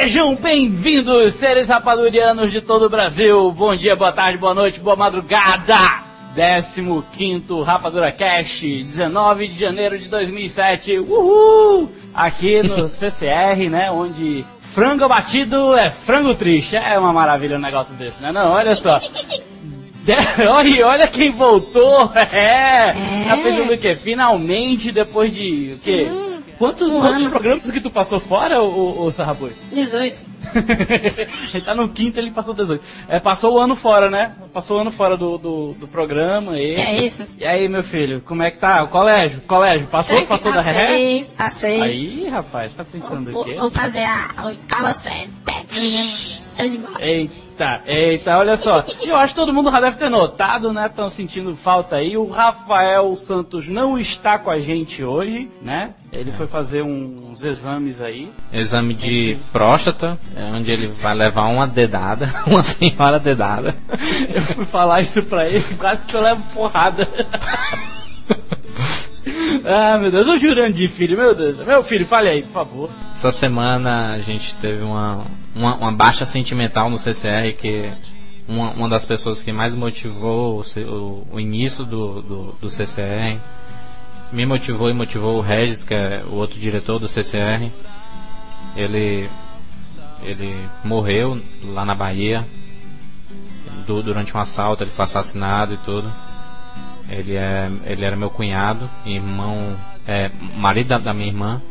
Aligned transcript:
Sejam 0.00 0.34
bem-vindos, 0.34 1.36
seres 1.36 1.68
rapadurianos 1.68 2.50
de 2.50 2.60
todo 2.60 2.86
o 2.86 2.90
Brasil. 2.90 3.52
Bom 3.52 3.76
dia, 3.76 3.94
boa 3.94 4.10
tarde, 4.10 4.36
boa 4.36 4.52
noite, 4.52 4.80
boa 4.80 4.96
madrugada. 4.96 5.76
15 6.34 7.62
Rapadura 7.64 8.10
Cash, 8.10 8.62
19 8.62 9.46
de 9.46 9.58
janeiro 9.58 9.96
de 9.96 10.08
2007. 10.08 10.98
Uhul! 10.98 11.88
Aqui 12.12 12.60
no 12.60 12.88
CCR, 12.90 13.70
né, 13.70 13.88
onde 13.88 14.44
frango 14.60 15.08
batido 15.08 15.76
é 15.76 15.92
frango 15.92 16.34
triste. 16.34 16.74
É 16.74 16.98
uma 16.98 17.12
maravilha 17.12 17.56
um 17.56 17.60
negócio 17.60 17.94
desse, 17.94 18.20
né? 18.20 18.32
Não, 18.32 18.50
olha 18.50 18.74
só. 18.74 19.00
olha, 20.50 20.86
olha 20.88 21.06
quem 21.06 21.30
voltou! 21.30 22.10
É! 22.34 22.88
é. 22.88 23.26
Tá 23.28 23.36
pensando 23.36 23.72
o 23.72 23.78
quê? 23.78 23.94
Finalmente, 23.94 24.90
depois 24.90 25.32
de 25.32 25.76
o 25.76 25.78
quê? 25.78 26.08
Hum. 26.10 26.33
Quantos, 26.58 26.88
um 26.90 27.00
quantos 27.00 27.26
programas 27.28 27.70
que 27.70 27.80
tu 27.80 27.90
passou 27.90 28.20
fora, 28.20 28.62
o, 28.62 29.06
o 29.06 29.12
Sarraboi? 29.12 29.52
18. 29.72 30.34
ele 31.54 31.64
tá 31.64 31.74
no 31.74 31.88
quinto, 31.88 32.18
ele 32.18 32.30
passou 32.30 32.54
18. 32.54 32.82
É, 33.08 33.18
passou 33.18 33.54
o 33.54 33.58
ano 33.58 33.74
fora, 33.74 34.10
né? 34.10 34.32
Passou 34.52 34.78
o 34.78 34.80
ano 34.80 34.90
fora 34.90 35.16
do, 35.16 35.38
do, 35.38 35.72
do 35.74 35.88
programa. 35.88 36.58
E... 36.58 36.74
É 36.74 37.04
isso. 37.04 37.24
E 37.38 37.44
aí, 37.44 37.68
meu 37.68 37.82
filho, 37.82 38.22
como 38.24 38.42
é 38.42 38.50
que 38.50 38.58
tá? 38.58 38.82
O 38.82 38.88
colégio? 38.88 39.40
Colégio, 39.42 39.86
passou? 39.86 40.16
Sei 40.16 40.26
passou 40.26 40.52
passei, 40.52 40.72
da 40.72 40.80
ré? 40.80 41.26
Passei. 41.36 41.80
Aí, 41.80 42.28
rapaz, 42.28 42.74
tá 42.74 42.84
pensando 42.84 43.40
o 43.40 43.44
quê? 43.44 43.54
Vou 43.54 43.70
fazer 43.70 44.04
a 44.04 44.46
oitava 44.46 44.92
série. 44.92 45.30
Eita. 47.00 47.43
Eita, 47.54 47.82
eita, 47.86 48.36
olha 48.36 48.56
só. 48.56 48.84
Eu 49.04 49.14
acho 49.14 49.32
que 49.32 49.40
todo 49.40 49.52
mundo 49.52 49.70
já 49.70 49.80
deve 49.80 49.96
ter 49.96 50.08
notado, 50.08 50.72
né? 50.72 50.86
Estão 50.86 51.08
sentindo 51.08 51.54
falta 51.54 51.96
aí. 51.96 52.16
O 52.16 52.28
Rafael 52.28 53.14
Santos 53.14 53.68
não 53.68 53.96
está 53.96 54.38
com 54.40 54.50
a 54.50 54.58
gente 54.58 55.04
hoje, 55.04 55.48
né? 55.62 55.90
Ele 56.12 56.32
foi 56.32 56.48
fazer 56.48 56.82
uns 56.82 57.44
exames 57.44 58.00
aí. 58.00 58.28
Exame 58.52 58.92
de 58.92 59.38
próstata, 59.52 60.18
é 60.34 60.44
onde 60.46 60.72
ele 60.72 60.88
vai 60.88 61.14
levar 61.14 61.44
uma 61.44 61.66
dedada, 61.66 62.28
uma 62.46 62.62
senhora 62.62 63.20
dedada. 63.20 63.72
Eu 64.34 64.42
fui 64.42 64.64
falar 64.64 65.00
isso 65.00 65.22
pra 65.22 65.46
ele, 65.48 65.62
quase 65.78 66.04
que 66.06 66.16
eu 66.16 66.22
levo 66.22 66.42
porrada. 66.52 67.08
ah, 69.64 69.98
meu 69.98 70.10
Deus, 70.10 70.26
o 70.28 70.38
Jurandir, 70.38 70.90
filho, 70.90 71.16
meu 71.16 71.34
Deus. 71.34 71.56
Meu 71.58 71.82
filho, 71.82 72.06
fale 72.06 72.28
aí, 72.28 72.42
por 72.42 72.52
favor. 72.52 72.90
Essa 73.14 73.32
semana 73.32 74.12
a 74.12 74.18
gente 74.18 74.54
teve 74.56 74.82
uma, 74.82 75.24
uma, 75.54 75.74
uma 75.76 75.92
baixa 75.92 76.24
sentimental 76.24 76.90
no 76.90 76.98
CCR 76.98 77.52
que 77.56 77.90
uma, 78.48 78.70
uma 78.70 78.88
das 78.88 79.04
pessoas 79.06 79.42
que 79.42 79.52
mais 79.52 79.74
motivou 79.74 80.60
o, 80.60 80.80
o, 80.80 81.26
o 81.32 81.40
início 81.40 81.84
do, 81.84 82.22
do, 82.22 82.52
do, 82.60 82.70
CCR 82.70 83.38
me 84.32 84.44
motivou 84.44 84.90
e 84.90 84.92
motivou 84.92 85.38
o 85.38 85.40
Regis, 85.40 85.84
que 85.84 85.94
é 85.94 86.22
o 86.26 86.34
outro 86.34 86.58
diretor 86.58 86.98
do 86.98 87.08
CCR. 87.08 87.70
Ele, 88.76 89.28
ele 90.22 90.68
morreu 90.84 91.40
lá 91.64 91.84
na 91.84 91.94
Bahia 91.94 92.44
durante 93.86 94.36
um 94.36 94.40
assalto, 94.40 94.82
ele 94.82 94.90
foi 94.90 95.04
assassinado 95.04 95.74
e 95.74 95.76
tudo. 95.78 96.10
Ele, 97.08 97.36
é, 97.36 97.70
ele 97.86 98.04
era 98.04 98.16
meu 98.16 98.30
cunhado, 98.30 98.88
irmão, 99.04 99.78
é, 100.06 100.30
marido 100.56 100.88
da, 100.88 100.98
da 100.98 101.14
minha 101.14 101.28
irmã. 101.28 101.62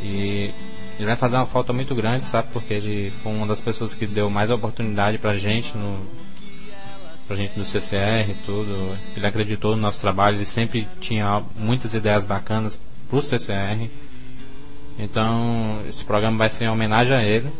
E 0.00 0.50
ele 0.98 1.06
vai 1.06 1.16
fazer 1.16 1.36
uma 1.36 1.46
falta 1.46 1.72
muito 1.72 1.94
grande, 1.94 2.26
sabe? 2.26 2.48
Porque 2.52 2.74
ele 2.74 3.10
foi 3.22 3.32
uma 3.32 3.46
das 3.46 3.60
pessoas 3.60 3.94
que 3.94 4.06
deu 4.06 4.28
mais 4.30 4.50
oportunidade 4.50 5.18
pra 5.18 5.36
gente 5.36 5.76
no 5.76 5.98
pra 7.26 7.36
gente 7.36 7.58
no 7.58 7.64
CCR 7.64 8.30
e 8.30 8.34
tudo. 8.44 8.96
Ele 9.16 9.26
acreditou 9.26 9.74
no 9.74 9.82
nosso 9.82 10.00
trabalho, 10.00 10.36
ele 10.36 10.44
sempre 10.44 10.86
tinha 11.00 11.42
muitas 11.56 11.94
ideias 11.94 12.24
bacanas 12.24 12.78
pro 13.08 13.22
CCR. 13.22 13.88
Então, 14.98 15.82
esse 15.88 16.04
programa 16.04 16.38
vai 16.38 16.50
ser 16.50 16.64
em 16.64 16.68
homenagem 16.68 17.16
a 17.16 17.22
ele. 17.22 17.50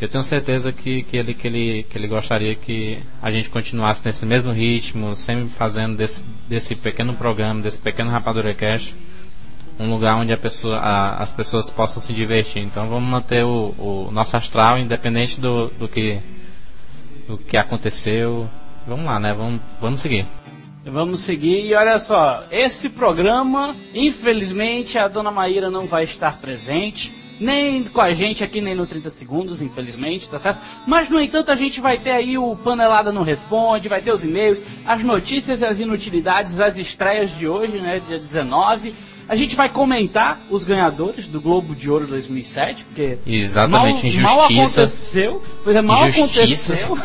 Eu 0.00 0.08
tenho 0.08 0.24
certeza 0.24 0.72
que, 0.72 1.02
que, 1.02 1.16
ele, 1.18 1.34
que, 1.34 1.46
ele, 1.46 1.82
que 1.82 1.98
ele 1.98 2.06
gostaria 2.08 2.54
que 2.54 3.02
a 3.20 3.30
gente 3.30 3.50
continuasse 3.50 4.00
nesse 4.02 4.24
mesmo 4.24 4.50
ritmo, 4.50 5.14
sempre 5.14 5.50
fazendo 5.50 5.94
desse, 5.94 6.24
desse 6.48 6.74
pequeno 6.74 7.12
programa, 7.12 7.60
desse 7.60 7.78
pequeno 7.78 8.10
Rapadura 8.10 8.54
Cash, 8.54 8.94
um 9.78 9.90
lugar 9.90 10.16
onde 10.16 10.34
pessoa, 10.38 10.78
a, 10.78 11.22
as 11.22 11.32
pessoas 11.32 11.68
possam 11.68 12.02
se 12.02 12.14
divertir. 12.14 12.62
Então 12.62 12.88
vamos 12.88 13.10
manter 13.10 13.44
o, 13.44 13.74
o 13.78 14.10
nosso 14.10 14.36
astral 14.38 14.78
independente 14.78 15.38
do, 15.38 15.68
do, 15.68 15.86
que, 15.86 16.18
do 17.28 17.36
que 17.36 17.58
aconteceu. 17.58 18.48
Vamos 18.86 19.04
lá, 19.04 19.20
né? 19.20 19.34
Vamos, 19.34 19.60
vamos 19.82 20.00
seguir. 20.00 20.26
Vamos 20.82 21.20
seguir 21.20 21.66
e 21.66 21.74
olha 21.74 21.98
só, 21.98 22.46
esse 22.50 22.88
programa, 22.88 23.76
infelizmente, 23.94 24.96
a 24.96 25.08
dona 25.08 25.30
Maíra 25.30 25.70
não 25.70 25.86
vai 25.86 26.04
estar 26.04 26.38
presente, 26.38 27.12
nem 27.40 27.82
com 27.84 28.00
a 28.00 28.12
gente 28.12 28.44
aqui, 28.44 28.60
nem 28.60 28.74
no 28.74 28.86
30 28.86 29.08
segundos, 29.10 29.62
infelizmente, 29.62 30.28
tá 30.28 30.38
certo? 30.38 30.60
Mas, 30.86 31.08
no 31.08 31.20
entanto, 31.20 31.50
a 31.50 31.56
gente 31.56 31.80
vai 31.80 31.96
ter 31.96 32.10
aí 32.10 32.36
o 32.36 32.54
Panelada 32.54 33.10
Não 33.10 33.22
Responde, 33.22 33.88
vai 33.88 34.02
ter 34.02 34.12
os 34.12 34.22
e-mails, 34.22 34.62
as 34.86 35.02
notícias 35.02 35.62
e 35.62 35.64
as 35.64 35.80
inutilidades, 35.80 36.60
as 36.60 36.78
estreias 36.78 37.30
de 37.30 37.48
hoje, 37.48 37.80
né, 37.80 38.00
dia 38.06 38.18
19 38.18 38.94
a 39.30 39.36
gente 39.36 39.54
vai 39.54 39.68
comentar 39.68 40.40
os 40.50 40.64
ganhadores 40.64 41.28
do 41.28 41.40
Globo 41.40 41.72
de 41.72 41.88
Ouro 41.88 42.04
2007, 42.08 42.82
porque. 42.82 43.16
Exatamente, 43.24 44.02
mal, 44.02 44.06
injustiça. 44.08 44.22
Mal 44.22 44.40
aconteceu. 44.40 45.44
Pois 45.62 45.76
é, 45.76 45.80
mal 45.80 46.02
aconteceu. 46.02 46.98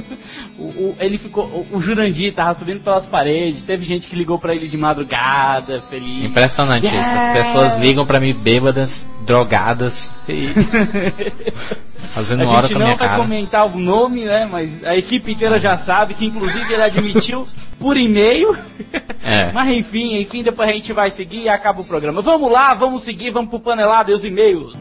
o, 0.58 0.62
o, 0.62 0.96
ele 0.98 1.18
ficou. 1.18 1.44
O, 1.44 1.76
o, 1.76 1.82
Jurandir 1.82 2.32
tava 2.32 2.54
subindo 2.54 2.80
pelas 2.80 3.04
paredes, 3.04 3.60
teve 3.60 3.84
gente 3.84 4.08
que 4.08 4.16
ligou 4.16 4.38
para 4.38 4.54
ele 4.54 4.68
de 4.68 4.78
madrugada, 4.78 5.78
feliz. 5.82 6.24
Impressionante 6.24 6.86
yeah. 6.86 7.08
isso. 7.08 7.18
As 7.18 7.44
pessoas 7.44 7.78
ligam 7.78 8.06
para 8.06 8.20
mim 8.20 8.32
bêbadas, 8.32 9.04
drogadas. 9.26 10.10
E... 10.26 10.48
Fazendo 12.16 12.44
a 12.44 12.48
hora 12.48 12.66
gente 12.66 12.78
não 12.78 12.86
vai 12.86 12.96
cara. 12.96 13.18
comentar 13.18 13.66
o 13.66 13.78
nome, 13.78 14.24
né? 14.24 14.48
Mas 14.50 14.82
a 14.82 14.96
equipe 14.96 15.32
inteira 15.32 15.60
já 15.60 15.76
sabe 15.76 16.14
que 16.14 16.24
inclusive 16.24 16.72
ele 16.72 16.82
admitiu 16.82 17.46
por 17.78 17.94
e-mail. 17.94 18.56
É. 19.28 19.50
Mas 19.52 19.76
enfim, 19.76 20.20
enfim, 20.20 20.40
depois 20.40 20.68
a 20.68 20.72
gente 20.72 20.92
vai 20.92 21.10
seguir 21.10 21.42
e 21.42 21.48
acaba 21.48 21.80
o 21.80 21.84
programa. 21.84 22.22
Vamos 22.22 22.48
lá, 22.48 22.72
vamos 22.74 23.02
seguir, 23.02 23.30
vamos 23.30 23.50
pro 23.50 23.58
panelado 23.58 24.12
e 24.12 24.14
os 24.14 24.24
e-mails. 24.24 24.78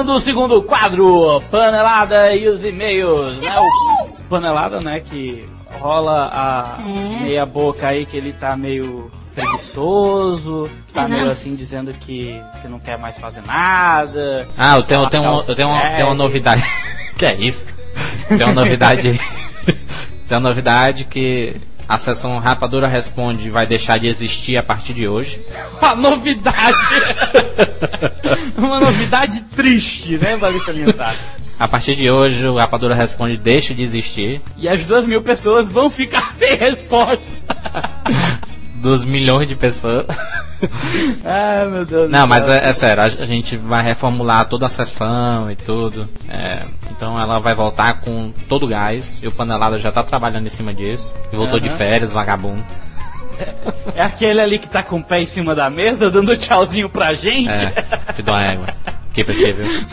Começando 0.00 0.16
o 0.16 0.20
segundo 0.20 0.62
quadro, 0.62 1.42
panelada 1.50 2.34
e 2.34 2.48
os 2.48 2.64
e-mails, 2.64 3.38
né? 3.38 3.54
O 3.60 4.22
panelada, 4.30 4.80
né, 4.80 4.98
que 4.98 5.46
rola 5.78 6.30
a 6.32 6.78
é. 6.80 7.22
meia 7.22 7.44
boca 7.44 7.88
aí 7.88 8.06
que 8.06 8.16
ele 8.16 8.32
tá 8.32 8.56
meio 8.56 9.10
preguiçoso, 9.34 10.70
tá 10.94 11.06
meio 11.06 11.30
assim 11.30 11.54
dizendo 11.54 11.92
que, 11.92 12.42
que 12.62 12.68
não 12.68 12.78
quer 12.78 12.96
mais 12.96 13.18
fazer 13.18 13.42
nada. 13.42 14.48
Ah, 14.56 14.78
eu 14.78 14.84
tenho, 14.84 15.02
eu 15.02 15.10
tenho, 15.10 15.44
eu 15.46 15.54
tenho, 15.54 15.68
uma, 15.68 15.82
tenho 15.82 16.06
uma 16.06 16.14
novidade. 16.14 16.64
que 17.18 17.26
é 17.26 17.38
isso? 17.38 17.62
Tem 18.26 18.42
uma 18.42 18.54
novidade. 18.54 19.20
tem 20.26 20.38
uma 20.38 20.48
novidade 20.48 21.04
que 21.04 21.60
a 21.90 21.98
sessão 21.98 22.38
Rapadura 22.38 22.86
Responde 22.86 23.50
vai 23.50 23.66
deixar 23.66 23.98
de 23.98 24.06
existir 24.06 24.56
a 24.56 24.62
partir 24.62 24.94
de 24.94 25.08
hoje. 25.08 25.40
Uma 25.82 25.96
novidade! 25.96 26.94
uma 28.56 28.78
novidade 28.78 29.42
triste, 29.56 30.16
né, 30.16 30.36
vale 30.36 30.60
salientar. 30.60 31.12
A 31.58 31.66
partir 31.66 31.96
de 31.96 32.08
hoje, 32.08 32.46
o 32.46 32.56
Rapadura 32.56 32.94
Responde 32.94 33.36
deixa 33.36 33.74
de 33.74 33.82
existir. 33.82 34.40
E 34.56 34.68
as 34.68 34.84
duas 34.84 35.04
mil 35.04 35.20
pessoas 35.20 35.72
vão 35.72 35.90
ficar 35.90 36.32
sem 36.38 36.54
resposta. 36.54 37.20
dos 38.80 39.04
milhões 39.04 39.48
de 39.48 39.54
pessoas. 39.54 40.06
ah, 41.24 41.66
meu 41.70 41.84
Deus 41.84 42.10
Não, 42.10 42.26
mas 42.26 42.48
é, 42.48 42.68
é, 42.68 42.72
sério, 42.72 43.02
a, 43.02 43.08
gente 43.26 43.56
vai 43.56 43.82
reformular 43.82 44.48
toda 44.48 44.66
a 44.66 44.68
sessão 44.68 45.50
e 45.50 45.56
tudo. 45.56 46.08
É, 46.28 46.62
então 46.90 47.20
ela 47.20 47.38
vai 47.38 47.54
voltar 47.54 48.00
com 48.00 48.32
todo 48.48 48.64
o 48.64 48.68
gás. 48.68 49.18
E 49.22 49.28
o 49.28 49.32
Panelada 49.32 49.78
já 49.78 49.92
tá 49.92 50.02
trabalhando 50.02 50.46
em 50.46 50.50
cima 50.50 50.72
disso. 50.74 51.12
E 51.32 51.36
voltou 51.36 51.56
uhum. 51.56 51.62
de 51.62 51.68
férias, 51.68 52.12
vagabundo. 52.12 52.64
É, 53.38 54.00
é, 54.00 54.02
aquele 54.02 54.40
ali 54.40 54.58
que 54.58 54.68
tá 54.68 54.82
com 54.82 54.98
o 54.98 55.04
pé 55.04 55.20
em 55.22 55.26
cima 55.26 55.54
da 55.54 55.70
mesa, 55.70 56.10
dando 56.10 56.36
tchauzinho 56.36 56.88
pra 56.88 57.14
gente. 57.14 57.48
É, 57.48 58.12
te 58.12 58.22
dou 58.22 58.34
uma 58.34 58.44
égua. 58.44 58.66
Que 59.12 59.24
pra 59.24 59.34
viu? 59.34 59.86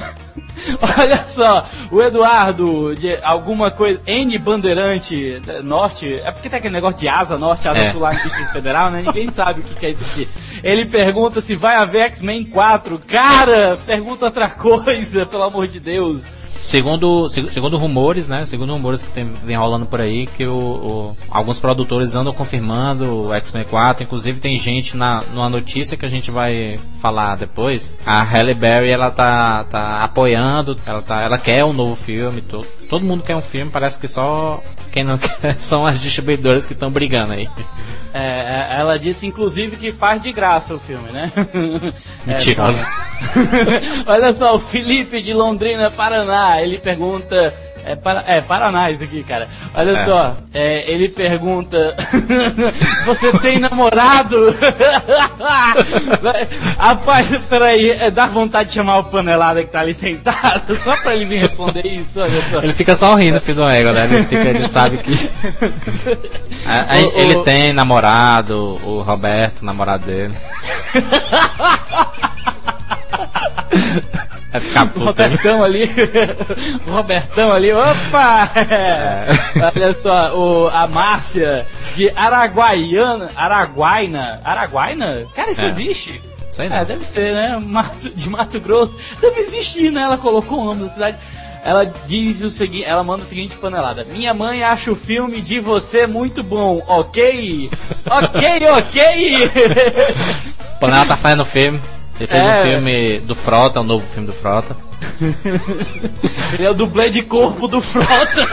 Olha 1.00 1.26
só, 1.28 1.66
o 1.92 2.02
Eduardo, 2.02 2.96
de 2.96 3.16
alguma 3.24 3.72
coisa, 3.72 4.02
N 4.06 4.38
Bandeirante 4.38 5.42
Norte, 5.64 6.16
é 6.24 6.32
porque 6.32 6.50
tem 6.50 6.60
aquele 6.60 6.74
negócio 6.74 7.00
de 7.00 7.08
asa 7.08 7.38
norte, 7.38 7.68
asa 7.68 7.80
é. 7.80 7.92
sul 7.92 8.02
lá 8.02 8.14
no 8.14 8.20
Distrito 8.20 8.52
Federal, 8.52 8.90
né? 8.90 9.04
Ninguém 9.06 9.32
sabe 9.32 9.62
o 9.62 9.64
que, 9.64 9.76
que 9.76 9.86
é 9.86 9.90
isso 9.92 10.04
aqui. 10.04 10.28
Ele 10.64 10.86
pergunta 10.86 11.42
se 11.42 11.56
vai 11.56 11.76
haver 11.76 12.04
X-Men 12.04 12.44
4. 12.46 13.00
Cara, 13.08 13.78
pergunta 13.86 14.26
outra 14.26 14.50
coisa, 14.50 15.26
pelo 15.28 15.44
amor 15.44 15.68
de 15.68 15.80
Deus. 15.80 16.24
Segundo, 16.62 17.28
seg- 17.30 17.50
segundo 17.52 17.78
rumores, 17.78 18.28
né? 18.28 18.46
Segundo 18.46 18.74
rumores 18.74 19.02
que 19.02 19.10
tem, 19.12 19.26
vem 19.44 19.56
rolando 19.56 19.86
por 19.86 20.02
aí, 20.02 20.28
que 20.28 20.46
o, 20.46 20.56
o- 20.58 21.18
alguns 21.30 21.60
produtores 21.60 22.16
andam 22.16 22.34
confirmando 22.34 23.28
o 23.28 23.34
X-Men 23.34 23.66
4. 23.66 24.04
Inclusive 24.04 24.40
tem 24.40 24.58
gente 24.60 24.96
na, 24.98 25.24
numa 25.34 25.50
notícia 25.50 25.98
que 25.98 26.06
a 26.06 26.10
gente 26.10 26.30
vai 26.32 26.80
falar 27.02 27.36
depois. 27.38 27.94
A 28.06 28.22
Halle 28.24 28.54
Berry, 28.54 28.90
ela 28.90 29.12
tá, 29.12 29.64
tá 29.66 30.00
apoiando, 30.04 30.78
ela, 30.86 31.02
tá, 31.02 31.22
ela 31.22 31.38
quer 31.38 31.64
um 31.64 31.74
novo 31.74 31.96
filme. 31.96 32.42
Todo, 32.42 32.66
todo 32.90 33.06
mundo 33.06 33.24
quer 33.24 33.36
um 33.36 33.42
filme, 33.42 33.72
parece 33.72 34.00
que 34.00 34.08
só 34.08 34.62
quem 34.92 35.04
não 35.04 35.18
quer 35.20 35.56
são 35.60 35.86
as 35.86 36.00
distribuidoras 36.00 36.66
que 36.66 36.74
estão 36.74 36.90
brigando 36.92 37.34
aí. 37.34 37.48
É, 38.14 38.20
é, 38.20 38.68
ela 38.80 38.98
disse, 38.98 39.26
inclusive, 39.28 39.76
que 39.78 39.92
faz 39.92 40.22
de 40.22 40.32
graça 40.32 40.74
o 40.74 40.80
filme, 40.80 41.10
né? 41.12 41.32
É, 42.28 42.34
Mentirosa. 42.34 42.84
só- 42.86 44.12
Olha 44.12 44.34
só, 44.34 44.56
o 44.56 44.60
Felipe 44.60 45.22
de 45.22 45.34
Londrina, 45.34 45.90
Paraná, 45.92 46.62
ele 46.62 46.78
pergunta. 46.78 47.54
É, 47.90 47.96
para, 47.96 48.24
é 48.28 48.42
Paraná 48.42 48.92
isso 48.92 49.04
aqui, 49.04 49.24
cara. 49.24 49.48
Olha 49.74 49.92
É. 49.92 50.04
só, 50.06 50.36
é, 50.54 50.84
ele 50.92 51.08
pergunta: 51.08 51.96
Você 53.06 53.32
tem 53.40 53.60
namorado? 53.60 54.54
Rapaz, 56.78 57.40
peraí, 57.50 57.92
é, 57.92 58.12
dá 58.12 58.28
vontade 58.28 58.70
de 58.70 58.76
chamar 58.76 58.98
o 58.98 59.04
panelada 59.06 59.64
que 59.64 59.72
tá 59.72 59.80
ali 59.80 59.94
sentado, 59.94 60.76
só 60.84 60.96
pra 60.98 61.16
ele 61.16 61.26
me 61.26 61.38
responder 61.38 61.86
isso, 61.88 62.20
olha 62.20 62.42
só. 62.52 62.58
Ele 62.62 62.74
fica 62.74 62.96
só 62.96 63.16
rindo, 63.16 63.40
filho 63.40 63.56
do 63.58 63.70
ego, 63.70 63.92
né? 63.92 64.04
Ele, 64.06 64.24
fica- 64.24 64.50
ele 64.50 64.68
sabe 64.68 64.98
que. 64.98 65.30
A- 66.66 66.94
a- 66.94 66.98
O- 67.00 67.08
o- 67.08 67.12
ele 67.20 67.36
tem 67.44 67.72
namorado, 67.72 68.78
o 68.84 69.02
Roberto, 69.02 69.64
namorado 69.64 70.06
dele. 70.06 70.34
Vai 74.60 74.60
ficar 74.60 74.86
né? 74.86 74.92
Robertão 75.06 75.64
ali. 75.64 75.90
o 76.88 76.92
Robertão 76.92 77.52
ali. 77.52 77.72
Opa! 77.74 78.52
Olha 79.76 79.98
só, 80.02 80.36
o, 80.38 80.68
a 80.70 80.88
Márcia 80.88 81.66
de 81.96 82.10
Araguaiana. 82.16 83.30
Araguaina. 83.36 84.42
Araguaina? 84.44 85.26
Cara, 85.36 85.52
isso 85.52 85.66
É. 85.66 85.68
existe? 85.68 86.22
Sei 86.52 86.66
É, 86.66 86.70
não. 86.70 86.86
deve 86.86 87.06
ser, 87.06 87.34
né? 87.34 87.58
Mato, 87.64 88.10
de 88.10 88.30
Mato 88.30 88.60
Grosso. 88.60 88.98
Deve 89.22 89.40
existir, 89.40 89.92
né? 89.92 90.02
Ela 90.02 90.18
colocou 90.18 90.62
o 90.62 90.66
nome 90.66 90.84
da 90.84 90.90
cidade. 90.90 91.18
Ela 91.64 91.86
diz 92.06 92.42
o 92.44 92.50
seguinte, 92.50 92.86
ela 92.86 93.04
manda 93.04 93.24
o 93.24 93.26
seguinte 93.26 93.58
panelada. 93.58 94.06
Minha 94.06 94.34
mãe 94.34 94.64
acha 94.64 94.92
o 94.92 94.96
filme 94.96 95.42
de 95.42 95.60
você 95.60 96.08
muito 96.08 96.42
bom, 96.42 96.82
ok? 96.88 97.70
Ok, 98.06 98.70
ok! 98.70 99.52
Panela 100.80 101.06
tá 101.06 101.18
fazendo 101.18 101.44
filme. 101.46 101.82
Ele 102.20 102.28
fez 102.28 102.44
É. 102.44 102.60
um 102.60 102.64
filme 102.72 103.20
do 103.20 103.36
Frota, 103.36 103.80
um 103.82 103.84
novo 103.84 104.06
filme 104.12 104.28
do 104.28 104.34
Frota. 104.34 104.76
Ele 106.54 106.66
é 106.66 106.70
o 106.70 106.74
dublê 106.74 107.10
de 107.10 107.22
corpo 107.22 107.68
do 107.68 107.80
Frota. 107.82 108.48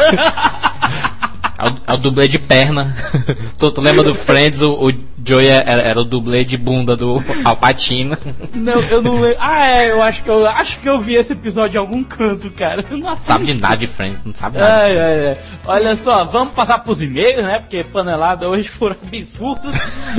É 1.59 1.69
o, 1.69 1.77
é 1.87 1.95
o 1.95 1.97
dublê 1.97 2.29
de 2.29 2.39
perna. 2.39 2.95
tu, 3.59 3.71
tu 3.71 3.81
lembra 3.81 4.03
do 4.03 4.15
Friends? 4.15 4.61
O, 4.61 4.73
o 4.89 4.93
Joey 5.25 5.49
era, 5.49 5.81
era 5.83 6.01
o 6.01 6.05
dublê 6.05 6.45
de 6.45 6.57
bunda 6.57 6.95
do 6.97 7.23
Alpatino. 7.45 8.17
Não, 8.55 8.81
eu 8.83 9.01
não 9.03 9.21
lembro. 9.21 9.39
Ah, 9.41 9.67
é, 9.67 9.91
eu 9.91 10.03
acho 10.03 10.23
que 10.23 10.29
eu 10.29 10.47
acho 10.47 10.81
que 10.81 10.89
eu 10.89 11.01
vi 11.01 11.15
esse 11.15 11.33
episódio 11.33 11.79
em 11.79 11.81
algum 11.81 12.05
canto, 12.05 12.51
cara. 12.51 12.85
Não 12.91 13.17
sabe 13.23 13.47
de 13.47 13.55
nada 13.55 13.77
de 13.77 13.87
Friends, 13.87 14.21
não 14.25 14.35
sabe 14.35 14.59
nada. 14.59 14.83
Ai, 14.83 14.99
ai, 14.99 15.29
ai. 15.29 15.39
Olha 15.67 15.97
só, 15.97 16.25
vamos 16.25 16.53
passar 16.55 16.79
pros 16.79 17.01
e-mails, 17.03 17.43
né? 17.45 17.59
Porque 17.59 17.83
panelada 17.85 18.49
hoje 18.49 18.69
foram 18.71 18.97
absurdos. 19.07 19.73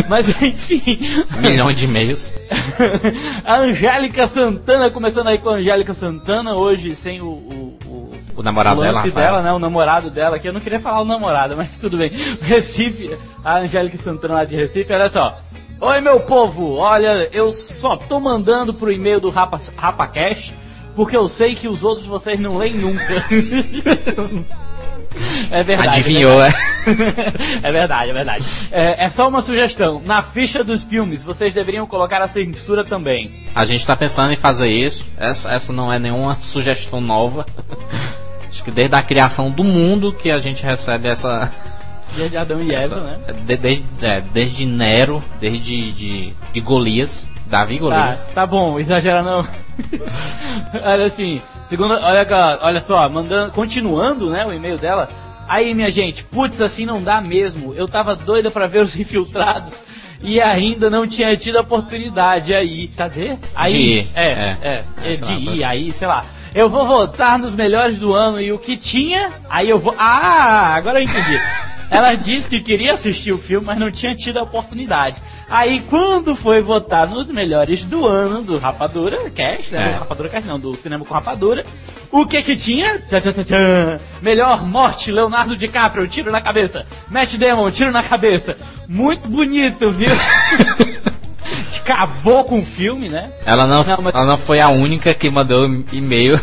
Mas 0.09 0.27
enfim. 0.41 0.99
Milhões 1.39 1.77
de 1.77 1.85
e-mails. 1.85 2.33
a 3.45 3.57
Angélica 3.57 4.27
Santana, 4.27 4.89
começando 4.89 5.27
aí 5.27 5.37
com 5.37 5.49
a 5.49 5.53
Angélica 5.53 5.93
Santana, 5.93 6.53
hoje 6.55 6.95
sem 6.95 7.21
o, 7.21 7.25
o, 7.25 7.77
o, 7.85 8.11
O 8.37 8.43
namorado 8.43 8.79
o 8.79 8.83
dela, 8.83 8.95
lance 8.97 9.09
Rafael. 9.09 9.25
dela, 9.27 9.41
né? 9.43 9.51
O 9.53 9.59
namorado 9.59 10.09
dela, 10.09 10.39
que 10.39 10.47
eu 10.47 10.53
não 10.53 10.59
queria 10.59 10.79
falar 10.79 11.01
o 11.01 11.05
namorado, 11.05 11.55
mas 11.55 11.77
tudo 11.77 11.97
bem. 11.97 12.11
Recife, 12.41 13.15
a 13.45 13.59
Angélica 13.59 13.97
Santana 13.97 14.33
lá 14.33 14.43
de 14.43 14.55
Recife, 14.55 14.91
olha 14.91 15.07
só. 15.07 15.39
Oi, 15.79 16.01
meu 16.01 16.19
povo! 16.21 16.77
Olha, 16.77 17.29
eu 17.31 17.51
só 17.51 17.95
tô 17.95 18.19
mandando 18.19 18.73
pro 18.73 18.91
e-mail 18.91 19.19
do 19.19 19.29
Rapa, 19.29 19.59
RapaCast, 19.77 20.55
porque 20.95 21.15
eu 21.15 21.29
sei 21.29 21.53
que 21.53 21.67
os 21.67 21.83
outros 21.83 22.07
vocês 22.07 22.39
não 22.39 22.57
leem 22.57 22.73
nunca. 22.73 23.03
é 25.51 25.61
verdade. 25.61 25.89
Adivinhou, 25.89 26.41
é 26.41 26.47
é? 26.47 26.51
verdade. 26.93 27.59
é 27.61 27.71
verdade, 27.71 28.09
é 28.09 28.13
verdade. 28.13 28.45
É, 28.71 29.05
é 29.05 29.09
só 29.11 29.27
uma 29.27 29.43
sugestão. 29.43 30.01
Na 30.03 30.23
ficha 30.23 30.63
dos 30.63 30.83
filmes, 30.83 31.21
vocês 31.21 31.53
deveriam 31.53 31.85
colocar 31.85 32.23
a 32.23 32.27
censura 32.27 32.83
também. 32.83 33.31
A 33.53 33.63
gente 33.63 33.85
tá 33.85 33.95
pensando 33.95 34.33
em 34.33 34.37
fazer 34.37 34.69
isso. 34.69 35.05
Essa, 35.17 35.53
essa 35.53 35.71
não 35.71 35.93
é 35.93 35.99
nenhuma 35.99 36.35
sugestão 36.41 36.99
nova. 36.99 37.45
Acho 38.49 38.63
que 38.63 38.71
desde 38.71 38.95
a 38.95 39.03
criação 39.03 39.51
do 39.51 39.63
mundo 39.63 40.11
que 40.13 40.31
a 40.31 40.39
gente 40.39 40.63
recebe 40.63 41.09
essa. 41.09 41.53
Dia 42.15 42.29
de 42.29 42.37
Adão 42.37 42.61
e 42.61 42.73
Eva, 42.73 42.95
né? 43.01 43.17
de- 43.45 43.57
de- 43.57 43.85
é, 44.01 44.21
desde 44.21 44.65
Nero, 44.65 45.23
desde 45.39 45.91
de, 45.91 46.33
de 46.53 46.61
Golias, 46.61 47.31
Davi 47.47 47.75
e 47.75 47.79
Tá, 47.79 47.83
Golias. 47.83 48.25
tá 48.33 48.45
bom, 48.47 48.79
exagera 48.79 49.21
não. 49.21 49.45
olha 50.83 51.05
assim, 51.05 51.41
segundo, 51.69 51.93
olha, 51.93 52.25
olha 52.61 52.81
só, 52.81 53.07
mandando, 53.09 53.51
continuando, 53.51 54.29
né, 54.29 54.45
o 54.45 54.53
e-mail 54.53 54.77
dela. 54.77 55.09
Aí, 55.47 55.73
minha 55.75 55.91
gente, 55.91 56.23
putz, 56.23 56.59
assim 56.61 56.85
não 56.87 57.03
dá 57.03 57.21
mesmo. 57.21 57.73
Eu 57.75 57.87
tava 57.87 58.15
doida 58.15 58.49
pra 58.49 58.65
ver 58.65 58.81
os 58.81 58.95
infiltrados 58.99 59.83
e 60.21 60.41
ainda 60.41 60.89
não 60.89 61.05
tinha 61.05 61.35
tido 61.37 61.57
a 61.57 61.61
oportunidade 61.61 62.53
aí. 62.53 62.87
Cadê? 62.87 63.35
Aí, 63.53 63.71
De 63.71 63.77
ir, 63.79 64.07
é, 64.15 64.23
é. 64.23 64.57
é, 64.61 64.83
É, 65.03 65.13
é, 65.13 65.15
de 65.15 65.33
lá, 65.45 65.55
ir, 65.55 65.63
aí, 65.63 65.91
sei 65.91 66.07
lá. 66.07 66.25
Eu 66.53 66.69
vou 66.69 66.87
votar 66.87 67.37
nos 67.37 67.53
melhores 67.53 67.99
do 67.99 68.13
ano 68.13 68.39
e 68.41 68.51
o 68.51 68.57
que 68.57 68.77
tinha, 68.77 69.29
aí 69.49 69.69
eu 69.69 69.77
vou. 69.77 69.93
Ah, 69.97 70.73
agora 70.75 70.99
eu 70.99 71.03
entendi. 71.03 71.39
Ela 71.89 72.15
disse 72.15 72.49
que 72.49 72.59
queria 72.59 72.93
assistir 72.93 73.31
o 73.31 73.37
filme, 73.37 73.65
mas 73.65 73.77
não 73.77 73.91
tinha 73.91 74.15
tido 74.15 74.37
a 74.37 74.43
oportunidade. 74.43 75.15
Aí, 75.49 75.83
quando 75.89 76.35
foi 76.35 76.61
votar 76.61 77.07
nos 77.07 77.31
melhores 77.31 77.83
do 77.83 78.05
ano 78.07 78.41
do 78.41 78.57
Rapadura 78.57 79.29
Cast, 79.29 79.73
né? 79.73 79.91
É. 79.93 79.99
Rapadura 79.99 80.29
Cast 80.29 80.47
não, 80.47 80.59
do 80.59 80.75
Cinema 80.75 81.05
com 81.05 81.13
Rapadura. 81.13 81.63
O 82.11 82.25
que 82.25 82.41
que 82.41 82.55
tinha? 82.55 82.97
Tchá, 82.99 83.21
tchá, 83.21 83.31
tchá. 83.31 83.99
Melhor 84.21 84.63
morte, 84.65 85.11
Leonardo 85.11 85.55
DiCaprio, 85.55 86.07
tiro 86.07 86.31
na 86.31 86.41
cabeça. 86.41 86.85
Matt 87.09 87.35
Damon, 87.35 87.69
tiro 87.71 87.91
na 87.91 88.01
cabeça. 88.03 88.57
Muito 88.87 89.27
bonito, 89.29 89.91
viu? 89.91 90.09
Acabou 91.85 92.43
com 92.43 92.59
o 92.59 92.65
filme, 92.65 93.09
né? 93.09 93.31
Ela, 93.45 93.67
não, 93.67 93.83
Não, 93.83 93.97
mas- 94.01 94.15
ela 94.15 94.25
não 94.25 94.37
foi 94.39 94.59
a 94.59 94.69
única 94.69 95.13
que 95.13 95.29
mandou 95.29 95.65
e-mail 95.91 96.39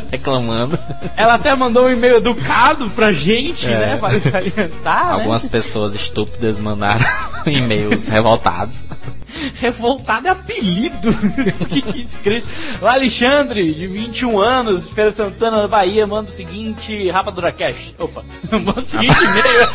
reclamando. 0.10 0.78
Ela 1.16 1.34
até 1.34 1.54
mandou 1.54 1.86
um 1.86 1.90
e-mail 1.90 2.16
educado 2.16 2.88
pra 2.90 3.12
gente, 3.12 3.66
É. 3.66 3.78
né? 3.78 3.96
Para 3.96 4.18
salientar, 4.20 5.06
né? 5.06 5.12
Algumas 5.12 5.46
pessoas 5.46 5.94
estúpidas 5.94 6.58
mandaram 6.60 7.04
e-mails 7.46 8.08
revoltados. 8.08 8.84
Revoltado 9.54 10.28
é 10.28 10.30
apelido. 10.30 11.08
O 11.60 11.64
que 11.66 11.80
que 11.80 11.98
é 11.98 12.02
escrito? 12.02 12.46
O 12.82 12.86
Alexandre, 12.86 13.72
de 13.72 13.86
21 13.86 14.38
anos, 14.38 14.90
Feira 14.90 15.10
Santana, 15.10 15.66
Bahia, 15.66 16.06
manda 16.06 16.28
o 16.28 16.32
seguinte, 16.32 17.08
Rapadura 17.10 17.50
Cash. 17.50 17.94
Opa, 17.98 18.22
manda 18.50 18.80
o 18.80 18.84
seguinte 18.84 19.16
e-mail. 19.18 19.68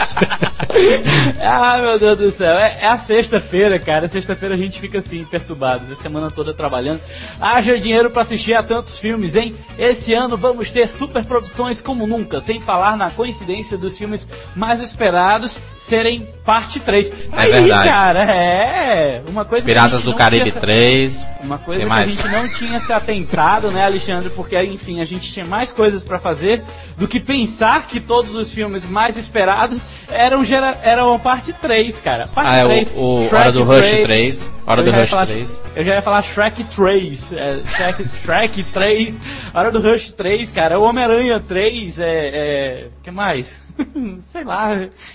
ah, 1.41 1.77
meu 1.81 1.97
Deus 1.99 2.17
do 2.17 2.31
céu. 2.31 2.55
É, 2.57 2.77
é 2.81 2.87
a 2.87 2.97
sexta-feira, 2.97 3.79
cara. 3.79 4.07
Sexta-feira 4.07 4.55
a 4.55 4.57
gente 4.57 4.79
fica 4.79 4.99
assim, 4.99 5.25
perturbado. 5.25 5.91
A 5.91 5.95
semana 5.95 6.29
toda 6.29 6.53
trabalhando. 6.53 6.99
Haja 7.41 7.79
dinheiro 7.79 8.09
pra 8.11 8.21
assistir 8.21 8.53
a 8.53 8.61
tantos 8.63 8.99
filmes, 8.99 9.35
hein? 9.35 9.55
Esse 9.77 10.06
ano 10.13 10.37
vamos 10.37 10.69
ter 10.69 10.89
super 10.89 11.23
produções 11.25 11.81
como 11.81 12.07
nunca, 12.07 12.39
sem 12.39 12.59
falar 12.59 12.95
na 12.97 13.09
coincidência 13.09 13.77
dos 13.77 13.97
filmes 13.97 14.27
mais 14.55 14.81
esperados 14.81 15.59
serem 15.87 16.27
parte 16.45 16.79
3. 16.81 17.09
É 17.09 17.13
Aí, 17.31 17.51
verdade. 17.51 17.89
cara, 17.89 18.19
é. 18.23 19.21
Uma 19.29 19.45
coisa 19.45 19.65
que 19.65 19.71
a 19.71 19.73
Piratas 19.73 20.03
do 20.03 20.13
Caribe 20.13 20.49
tinha- 20.51 20.61
3. 20.61 21.29
uma 21.43 21.57
coisa 21.57 21.79
Tem 21.81 21.89
que 21.89 21.93
a 21.95 22.05
gente 22.05 22.27
não 22.27 22.47
tinha 22.53 22.79
se 22.79 22.91
atentado, 22.91 23.71
né, 23.71 23.85
Alexandre? 23.85 24.29
Porque, 24.29 24.61
enfim, 24.63 24.99
a 25.01 25.05
gente 25.05 25.31
tinha 25.31 25.45
mais 25.45 25.71
coisas 25.71 26.03
pra 26.03 26.19
fazer 26.19 26.61
do 26.97 27.07
que 27.07 27.19
pensar 27.19 27.87
que 27.87 27.99
todos 27.99 28.35
os 28.35 28.53
filmes 28.53 28.85
mais 28.85 29.17
esperados 29.17 29.81
eram, 30.09 30.43
gera, 30.43 30.77
eram 30.83 31.13
a 31.13 31.19
parte 31.19 31.53
3, 31.53 31.99
cara. 31.99 32.27
Parte 32.27 32.49
Ah, 32.49 32.57
é 32.57 32.65
o- 32.65 32.69
3, 32.69 32.91
o 32.95 33.35
Hora 33.35 33.51
do 33.51 33.63
Rush 33.63 33.89
3, 34.03 34.51
Hora 34.65 34.81
Eu 34.81 34.85
do 34.85 34.91
Rush 34.91 35.09
falar- 35.09 35.25
3. 35.25 35.61
Eu 35.75 35.85
já 35.85 35.95
ia 35.95 36.01
falar 36.01 36.21
Shrek 36.21 36.63
3. 36.65 37.31
É, 37.33 37.57
Shrek, 37.75 38.05
Shrek 38.23 38.63
3, 38.63 39.15
Hora 39.53 39.71
do 39.71 39.79
Rush 39.79 40.11
3, 40.11 40.51
cara. 40.51 40.77
O 40.79 40.83
Homem-Aranha 40.83 41.39
3, 41.39 41.99
é. 41.99 42.05
é 42.07 42.87
que 43.03 43.09
mais? 43.11 43.65
Sei 44.21 44.43
lá. 44.43 44.69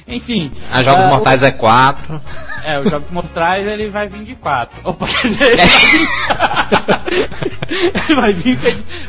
Enfim. 0.06 0.50
A 0.70 0.82
Jogos 0.82 1.04
ah, 1.04 1.08
Mortais 1.08 1.42
é 1.42 1.50
4. 1.50 2.14
o- 2.14 2.20
é, 2.64 2.78
o 2.80 2.88
Jogos 2.88 3.10
Mortais 3.10 3.66
ele 3.66 3.88
vai 3.88 4.08
vir 4.08 4.24
de 4.24 4.34
4. 4.36 4.80
Opa, 4.84 5.06
quer 5.06 5.28
dizer, 5.28 5.50
ele 5.52 5.56
vai 5.56 5.78
vir, 5.78 6.08
ele 8.08 8.14
vai 8.14 8.32
vir 8.32 8.58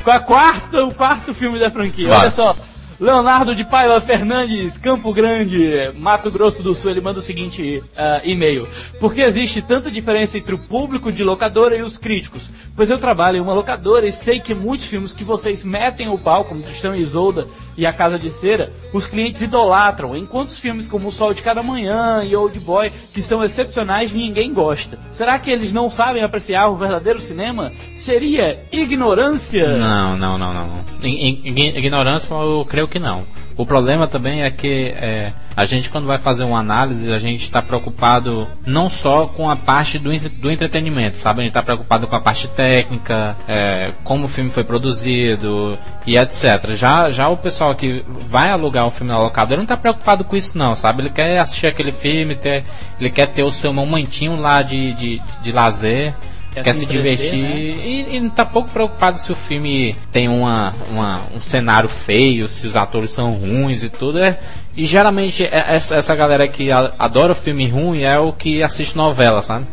com 0.04 0.12
a 0.12 0.20
quarta, 0.20 0.86
o 0.86 0.94
quarto 0.94 1.34
filme 1.34 1.60
da 1.60 1.70
franquia. 1.70 2.10
Olha 2.12 2.32
só. 2.32 2.56
Leonardo 3.00 3.56
de 3.56 3.64
Paiva 3.64 4.00
Fernandes, 4.00 4.78
Campo 4.78 5.14
Grande, 5.14 5.92
Mato 5.96 6.32
Grosso 6.32 6.62
do 6.62 6.76
Sul, 6.76 6.92
ele 6.92 7.02
manda 7.02 7.20
o 7.20 7.22
seguinte 7.22 7.84
uh, 7.94 8.22
e-mail. 8.24 8.68
Por 9.00 9.14
que 9.14 9.22
existe 9.22 9.62
tanta 9.62 9.92
diferença 9.92 10.38
entre 10.38 10.56
o 10.56 10.60
público 10.60 11.12
de 11.12 11.24
locadora 11.24 11.76
e 11.76 11.82
os 11.82 11.98
críticos? 11.98 12.44
Pois 12.76 12.90
eu 12.90 12.98
trabalho 12.98 13.38
em 13.38 13.42
uma 13.42 13.54
locadora 13.54 14.08
e 14.08 14.12
sei 14.12 14.40
que 14.40 14.54
muitos 14.54 14.88
filmes 14.88 15.14
que 15.14 15.24
vocês 15.24 15.64
metem 15.64 16.10
o 16.10 16.18
pau, 16.18 16.44
como 16.44 16.62
Tristão 16.62 16.96
e 16.96 17.02
Isolda 17.02 17.48
e 17.78 17.86
A 17.86 17.94
Casa 17.94 18.18
de 18.18 18.30
Cera, 18.30 18.72
os 18.92 19.06
clientes 19.06 19.42
idolatram, 19.42 20.16
enquanto 20.16 20.50
os 20.50 20.60
filmes 20.60 20.88
como 20.88 21.08
O 21.08 21.12
Sol 21.12 21.34
de 21.34 21.42
Cada 21.42 21.62
Manhã 21.62 22.24
e 22.24 22.36
Old 22.36 22.60
Boy, 22.60 22.92
que 23.14 23.22
são 23.22 23.44
excepcionais, 23.44 24.12
ninguém 24.12 24.54
gosta. 24.54 24.98
Será 25.12 25.38
que 25.40 25.52
eles 25.52 25.72
não 25.72 25.90
sabem 25.90 26.24
apreciar 26.24 26.68
o 26.68 26.76
verdadeiro 26.76 27.20
cinema? 27.20 27.72
Seria 27.96 28.60
ignorância? 28.72 29.78
Não, 29.78 30.18
não, 30.18 30.38
não, 30.38 30.54
não. 30.54 30.84
Ignorância 31.04 32.34
eu 32.34 32.66
creio 32.66 32.83
que 32.88 33.00
não. 33.00 33.24
O 33.56 33.66
problema 33.66 34.08
também 34.08 34.42
é 34.42 34.50
que 34.50 34.94
é, 34.96 35.32
a 35.56 35.66
gente, 35.66 35.90
quando 35.90 36.08
vai 36.08 36.18
fazer 36.18 36.44
uma 36.44 36.60
análise, 36.60 37.12
a 37.12 37.20
gente 37.20 37.44
está 37.44 37.62
preocupado 37.62 38.48
não 38.66 38.90
só 38.90 39.28
com 39.28 39.50
a 39.50 39.56
parte 39.56 40.00
do, 40.00 40.10
do 40.42 40.52
entretenimento, 40.52 41.18
sabe? 41.18 41.42
A 41.42 41.44
gente 41.44 41.52
está 41.52 41.62
preocupado 41.62 42.08
com 42.08 42.16
a 42.16 42.20
parte 42.20 42.48
técnica, 42.48 43.36
é, 43.48 43.92
como 44.04 44.26
o 44.26 44.28
filme 44.28 44.50
foi 44.50 44.64
produzido 44.64 45.78
e 46.06 46.18
etc. 46.18 46.72
Já, 46.76 47.12
já 47.12 47.30
o 47.30 47.38
pessoal 47.38 47.76
que 47.76 48.04
vai 48.30 48.50
alugar 48.50 48.88
um 48.88 48.92
filme 48.92 49.12
na 49.12 49.20
locadora 49.20 49.58
não 49.58 49.64
está 49.64 49.78
preocupado 49.78 50.24
com 50.24 50.36
isso, 50.36 50.58
não, 50.58 50.76
sabe? 50.76 51.04
Ele 51.04 51.10
quer 51.12 51.40
assistir 51.40 51.68
aquele 51.68 51.92
filme, 51.92 52.36
ter, 52.36 52.64
ele 53.00 53.12
quer 53.12 53.28
ter 53.28 53.44
o 53.44 53.52
seu 53.52 53.72
momentinho 53.72 54.36
lá 54.40 54.64
de, 54.64 54.94
de, 54.94 55.22
de 55.44 55.52
lazer 55.52 56.14
quer, 56.54 56.64
quer 56.64 56.74
se, 56.74 56.80
se 56.82 56.86
divertir 56.86 57.42
né? 57.42 57.56
e, 57.56 58.16
e 58.16 58.20
não 58.20 58.30
tá 58.30 58.46
pouco 58.46 58.70
preocupado 58.70 59.18
se 59.18 59.32
o 59.32 59.36
filme 59.36 59.96
tem 60.12 60.30
uma, 60.30 60.74
uma, 60.90 61.22
um 61.34 61.40
cenário 61.40 61.90
feio, 61.90 62.48
se 62.48 62.68
os 62.68 62.76
atores 62.76 63.12
são 63.12 63.32
ruins 63.32 63.84
e 63.84 63.90
tudo. 63.90 64.20
É, 64.20 64.40
e 64.76 64.86
geralmente 64.86 65.44
é, 65.44 65.76
essa, 65.76 65.96
essa 65.96 66.16
galera 66.16 66.48
que 66.48 66.72
adora 66.72 67.36
filme 67.36 67.68
ruim 67.68 68.02
é 68.02 68.20
o 68.20 68.32
que 68.32 68.62
assiste 68.62 68.96
novela, 68.96 69.42
sabe? 69.42 69.66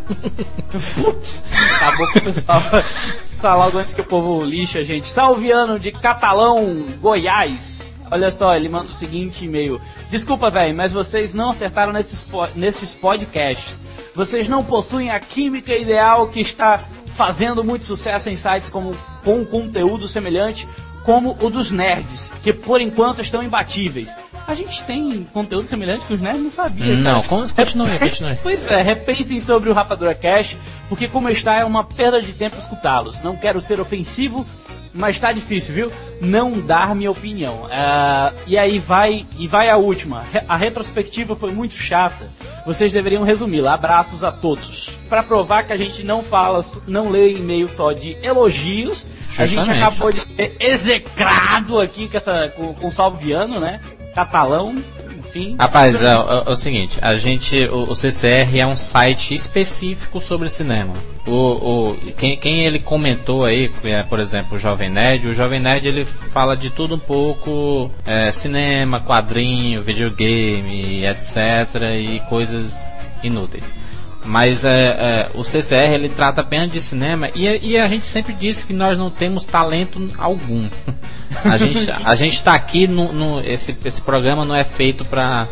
Putz, 0.96 1.44
acabou 1.76 2.12
com 2.12 2.18
o 2.18 2.22
pessoal. 2.22 2.62
Só 3.38 3.56
logo 3.56 3.78
antes 3.78 3.94
que 3.94 4.00
o 4.00 4.04
povo 4.04 4.44
lixa, 4.44 4.84
gente. 4.84 5.08
Salviano 5.08 5.78
de 5.78 5.92
Catalão, 5.92 6.84
Goiás. 7.00 7.82
Olha 8.10 8.30
só, 8.30 8.56
ele 8.56 8.68
manda 8.68 8.90
o 8.90 8.92
seguinte 8.92 9.44
e-mail. 9.44 9.80
Desculpa, 10.10 10.50
velho, 10.50 10.76
mas 10.76 10.92
vocês 10.92 11.32
não 11.32 11.50
acertaram 11.50 11.92
nesses, 11.92 12.24
nesses 12.56 12.92
podcasts. 12.92 13.80
Vocês 14.14 14.48
não 14.48 14.64
possuem 14.64 15.10
a 15.10 15.20
química 15.20 15.74
ideal 15.74 16.28
que 16.28 16.40
está 16.40 16.82
fazendo 17.12 17.62
muito 17.62 17.84
sucesso 17.84 18.28
em 18.28 18.36
sites 18.36 18.68
como, 18.68 18.96
com 19.24 19.44
conteúdo 19.44 20.08
semelhante 20.08 20.66
como 21.04 21.36
o 21.40 21.50
dos 21.50 21.70
nerds, 21.70 22.32
que 22.42 22.52
por 22.52 22.80
enquanto 22.80 23.22
estão 23.22 23.42
imbatíveis. 23.42 24.14
A 24.46 24.54
gente 24.54 24.82
tem 24.84 25.26
conteúdo 25.32 25.66
semelhante 25.66 26.04
que 26.04 26.14
os 26.14 26.20
nerds 26.20 26.42
não 26.42 26.50
sabiam. 26.50 26.96
Não, 26.96 27.22
continue, 27.22 27.98
continue. 27.98 28.38
pois 28.42 28.70
é, 28.70 28.82
repensem 28.82 29.40
sobre 29.40 29.70
o 29.70 29.72
Rapadura 29.72 30.14
Cash, 30.14 30.58
porque 30.88 31.08
como 31.08 31.28
está 31.28 31.56
é 31.56 31.64
uma 31.64 31.84
perda 31.84 32.20
de 32.20 32.32
tempo 32.32 32.58
escutá-los. 32.58 33.22
Não 33.22 33.36
quero 33.36 33.60
ser 33.60 33.80
ofensivo, 33.80 34.46
mas 34.92 35.18
tá 35.18 35.32
difícil, 35.32 35.74
viu? 35.74 35.92
Não 36.20 36.52
dar 36.60 36.94
minha 36.94 37.10
opinião. 37.10 37.64
Uh, 37.64 38.36
e 38.46 38.58
aí 38.58 38.78
vai 38.78 39.26
e 39.38 39.46
vai 39.46 39.68
a 39.68 39.76
última. 39.76 40.24
A 40.48 40.56
retrospectiva 40.56 41.36
foi 41.36 41.52
muito 41.52 41.74
chata. 41.74 42.28
Vocês 42.66 42.92
deveriam 42.92 43.22
resumi-la. 43.22 43.74
Abraços 43.74 44.22
a 44.22 44.32
todos. 44.32 44.90
Para 45.08 45.22
provar 45.22 45.64
que 45.64 45.72
a 45.72 45.76
gente 45.76 46.02
não 46.04 46.22
fala, 46.22 46.64
não 46.86 47.08
lê 47.08 47.32
e-mail 47.32 47.68
só 47.68 47.92
de 47.92 48.16
elogios. 48.22 49.06
Justamente. 49.28 49.40
A 49.40 49.46
gente 49.46 49.70
acabou 49.70 50.12
de 50.12 50.20
ser 50.22 50.56
execrado 50.60 51.80
aqui 51.80 52.08
com, 52.08 52.16
essa, 52.16 52.52
com, 52.56 52.74
com 52.74 52.86
o 52.88 52.90
Salviano, 52.90 53.60
né? 53.60 53.80
Catalão 54.14 54.76
enfim. 55.30 55.56
Rapaz, 55.58 56.02
é, 56.02 56.06
é, 56.06 56.10
é, 56.10 56.50
o 56.50 56.54
seguinte, 56.54 56.98
a 57.00 57.14
gente, 57.16 57.56
o, 57.66 57.90
o, 57.90 57.94
CCR 57.94 58.58
é 58.58 58.66
um 58.66 58.76
site 58.76 59.34
específico 59.34 60.20
sobre 60.20 60.48
cinema. 60.48 60.92
O, 61.26 61.32
o, 61.90 61.96
quem, 62.18 62.36
quem 62.36 62.66
ele 62.66 62.80
comentou 62.80 63.44
aí, 63.44 63.70
é, 63.84 64.02
por 64.02 64.18
exemplo, 64.18 64.56
o 64.56 64.58
Jovem 64.58 64.90
Nerd, 64.90 65.28
o 65.28 65.34
Jovem 65.34 65.60
Nerd 65.60 65.86
ele 65.86 66.04
fala 66.04 66.56
de 66.56 66.70
tudo 66.70 66.96
um 66.96 66.98
pouco, 66.98 67.90
é, 68.04 68.30
cinema, 68.32 69.00
quadrinho, 69.00 69.82
videogame, 69.82 71.06
etc. 71.06 71.36
e 71.96 72.20
coisas 72.28 72.84
inúteis. 73.22 73.74
Mas 74.24 74.64
é, 74.64 74.70
é, 74.70 75.30
o 75.34 75.42
CCR 75.42 75.94
ele 75.94 76.08
trata 76.10 76.42
apenas 76.42 76.70
de 76.70 76.80
cinema 76.80 77.30
e, 77.34 77.70
e, 77.70 77.78
a 77.78 77.88
gente 77.88 78.06
sempre 78.06 78.34
disse 78.34 78.66
que 78.66 78.72
nós 78.72 78.96
não 78.98 79.08
temos 79.08 79.44
talento 79.44 80.10
algum. 80.18 80.68
A 81.44 81.56
gente 81.56 81.90
a 82.04 82.14
gente 82.14 82.34
está 82.34 82.54
aqui 82.54 82.86
no, 82.86 83.12
no, 83.12 83.40
esse 83.40 83.74
esse 83.84 84.02
programa 84.02 84.44
não 84.44 84.54
é 84.54 84.64
feito 84.64 85.04
para 85.04 85.48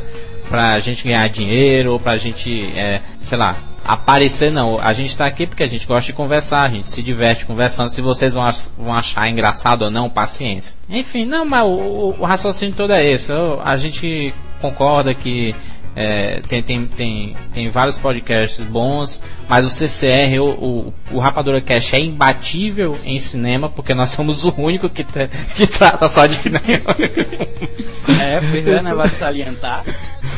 a 0.52 0.78
gente 0.80 1.04
ganhar 1.04 1.26
dinheiro 1.28 1.92
ou 1.92 2.00
para 2.00 2.12
a 2.12 2.16
gente 2.18 2.64
é, 2.76 3.00
sei 3.22 3.38
lá 3.38 3.56
aparecer 3.88 4.52
não. 4.52 4.78
A 4.78 4.92
gente 4.92 5.08
está 5.08 5.26
aqui 5.26 5.46
porque 5.46 5.62
a 5.62 5.66
gente 5.66 5.86
gosta 5.86 6.06
de 6.06 6.12
conversar, 6.12 6.64
a 6.64 6.68
gente 6.68 6.90
se 6.90 7.02
diverte 7.02 7.46
conversando. 7.46 7.88
Se 7.88 8.02
vocês 8.02 8.34
vão, 8.34 8.44
ach 8.44 8.68
vão 8.76 8.92
achar 8.92 9.26
engraçado 9.28 9.82
ou 9.82 9.90
não, 9.90 10.10
paciência. 10.10 10.76
Enfim, 10.90 11.24
não, 11.24 11.46
mas 11.46 11.64
o, 11.64 12.14
o 12.18 12.24
raciocínio 12.26 12.74
todo 12.74 12.92
é 12.92 13.04
esse. 13.04 13.32
A 13.64 13.76
gente 13.76 14.34
concorda 14.60 15.14
que 15.14 15.54
é, 16.00 16.40
tem, 16.46 16.62
tem, 16.62 16.86
tem, 16.86 17.36
tem 17.52 17.68
vários 17.70 17.98
podcasts 17.98 18.64
bons, 18.64 19.20
mas 19.48 19.66
o 19.66 19.68
CCR, 19.68 20.38
o, 20.40 20.50
o, 20.50 20.94
o 21.10 21.18
Rapadura 21.18 21.60
Cash 21.60 21.92
é 21.94 21.98
imbatível 21.98 22.96
em 23.04 23.18
cinema, 23.18 23.68
porque 23.68 23.92
nós 23.94 24.10
somos 24.10 24.44
o 24.44 24.54
único 24.56 24.88
que, 24.88 25.02
te, 25.02 25.28
que 25.56 25.66
trata 25.66 26.06
só 26.06 26.24
de 26.24 26.34
cinema. 26.34 26.62
é, 28.22 28.40
pois 28.48 28.68
é, 28.68 28.80
né? 28.80 28.94
Vale 28.94 29.10
salientar. 29.10 29.82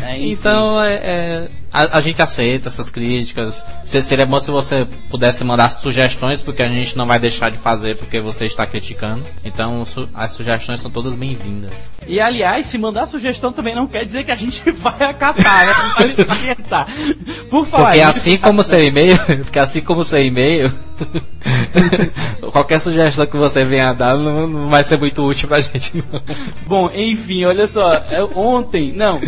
É, 0.03 0.17
então, 0.17 0.83
é, 0.83 0.95
é 0.95 1.49
a, 1.73 1.99
a, 1.99 2.01
gente 2.01 2.21
aceita 2.21 2.69
essas 2.69 2.91
críticas. 2.91 3.65
Seria 3.85 4.27
bom 4.27 4.41
se 4.41 4.51
você 4.51 4.87
pudesse 5.09 5.45
mandar 5.45 5.71
sugestões, 5.71 6.43
porque 6.43 6.63
a 6.63 6.69
gente 6.69 6.97
não 6.97 7.07
vai 7.07 7.19
deixar 7.19 7.51
de 7.51 7.59
fazer 7.59 7.97
porque 7.97 8.21
você 8.21 8.47
está 8.47 8.67
criticando. 8.67 9.25
Então, 9.45 9.85
su 9.87 10.09
as 10.15 10.33
sugestões 10.33 10.81
são 10.81 10.91
todas 10.91 11.15
bem-vindas. 11.15 11.93
E 12.07 12.21
aliás, 12.21 12.67
se 12.67 12.77
mandar 12.77 13.07
sugestão 13.07 13.53
também 13.53 13.75
não 13.75 13.87
quer 13.87 14.05
dizer 14.05 14.25
que 14.25 14.33
a 14.33 14.37
gente 14.37 14.69
vai 14.73 15.11
acatar, 15.11 15.67
né? 15.67 16.25
Vai 16.27 16.87
Por 17.49 17.67
falar 17.67 17.91
Porque 17.91 18.01
assim 18.01 18.37
como 18.37 18.63
seu 18.63 18.83
e-mail, 18.83 19.17
porque 19.45 19.59
assim 19.59 19.81
como 19.81 20.05
seu 20.05 20.23
e-mail, 20.23 20.73
qualquer 22.53 22.81
sugestão 22.81 23.27
que 23.27 23.37
você 23.37 23.65
venha 23.65 23.93
dar 23.93 24.17
não, 24.17 24.47
não, 24.47 24.69
vai 24.69 24.83
ser 24.83 24.99
muito 24.99 25.23
útil 25.23 25.49
pra 25.49 25.61
gente. 25.61 25.97
Não. 25.97 26.21
Bom, 26.67 26.91
enfim, 26.95 27.45
olha 27.45 27.67
só, 27.67 27.95
é, 27.95 28.23
ontem, 28.35 28.93
não, 28.93 29.19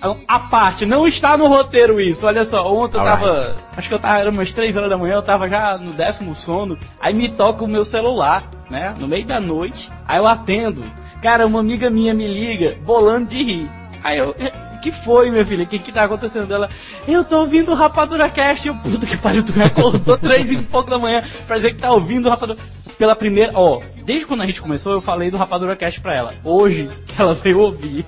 a, 0.00 0.14
a 0.26 0.38
parte 0.38 0.84
não 0.84 1.06
está 1.06 1.36
no 1.36 1.46
roteiro 1.46 1.67
roteiro 1.68 2.00
isso. 2.00 2.26
Olha 2.26 2.44
só, 2.44 2.66
ontem 2.72 2.98
eu 2.98 3.04
tava. 3.04 3.38
Right. 3.38 3.54
Acho 3.76 3.88
que 3.88 3.94
eu 3.94 3.98
tava, 3.98 4.18
era 4.18 4.30
umas 4.30 4.52
3 4.52 4.76
horas 4.76 4.90
da 4.90 4.96
manhã, 4.96 5.14
eu 5.14 5.22
tava 5.22 5.48
já 5.48 5.76
no 5.76 5.92
décimo 5.92 6.34
sono. 6.34 6.78
Aí 6.98 7.12
me 7.14 7.28
toca 7.28 7.62
o 7.62 7.68
meu 7.68 7.84
celular, 7.84 8.42
né? 8.70 8.94
No 8.98 9.06
meio 9.06 9.26
da 9.26 9.38
noite. 9.38 9.90
Aí 10.06 10.18
eu 10.18 10.26
atendo. 10.26 10.82
Cara, 11.22 11.46
uma 11.46 11.60
amiga 11.60 11.90
minha 11.90 12.14
me 12.14 12.26
liga, 12.26 12.76
bolando 12.84 13.26
de 13.26 13.42
rir. 13.42 13.70
Aí 14.02 14.18
eu. 14.18 14.34
Que 14.80 14.92
foi, 14.92 15.30
minha 15.30 15.44
filha? 15.44 15.64
O 15.64 15.66
que 15.66 15.78
que 15.78 15.92
tá 15.92 16.04
acontecendo 16.04 16.46
dela? 16.46 16.68
Eu 17.06 17.24
tô 17.24 17.40
ouvindo 17.40 17.72
o 17.72 17.74
Rapadura 17.74 18.28
Cast. 18.28 18.68
Eu, 18.68 18.74
puta 18.74 19.06
que 19.06 19.16
pariu, 19.16 19.42
tu 19.42 19.52
me 19.56 19.64
acordou 19.64 20.16
três 20.18 20.50
e 20.50 20.58
pouco 20.58 20.90
da 20.90 20.98
manhã 20.98 21.22
pra 21.46 21.56
dizer 21.56 21.74
que 21.74 21.80
tá 21.80 21.90
ouvindo 21.90 22.26
o 22.26 22.30
Rapadura 22.30 22.58
pela 22.98 23.14
primeira. 23.14 23.52
Ó, 23.54 23.80
desde 24.04 24.26
quando 24.26 24.42
a 24.42 24.46
gente 24.46 24.60
começou, 24.60 24.92
eu 24.92 25.00
falei 25.00 25.30
do 25.30 25.36
Rapadura 25.36 25.76
Cast 25.76 26.00
pra 26.00 26.14
ela. 26.14 26.34
Hoje 26.44 26.88
que 27.06 27.20
ela 27.20 27.34
veio 27.34 27.60
ouvir. 27.60 28.04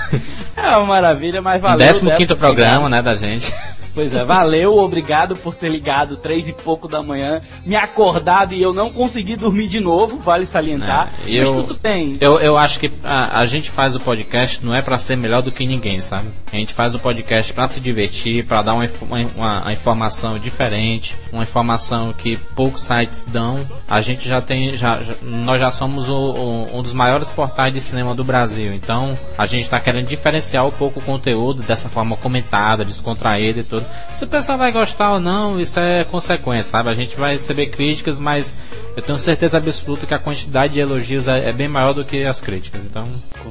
é 0.56 0.76
uma 0.76 0.86
maravilha, 0.86 1.42
mas 1.42 1.60
valeu. 1.60 1.86
15 1.86 2.10
quinto 2.16 2.36
programa, 2.36 2.88
né, 2.88 3.02
da 3.02 3.14
gente. 3.14 3.54
Pois 3.94 4.14
é, 4.14 4.24
valeu, 4.24 4.78
obrigado 4.78 5.36
por 5.36 5.54
ter 5.54 5.68
ligado 5.68 6.16
três 6.16 6.48
e 6.48 6.52
pouco 6.52 6.88
da 6.88 7.02
manhã, 7.02 7.42
me 7.64 7.76
acordado 7.76 8.54
e 8.54 8.62
eu 8.62 8.72
não 8.72 8.90
consegui 8.90 9.36
dormir 9.36 9.68
de 9.68 9.80
novo, 9.80 10.18
vale 10.18 10.46
salientar. 10.46 11.12
É, 11.26 11.30
eu, 11.30 11.54
mas 11.54 11.62
tudo 11.62 11.78
bem. 11.80 12.16
Eu, 12.20 12.40
eu 12.40 12.56
acho 12.56 12.80
que 12.80 12.90
a, 13.04 13.40
a 13.40 13.46
gente 13.46 13.70
faz 13.70 13.94
o 13.94 14.00
podcast 14.00 14.64
não 14.64 14.74
é 14.74 14.80
para 14.80 14.96
ser 14.96 15.16
melhor 15.16 15.42
do 15.42 15.52
que 15.52 15.66
ninguém, 15.66 16.00
sabe? 16.00 16.28
A 16.50 16.56
gente 16.56 16.72
faz 16.72 16.94
o 16.94 16.98
podcast 16.98 17.52
para 17.52 17.66
se 17.66 17.80
divertir, 17.80 18.46
para 18.46 18.62
dar 18.62 18.74
uma, 18.74 18.88
uma, 19.02 19.60
uma, 19.60 19.72
informação 19.72 20.38
diferente, 20.38 21.14
uma 21.30 21.42
informação 21.42 22.12
que 22.14 22.36
poucos 22.56 22.82
sites 22.82 23.26
dão. 23.28 23.60
A 23.88 24.00
gente 24.00 24.26
já 24.26 24.40
tem, 24.40 24.74
já, 24.74 25.02
já 25.02 25.14
nós 25.22 25.60
já 25.60 25.70
somos 25.70 26.08
o, 26.08 26.12
o, 26.12 26.78
um 26.78 26.82
dos 26.82 26.94
maiores 26.94 27.30
portais 27.30 27.74
de 27.74 27.80
cinema 27.80 28.14
do 28.14 28.24
Brasil, 28.24 28.72
então 28.72 29.18
a 29.36 29.44
gente 29.44 29.64
está 29.64 29.78
querendo 29.78 30.06
diferenciar 30.06 30.66
um 30.66 30.70
pouco 30.70 30.98
o 30.98 31.02
conteúdo 31.02 31.62
dessa 31.62 31.88
forma 31.88 32.16
comentada, 32.16 32.84
descontraída 32.84 33.60
e 33.60 33.64
tudo 33.64 33.81
tudo. 33.82 34.16
Se 34.16 34.24
o 34.24 34.26
pessoal 34.26 34.58
vai 34.58 34.72
gostar 34.72 35.12
ou 35.12 35.20
não, 35.20 35.60
isso 35.60 35.78
é 35.78 36.04
consequência, 36.04 36.64
sabe? 36.64 36.90
A 36.90 36.94
gente 36.94 37.16
vai 37.16 37.32
receber 37.32 37.66
críticas, 37.66 38.18
mas 38.18 38.54
eu 38.96 39.02
tenho 39.02 39.18
certeza 39.18 39.58
absoluta 39.58 40.06
que 40.06 40.14
a 40.14 40.18
quantidade 40.18 40.74
de 40.74 40.80
elogios 40.80 41.28
é, 41.28 41.48
é 41.48 41.52
bem 41.52 41.68
maior 41.68 41.92
do 41.92 42.04
que 42.04 42.24
as 42.24 42.40
críticas. 42.40 42.80
Então, 42.84 43.04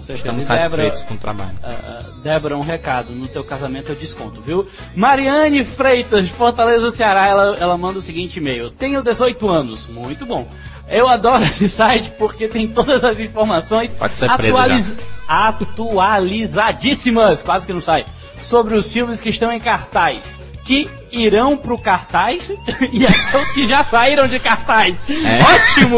estamos 0.10 0.46
satisfeitos 0.46 1.02
Débora, 1.02 1.08
com 1.08 1.14
o 1.14 1.18
trabalho. 1.18 1.58
Uh, 1.64 2.22
Débora, 2.22 2.58
um 2.58 2.62
recado: 2.62 3.12
no 3.12 3.28
teu 3.28 3.44
casamento 3.44 3.92
eu 3.92 3.96
desconto, 3.96 4.42
viu? 4.42 4.68
Mariane 4.96 5.64
Freitas, 5.64 6.26
de 6.26 6.32
Fortaleza, 6.32 6.92
Ceará, 6.92 7.28
ela, 7.28 7.58
ela 7.60 7.78
manda 7.78 8.00
o 8.00 8.02
seguinte 8.02 8.38
e-mail: 8.38 8.72
Tenho 8.72 9.02
18 9.02 9.50
anos, 9.50 9.88
muito 9.88 10.26
bom. 10.26 10.48
Eu 10.88 11.08
adoro 11.08 11.44
esse 11.44 11.70
site 11.70 12.14
porque 12.18 12.48
tem 12.48 12.68
todas 12.68 13.04
as 13.04 13.20
informações 13.20 13.96
atualizadas 14.00 15.12
atualizadíssimas, 15.32 17.42
quase 17.42 17.66
que 17.66 17.72
não 17.72 17.80
sai, 17.80 18.06
sobre 18.42 18.76
os 18.76 18.92
filmes 18.92 19.22
que 19.22 19.30
estão 19.30 19.52
em 19.52 19.60
cartaz, 19.60 20.40
que 20.64 20.90
irão 21.12 21.58
pro 21.58 21.78
cartaz 21.78 22.52
e 22.92 23.06
até 23.06 23.42
os 23.42 23.52
que 23.54 23.68
já 23.68 23.84
saíram 23.84 24.28
de 24.28 24.40
cartaz. 24.40 24.96
É. 25.10 25.42
Ótimo! 25.42 25.98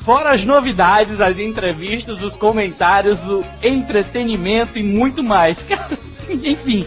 Fora 0.00 0.30
as 0.30 0.44
novidades, 0.44 1.20
as 1.20 1.38
entrevistas, 1.38 2.22
os 2.22 2.34
comentários, 2.34 3.28
o 3.28 3.44
entretenimento 3.62 4.78
e 4.78 4.82
muito 4.82 5.22
mais. 5.22 5.62
Cara, 5.62 5.98
enfim. 6.28 6.86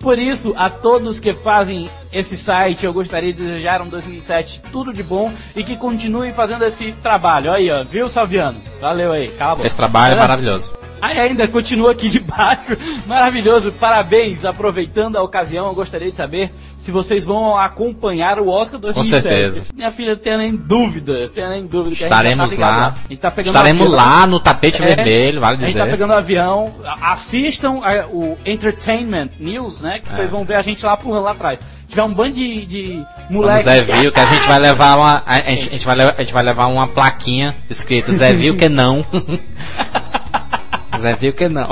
Por 0.00 0.18
isso, 0.18 0.54
a 0.56 0.70
todos 0.70 1.18
que 1.18 1.34
fazem 1.34 1.88
esse 2.12 2.36
site, 2.36 2.86
eu 2.86 2.92
gostaria 2.92 3.32
de 3.32 3.42
desejar 3.42 3.82
um 3.82 3.88
2007 3.88 4.62
tudo 4.72 4.92
de 4.92 5.02
bom 5.02 5.32
e 5.56 5.62
que 5.64 5.76
continuem 5.76 6.32
fazendo 6.32 6.64
esse 6.64 6.92
trabalho. 7.02 7.52
Aí, 7.52 7.70
ó, 7.70 7.82
viu, 7.82 8.08
Salviano? 8.08 8.60
Valeu 8.80 9.12
aí, 9.12 9.28
cala. 9.28 9.66
Esse 9.66 9.76
trabalho 9.76 10.12
é 10.12 10.14
Olha- 10.14 10.22
maravilhoso. 10.22 10.72
Aí 11.00 11.18
ainda 11.18 11.46
continua 11.46 11.92
aqui 11.92 12.08
de 12.08 12.18
baixo. 12.18 12.76
Maravilhoso, 13.06 13.70
parabéns. 13.70 14.44
Aproveitando 14.44 15.16
a 15.16 15.22
ocasião, 15.22 15.68
eu 15.68 15.74
gostaria 15.74 16.10
de 16.10 16.16
saber 16.16 16.52
se 16.78 16.90
vocês 16.92 17.24
vão 17.24 17.56
acompanhar 17.58 18.38
o 18.38 18.48
Oscar 18.48 18.78
2007. 18.80 19.22
certeza. 19.22 19.62
Minha 19.74 19.90
filha, 19.90 20.16
tenha 20.16 20.38
nem 20.38 20.54
dúvida, 20.56 21.28
tenha 21.28 21.48
nem 21.50 21.66
dúvida. 21.66 21.94
já 21.96 22.06
Estaremos 22.06 22.52
tá 22.52 22.58
lá. 22.60 22.86
A 23.04 23.08
gente 23.08 23.20
tá 23.20 23.30
pegando 23.30 23.54
Estaremos 23.54 23.86
avião. 23.88 23.96
lá 23.96 24.26
no 24.26 24.40
tapete 24.40 24.82
É, 24.82 24.94
vermelho, 24.94 25.40
vale 25.40 25.56
A 25.56 25.60
gente 25.66 25.76
tá 25.76 25.84
dizer. 25.84 25.90
pegando 25.90 26.10
o 26.12 26.16
avião. 26.16 26.72
Assistam 27.02 27.80
a- 27.82 28.06
o 28.06 28.38
Entertainment 28.46 29.30
News, 29.38 29.82
né? 29.82 29.98
Que 29.98 30.08
É. 30.08 30.16
vocês 30.16 30.30
vão 30.30 30.44
ver 30.44 30.54
a 30.54 30.62
gente 30.62 30.84
lá 30.86 30.96
pulando 30.96 31.24
lá 31.24 31.32
atrás. 31.32 31.58
Tiver 31.88 32.02
um 32.02 32.12
bando 32.12 32.34
de, 32.34 32.64
de 32.66 33.02
moleque. 33.30 33.62
Zé 33.64 33.82
Viu, 33.82 34.12
que 34.12 34.20
a 34.20 34.26
gente 34.26 34.46
vai 34.46 34.58
levar 34.58 34.96
uma. 34.96 35.22
A, 35.26 35.34
a 35.36 35.40
gente, 35.50 35.68
a 35.68 35.72
gente 35.72 35.86
vai, 35.86 35.96
levar, 35.96 36.14
a 36.16 36.22
gente 36.22 36.32
vai 36.34 36.42
levar 36.42 36.66
uma 36.66 36.86
plaquinha 36.86 37.56
escrito 37.68 38.12
Zé 38.12 38.32
Viu 38.34 38.56
que 38.56 38.68
não. 38.68 39.04
Zé 40.98 41.14
Viu 41.16 41.32
que 41.32 41.48
não. 41.48 41.68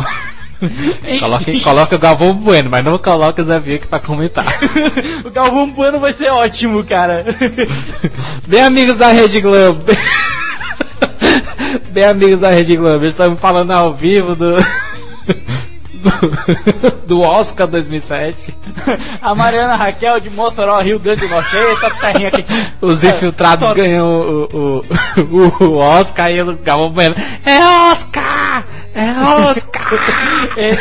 Coloque, 1.20 1.60
coloque 1.60 1.94
o 1.94 1.98
Galvão 1.98 2.34
Bueno, 2.34 2.70
mas 2.70 2.84
não 2.84 2.98
coloque 2.98 3.40
o 3.40 3.44
Zé 3.44 3.56
aqui 3.56 3.86
pra 3.86 4.00
comentar. 4.00 4.44
o 5.25 5.30
Galvão 5.30 5.70
Bueno 5.70 5.98
vai 6.00 6.12
ser 6.12 6.30
ótimo, 6.30 6.84
cara. 6.84 7.25
Bem 8.46 8.62
amigos 8.62 8.96
da 8.98 9.08
Rede 9.08 9.40
Globo. 9.40 9.82
Bem 11.90 12.04
amigos 12.04 12.40
da 12.40 12.50
Rede 12.50 12.76
Globo, 12.76 13.04
estamos 13.04 13.38
falando 13.40 13.70
ao 13.70 13.92
vivo 13.94 14.34
do. 14.34 14.54
do, 17.06 17.20
Oscar 17.20 17.66
2007. 17.66 18.54
a 19.20 19.34
Mariana 19.34 19.75
Raquel 19.76 20.20
de 20.20 20.30
Mossoró, 20.30 20.80
Rio 20.80 20.98
Grande 20.98 21.22
do 21.22 21.28
Norte. 21.28 21.56
Eita, 21.56 21.90
terrinha 22.00 22.28
aqui. 22.28 22.44
Os 22.80 23.02
infiltrados 23.02 23.66
Só- 23.66 23.75
ganham 23.75 24.06
o, 24.06 24.48
o, 24.52 24.84
o, 25.20 25.64
o 25.64 25.76
Oscar 25.78 26.30
e 26.30 26.40
o 26.40 26.56
Galvão 26.58 26.90
Bueno. 26.90 27.14
É 27.44 27.90
Oscar! 27.90 28.36
É 28.97 29.50
Oscar! 29.50 29.87
É, 30.57 30.73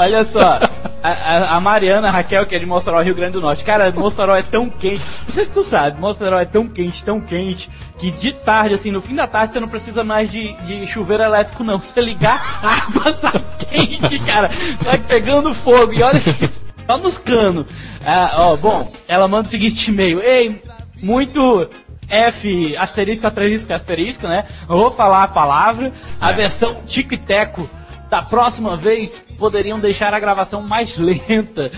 Olha 0.00 0.24
só, 0.24 0.58
a, 1.02 1.08
a- 1.10 1.56
a 1.56 1.60
Mariana 1.60 2.10
Raquel, 2.10 2.46
que 2.46 2.54
é 2.54 2.58
de 2.58 2.66
Mossoró, 2.66 3.00
Rio 3.02 3.14
Grande 3.14 3.34
do 3.34 3.40
Norte. 3.40 3.64
Cara, 3.64 3.90
Mossoró 3.92 4.34
é 4.34 4.42
tão 4.42 4.68
quente. 4.70 5.02
Não 5.26 5.32
sei 5.32 5.44
se 5.44 5.52
tu 5.52 5.62
sabe, 5.62 6.00
Mossoró 6.00 6.38
é 6.38 6.44
tão 6.44 6.66
quente, 6.66 7.04
tão 7.04 7.20
quente, 7.20 7.70
que 7.98 8.10
de 8.10 8.32
tarde, 8.32 8.74
assim, 8.74 8.90
no 8.90 9.00
fim 9.00 9.14
da 9.14 9.26
tarde, 9.26 9.52
você 9.52 9.60
não 9.60 9.68
precisa 9.68 10.02
mais 10.02 10.30
de, 10.30 10.52
de 10.64 10.86
chuveiro 10.86 11.22
elétrico, 11.22 11.62
não. 11.62 11.80
Se 11.80 11.92
você 11.92 12.00
ligar, 12.00 12.42
a 12.62 12.68
água 12.86 13.12
sai 13.14 13.42
quente, 13.70 14.18
cara. 14.20 14.50
Vai 14.82 14.98
pegando 14.98 15.52
fogo. 15.54 15.92
E 15.92 16.02
olha 16.02 16.20
que. 16.20 16.48
Só 16.86 16.98
nos 16.98 17.18
canos. 17.18 17.66
Ah, 18.04 18.32
ó, 18.38 18.56
bom, 18.56 18.90
ela 19.08 19.26
manda 19.28 19.46
o 19.46 19.50
seguinte 19.50 19.90
e-mail. 19.90 20.20
Ei, 20.20 20.62
muito 21.02 21.68
F, 22.08 22.76
asterisco, 22.76 23.26
asterisco, 23.26 23.72
asterisco, 23.72 24.28
né? 24.28 24.44
Vou 24.66 24.90
falar 24.90 25.24
a 25.24 25.28
palavra. 25.28 25.92
A 26.20 26.32
versão 26.32 26.82
tico 26.86 27.14
e 27.14 27.18
teco 27.18 27.68
da 28.14 28.22
próxima 28.22 28.76
vez 28.76 29.22
poderiam 29.38 29.80
deixar 29.80 30.14
a 30.14 30.20
gravação 30.20 30.62
mais 30.62 30.96
lenta 30.98 31.72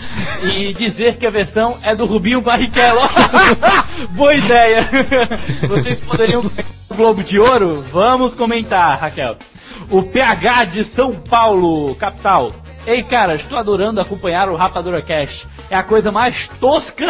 e 0.55 0.75
dizer 0.75 1.17
que 1.17 1.27
a 1.27 1.31
versão 1.31 1.79
é 1.83 1.95
do 1.95 2.05
Rubinho 2.05 2.41
Barrichello. 2.41 3.01
Boa 4.13 4.35
ideia! 4.35 4.87
Vocês 5.67 6.01
poderiam 6.01 6.43
o 6.91 6.95
Globo 6.95 7.23
de 7.23 7.39
Ouro? 7.39 7.83
Vamos 7.91 8.35
comentar, 8.35 8.99
Raquel. 8.99 9.37
O 9.89 10.03
PH 10.03 10.65
de 10.65 10.85
São 10.85 11.15
Paulo, 11.15 11.95
capital. 11.95 12.53
Ei, 12.87 13.03
cara, 13.03 13.35
estou 13.35 13.59
adorando 13.59 14.01
acompanhar 14.01 14.49
o 14.49 14.57
Rapadura 14.57 15.03
Cast. 15.03 15.47
É 15.69 15.77
a 15.77 15.83
coisa 15.83 16.13
mais 16.13 16.49
tosca 16.61 17.05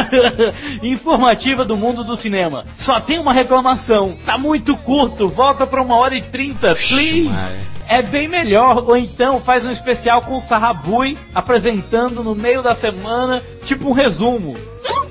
e 0.82 0.88
informativa 0.90 1.64
do 1.64 1.76
mundo 1.76 2.02
do 2.02 2.16
cinema. 2.16 2.64
Só 2.78 2.98
tem 2.98 3.18
uma 3.18 3.32
reclamação. 3.32 4.16
Tá 4.24 4.38
muito 4.38 4.74
curto. 4.76 5.28
Volta 5.28 5.66
pra 5.66 5.82
uma 5.82 5.96
hora 5.96 6.16
e 6.16 6.22
trinta, 6.22 6.74
please. 6.74 7.28
Maria. 7.28 7.76
É 7.88 8.02
bem 8.02 8.26
melhor, 8.26 8.78
ou 8.78 8.96
então 8.96 9.40
faz 9.40 9.64
um 9.64 9.70
especial 9.70 10.20
com 10.22 10.34
o 10.36 10.40
Sarrabui 10.40 11.16
apresentando 11.32 12.24
no 12.24 12.34
meio 12.34 12.60
da 12.60 12.74
semana, 12.74 13.40
tipo 13.64 13.88
um 13.88 13.92
resumo. 13.92 14.56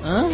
Hã? 0.03 0.27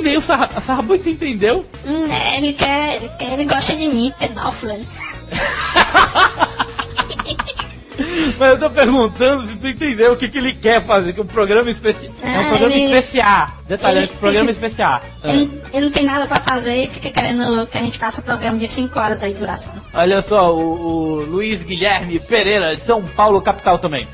Meio 0.00 0.20
Sarra- 0.22 0.48
Sarrabui, 0.60 1.00
tu 1.00 1.08
entendeu? 1.08 1.66
Hum, 1.84 2.06
é, 2.12 2.36
ele 2.36 2.52
quer, 2.52 2.96
ele 2.96 3.08
quer, 3.18 3.32
ele 3.32 3.44
gosta 3.46 3.74
de 3.74 3.88
mim, 3.88 4.12
pedófilo. 4.16 4.76
Mas 8.38 8.50
eu 8.52 8.58
tô 8.58 8.70
perguntando 8.70 9.42
se 9.44 9.56
tu 9.56 9.68
entendeu 9.68 10.12
o 10.12 10.16
que, 10.16 10.28
que 10.28 10.38
ele 10.38 10.52
quer 10.54 10.82
fazer, 10.82 11.12
que 11.12 11.20
é 11.20 11.22
um 11.22 11.26
programa 11.26 11.70
especial. 11.70 12.12
É 12.22 12.26
um 12.28 12.40
Ah, 12.40 12.48
programa 12.48 12.74
ele- 12.74 12.84
especial. 12.84 13.48
Detalhante, 13.68 14.10
ele- 14.10 14.18
programa 14.18 14.50
especial. 14.52 15.00
Ah. 15.22 15.28
Ele, 15.32 15.62
ele 15.72 15.84
não 15.86 15.92
tem 15.92 16.04
nada 16.04 16.26
pra 16.26 16.40
fazer 16.40 16.84
e 16.84 16.88
fica 16.88 17.10
querendo 17.10 17.66
que 17.66 17.78
a 17.78 17.80
gente 17.82 17.98
faça 17.98 18.20
programa 18.22 18.58
de 18.58 18.68
5 18.68 18.98
horas 18.98 19.22
aí 19.22 19.32
de 19.32 19.38
duração. 19.38 19.72
Olha 19.92 20.20
só, 20.22 20.54
o, 20.54 20.60
o 20.60 21.14
Luiz 21.24 21.62
Guilherme 21.64 22.18
Pereira, 22.18 22.74
de 22.74 22.82
São 22.82 23.02
Paulo, 23.02 23.40
capital 23.40 23.78
também. 23.78 24.06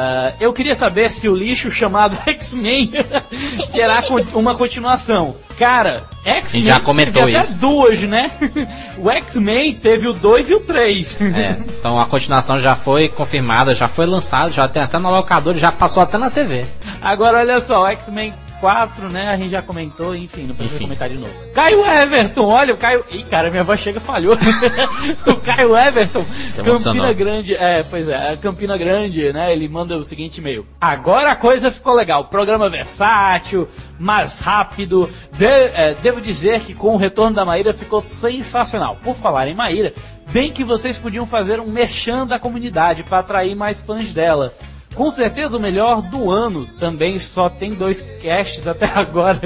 Ah, 0.00 0.32
eu 0.38 0.52
queria 0.52 0.76
saber 0.76 1.10
se 1.10 1.28
o 1.28 1.34
lixo 1.34 1.72
chamado 1.72 2.16
X-Men 2.24 2.92
terá 3.74 4.00
uma 4.32 4.54
continuação. 4.54 5.34
Cara, 5.58 6.04
X-Men 6.24 6.62
já 6.62 6.78
comentou 6.78 7.24
teve 7.24 7.36
até 7.36 7.44
isso. 7.48 7.56
duas, 7.56 8.00
né? 8.02 8.30
O 8.96 9.10
X-Men 9.10 9.74
teve 9.74 10.06
o 10.06 10.12
2 10.12 10.50
e 10.50 10.54
o 10.54 10.60
3. 10.60 11.20
É, 11.20 11.58
então 11.78 12.00
a 12.00 12.06
continuação 12.06 12.60
já 12.60 12.76
foi 12.76 13.08
confirmada, 13.08 13.74
já 13.74 13.88
foi 13.88 14.06
lançada, 14.06 14.52
já 14.52 14.68
tem 14.68 14.82
até 14.82 14.98
no 14.98 15.10
locador, 15.10 15.56
já 15.56 15.72
passou 15.72 16.00
até 16.00 16.16
na 16.16 16.30
TV. 16.30 16.64
Agora 17.00 17.38
olha 17.38 17.60
só, 17.60 17.82
o 17.82 17.86
X-Men 17.88 18.32
4, 18.60 19.08
né? 19.08 19.28
A 19.28 19.36
gente 19.36 19.50
já 19.50 19.62
comentou, 19.62 20.14
enfim, 20.14 20.42
não 20.42 20.54
precisa 20.54 20.76
Enfim. 20.76 20.84
comentar 20.84 21.08
de 21.08 21.16
novo. 21.16 21.32
Caio 21.54 21.84
Everton, 21.84 22.46
olha 22.46 22.74
o 22.74 22.76
Caio. 22.76 23.04
Ih, 23.10 23.22
cara, 23.24 23.50
minha 23.50 23.64
voz 23.64 23.80
chega 23.80 24.00
falhou. 24.00 24.36
o 25.26 25.36
Caio 25.36 25.76
Everton, 25.76 26.24
emocionou. 26.58 26.78
Campina 26.80 27.12
Grande, 27.12 27.54
é, 27.54 27.82
pois 27.88 28.08
é, 28.08 28.36
Campina 28.40 28.76
Grande, 28.76 29.32
né? 29.32 29.52
Ele 29.52 29.68
manda 29.68 29.96
o 29.96 30.04
seguinte 30.04 30.38
e-mail. 30.38 30.66
Agora 30.80 31.32
a 31.32 31.36
coisa 31.36 31.70
ficou 31.70 31.94
legal. 31.94 32.24
Programa 32.26 32.68
versátil, 32.68 33.68
mais 33.98 34.40
rápido. 34.40 35.08
De- 35.36 35.44
é, 35.46 35.94
devo 36.02 36.20
dizer 36.20 36.60
que 36.60 36.74
com 36.74 36.94
o 36.94 36.98
retorno 36.98 37.36
da 37.36 37.44
Maíra 37.44 37.72
ficou 37.72 38.00
sensacional. 38.00 38.96
Por 39.02 39.14
falar 39.14 39.48
em 39.48 39.54
Maíra, 39.54 39.92
bem 40.30 40.50
que 40.50 40.64
vocês 40.64 40.98
podiam 40.98 41.26
fazer 41.26 41.60
um 41.60 41.66
merchan 41.66 42.26
da 42.26 42.38
comunidade 42.38 43.02
para 43.02 43.18
atrair 43.20 43.54
mais 43.54 43.80
fãs 43.80 44.12
dela. 44.12 44.52
Com 44.94 45.10
certeza 45.10 45.56
o 45.56 45.60
melhor 45.60 46.02
do 46.02 46.30
ano. 46.30 46.66
Também 46.80 47.18
só 47.18 47.48
tem 47.48 47.72
dois 47.72 48.04
casts 48.22 48.66
até 48.66 48.86
agora. 48.94 49.40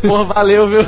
Pô, 0.00 0.24
valeu, 0.24 0.68
viu? 0.68 0.80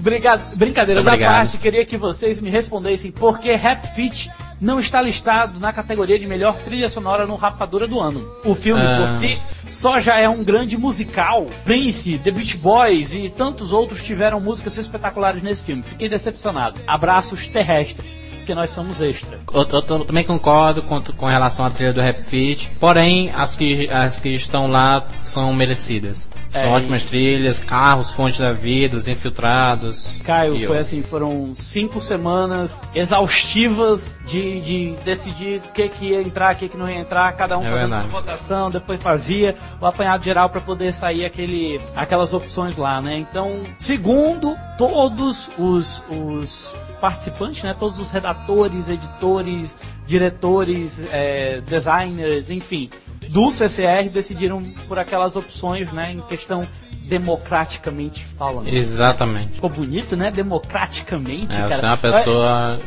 Brinca- 0.00 0.40
Brincadeira 0.54 1.02
da 1.02 1.10
Obrigado. 1.12 1.34
parte, 1.34 1.58
queria 1.58 1.84
que 1.84 1.96
vocês 1.96 2.40
me 2.40 2.48
respondessem 2.50 3.10
por 3.10 3.38
que 3.38 3.52
Rap 3.54 3.86
Fit 3.94 4.30
não 4.60 4.78
está 4.78 5.02
listado 5.02 5.58
na 5.58 5.72
categoria 5.72 6.18
de 6.18 6.26
melhor 6.26 6.56
trilha 6.58 6.88
sonora 6.88 7.26
no 7.26 7.34
Rapadura 7.34 7.86
do 7.88 7.98
ano. 8.00 8.24
O 8.44 8.54
filme 8.54 8.82
Ah. 8.82 8.98
por 8.98 9.08
si 9.08 9.36
só 9.70 9.98
já 9.98 10.16
é 10.20 10.28
um 10.28 10.44
grande 10.44 10.78
musical. 10.78 11.46
Prince, 11.64 12.18
The 12.18 12.30
Beach 12.30 12.56
Boys 12.58 13.14
e 13.14 13.28
tantos 13.28 13.72
outros 13.72 14.04
tiveram 14.04 14.40
músicas 14.40 14.78
espetaculares 14.78 15.42
nesse 15.42 15.64
filme. 15.64 15.82
Fiquei 15.82 16.08
decepcionado. 16.08 16.78
Abraços 16.86 17.48
terrestres, 17.48 18.16
porque 18.44 18.54
nós 18.54 18.70
somos 18.70 19.00
extra. 19.00 19.40
Eu, 19.52 19.62
eu- 19.62 19.84
eu 19.98 20.04
também 20.04 20.22
concordo 20.24 20.82
com, 20.82 21.00
com 21.02 21.26
relação 21.26 21.64
à 21.64 21.70
trilha 21.70 21.92
do 21.94 22.00
Rap 22.02 22.22
Fit, 22.22 22.70
porém 22.78 23.30
as 23.34 23.56
que, 23.56 23.88
as 23.90 24.20
que 24.20 24.28
estão 24.28 24.70
lá 24.70 25.06
são 25.22 25.52
merecidas. 25.54 26.30
É, 26.52 26.62
são 26.62 26.70
e- 26.70 26.74
ótimas 26.76 27.02
trilhas, 27.02 27.58
carros, 27.58 28.12
fonte 28.12 28.38
da 28.40 28.52
vida, 28.52 28.96
os 28.96 29.08
infiltrados. 29.08 30.18
Caio, 30.24 30.56
E 30.56 30.66
foi 30.66 30.76
eu. 30.76 30.80
assim, 30.80 31.02
foram 31.02 31.52
cinco 31.54 32.00
semanas 32.00 32.78
exaustivas 32.94 34.14
de, 34.24 34.60
de 34.60 34.94
decidir 35.04 35.60
o 35.64 35.72
que, 35.72 35.88
que 35.88 36.04
ia 36.10 36.20
entrar, 36.22 36.54
o 36.54 36.58
que, 36.58 36.68
que 36.68 36.76
não 36.76 36.88
ia 36.88 36.98
entrar, 36.98 37.32
cada 37.32 37.56
um 37.58 37.62
É 37.62 37.64
fazendo 37.64 37.78
verdade. 37.80 38.10
sua 38.10 38.20
votação, 38.20 38.70
depois 38.70 39.02
fazia 39.02 39.54
o 39.80 39.86
apanhado 39.86 40.22
geral 40.24 40.48
para 40.50 40.60
poder 40.60 40.92
sair 40.92 41.24
aquele, 41.24 41.80
aquelas 41.96 42.32
opções 42.34 42.76
lá, 42.76 43.00
né? 43.00 43.16
Então, 43.18 43.60
segundo 43.78 44.56
todos 44.76 45.48
os, 45.58 46.04
os 46.10 46.74
participantes, 47.00 47.62
né? 47.62 47.74
Todos 47.78 47.98
os 47.98 48.10
redatores, 48.10 48.88
editores, 48.88 49.76
diretores, 50.06 51.04
eh, 51.12 51.60
designers, 51.66 52.50
enfim, 52.50 52.90
do 53.28 53.50
CCR 53.50 54.08
decidiram 54.08 54.62
por 54.88 54.98
aquelas 54.98 55.36
opções, 55.36 55.92
né? 55.92 56.12
Em 56.12 56.20
questão 56.20 56.66
democraticamente 57.04 58.24
falando. 58.38 58.68
Exatamente. 58.68 59.48
Ficou 59.48 59.70
bonito, 59.70 60.16
né? 60.16 60.30
Democraticamente, 60.30 61.54
É, 61.54 61.60
cara. 61.60 61.76
você 61.76 61.84
é 61.84 61.88
uma 61.88 61.96
pessoa 61.96 62.78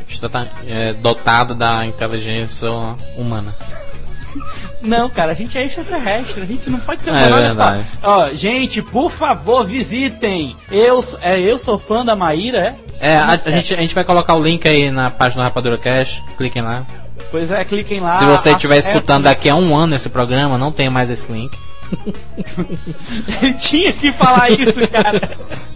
é, 0.66 0.92
dotada 0.94 1.54
da 1.54 1.86
inteligência 1.86 2.68
humana. 3.16 3.54
Não, 4.82 5.08
cara, 5.10 5.32
a 5.32 5.34
gente 5.34 5.58
é 5.58 5.64
extraterrestre, 5.64 6.42
a 6.42 6.46
gente 6.46 6.70
não 6.70 6.78
pode 6.78 7.02
ser 7.02 7.10
É 7.10 7.26
humano. 7.26 7.36
Verdade. 7.36 7.84
Ó, 8.02 8.28
gente, 8.32 8.80
por 8.80 9.10
favor, 9.10 9.64
visitem. 9.64 10.56
Eu, 10.70 11.02
é, 11.20 11.40
eu 11.40 11.58
sou 11.58 11.78
fã 11.78 12.04
da 12.04 12.14
Maíra, 12.14 12.58
é? 12.58 12.76
É, 13.00 13.16
a, 13.16 13.40
a 13.44 13.50
gente, 13.50 13.74
a 13.74 13.80
gente 13.80 13.94
vai 13.94 14.04
colocar 14.04 14.34
o 14.34 14.42
link 14.42 14.66
aí 14.66 14.90
na 14.90 15.10
página 15.10 15.42
do 15.42 15.44
Rapadura 15.44 15.78
Cash, 15.78 16.22
cliquem 16.36 16.62
lá. 16.62 16.84
Pois 17.30 17.50
é, 17.50 17.64
cliquem 17.64 18.00
lá. 18.00 18.18
Se 18.18 18.24
você 18.24 18.52
estiver 18.52 18.78
acessem. 18.78 18.94
escutando 18.94 19.24
daqui 19.24 19.48
a 19.48 19.54
um 19.54 19.76
ano 19.76 19.94
esse 19.94 20.08
programa, 20.08 20.58
não 20.58 20.72
tem 20.72 20.88
mais 20.88 21.10
esse 21.10 21.30
link. 21.30 21.56
Tinha 23.58 23.92
que 23.92 24.12
falar 24.12 24.50
isso, 24.50 24.86
cara. 24.88 25.30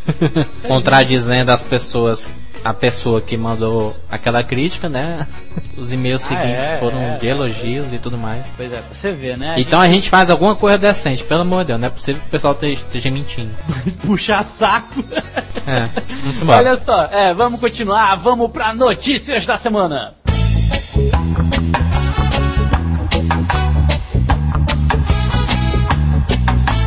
Contradizendo 0.67 1.51
as 1.51 1.65
pessoas, 1.65 2.29
a 2.65 2.73
pessoa 2.73 3.21
que 3.21 3.37
mandou 3.37 3.95
aquela 4.11 4.43
crítica, 4.45 4.89
né? 4.89 5.27
Os 5.77 5.93
e-mails 5.93 6.23
Ah, 6.25 6.27
seguintes 6.29 6.63
é, 6.65 6.79
foram 6.79 6.99
é, 7.01 7.19
de 7.19 7.27
elogios 7.27 7.93
e 7.93 7.99
tudo 7.99 8.17
mais. 8.19 8.47
Pois 8.57 8.73
é, 8.73 8.77
pra 8.77 8.95
você 8.95 9.11
ver, 9.13 9.37
né? 9.37 9.55
Então 9.59 9.81
a 9.81 9.89
gente 9.89 10.09
faz 10.11 10.31
alguma 10.31 10.55
coisa 10.55 10.79
decente, 10.79 11.25
pelo 11.25 11.41
amor 11.41 11.63
de 11.63 11.69
Deus, 11.69 11.81
não 11.81 11.87
é 11.87 11.91
possível 11.91 12.21
que 12.21 12.29
o 12.29 12.31
pessoal 12.31 12.55
te- 12.55 12.73
esteja 12.75 13.11
mentindo. 13.11 13.51
gente 13.85 13.97
puxar 13.99 14.45
saco. 14.45 15.03
É, 15.67 15.89
vamos 16.23 16.41
embora. 16.43 16.59
Olha 16.59 16.77
só, 16.81 17.05
é, 17.07 17.35
vamos 17.35 17.59
continuar, 17.59 18.15
vamos 18.17 18.51
pra 18.51 18.75
notícias 18.75 19.45
da 19.47 19.57
semana. 19.57 20.15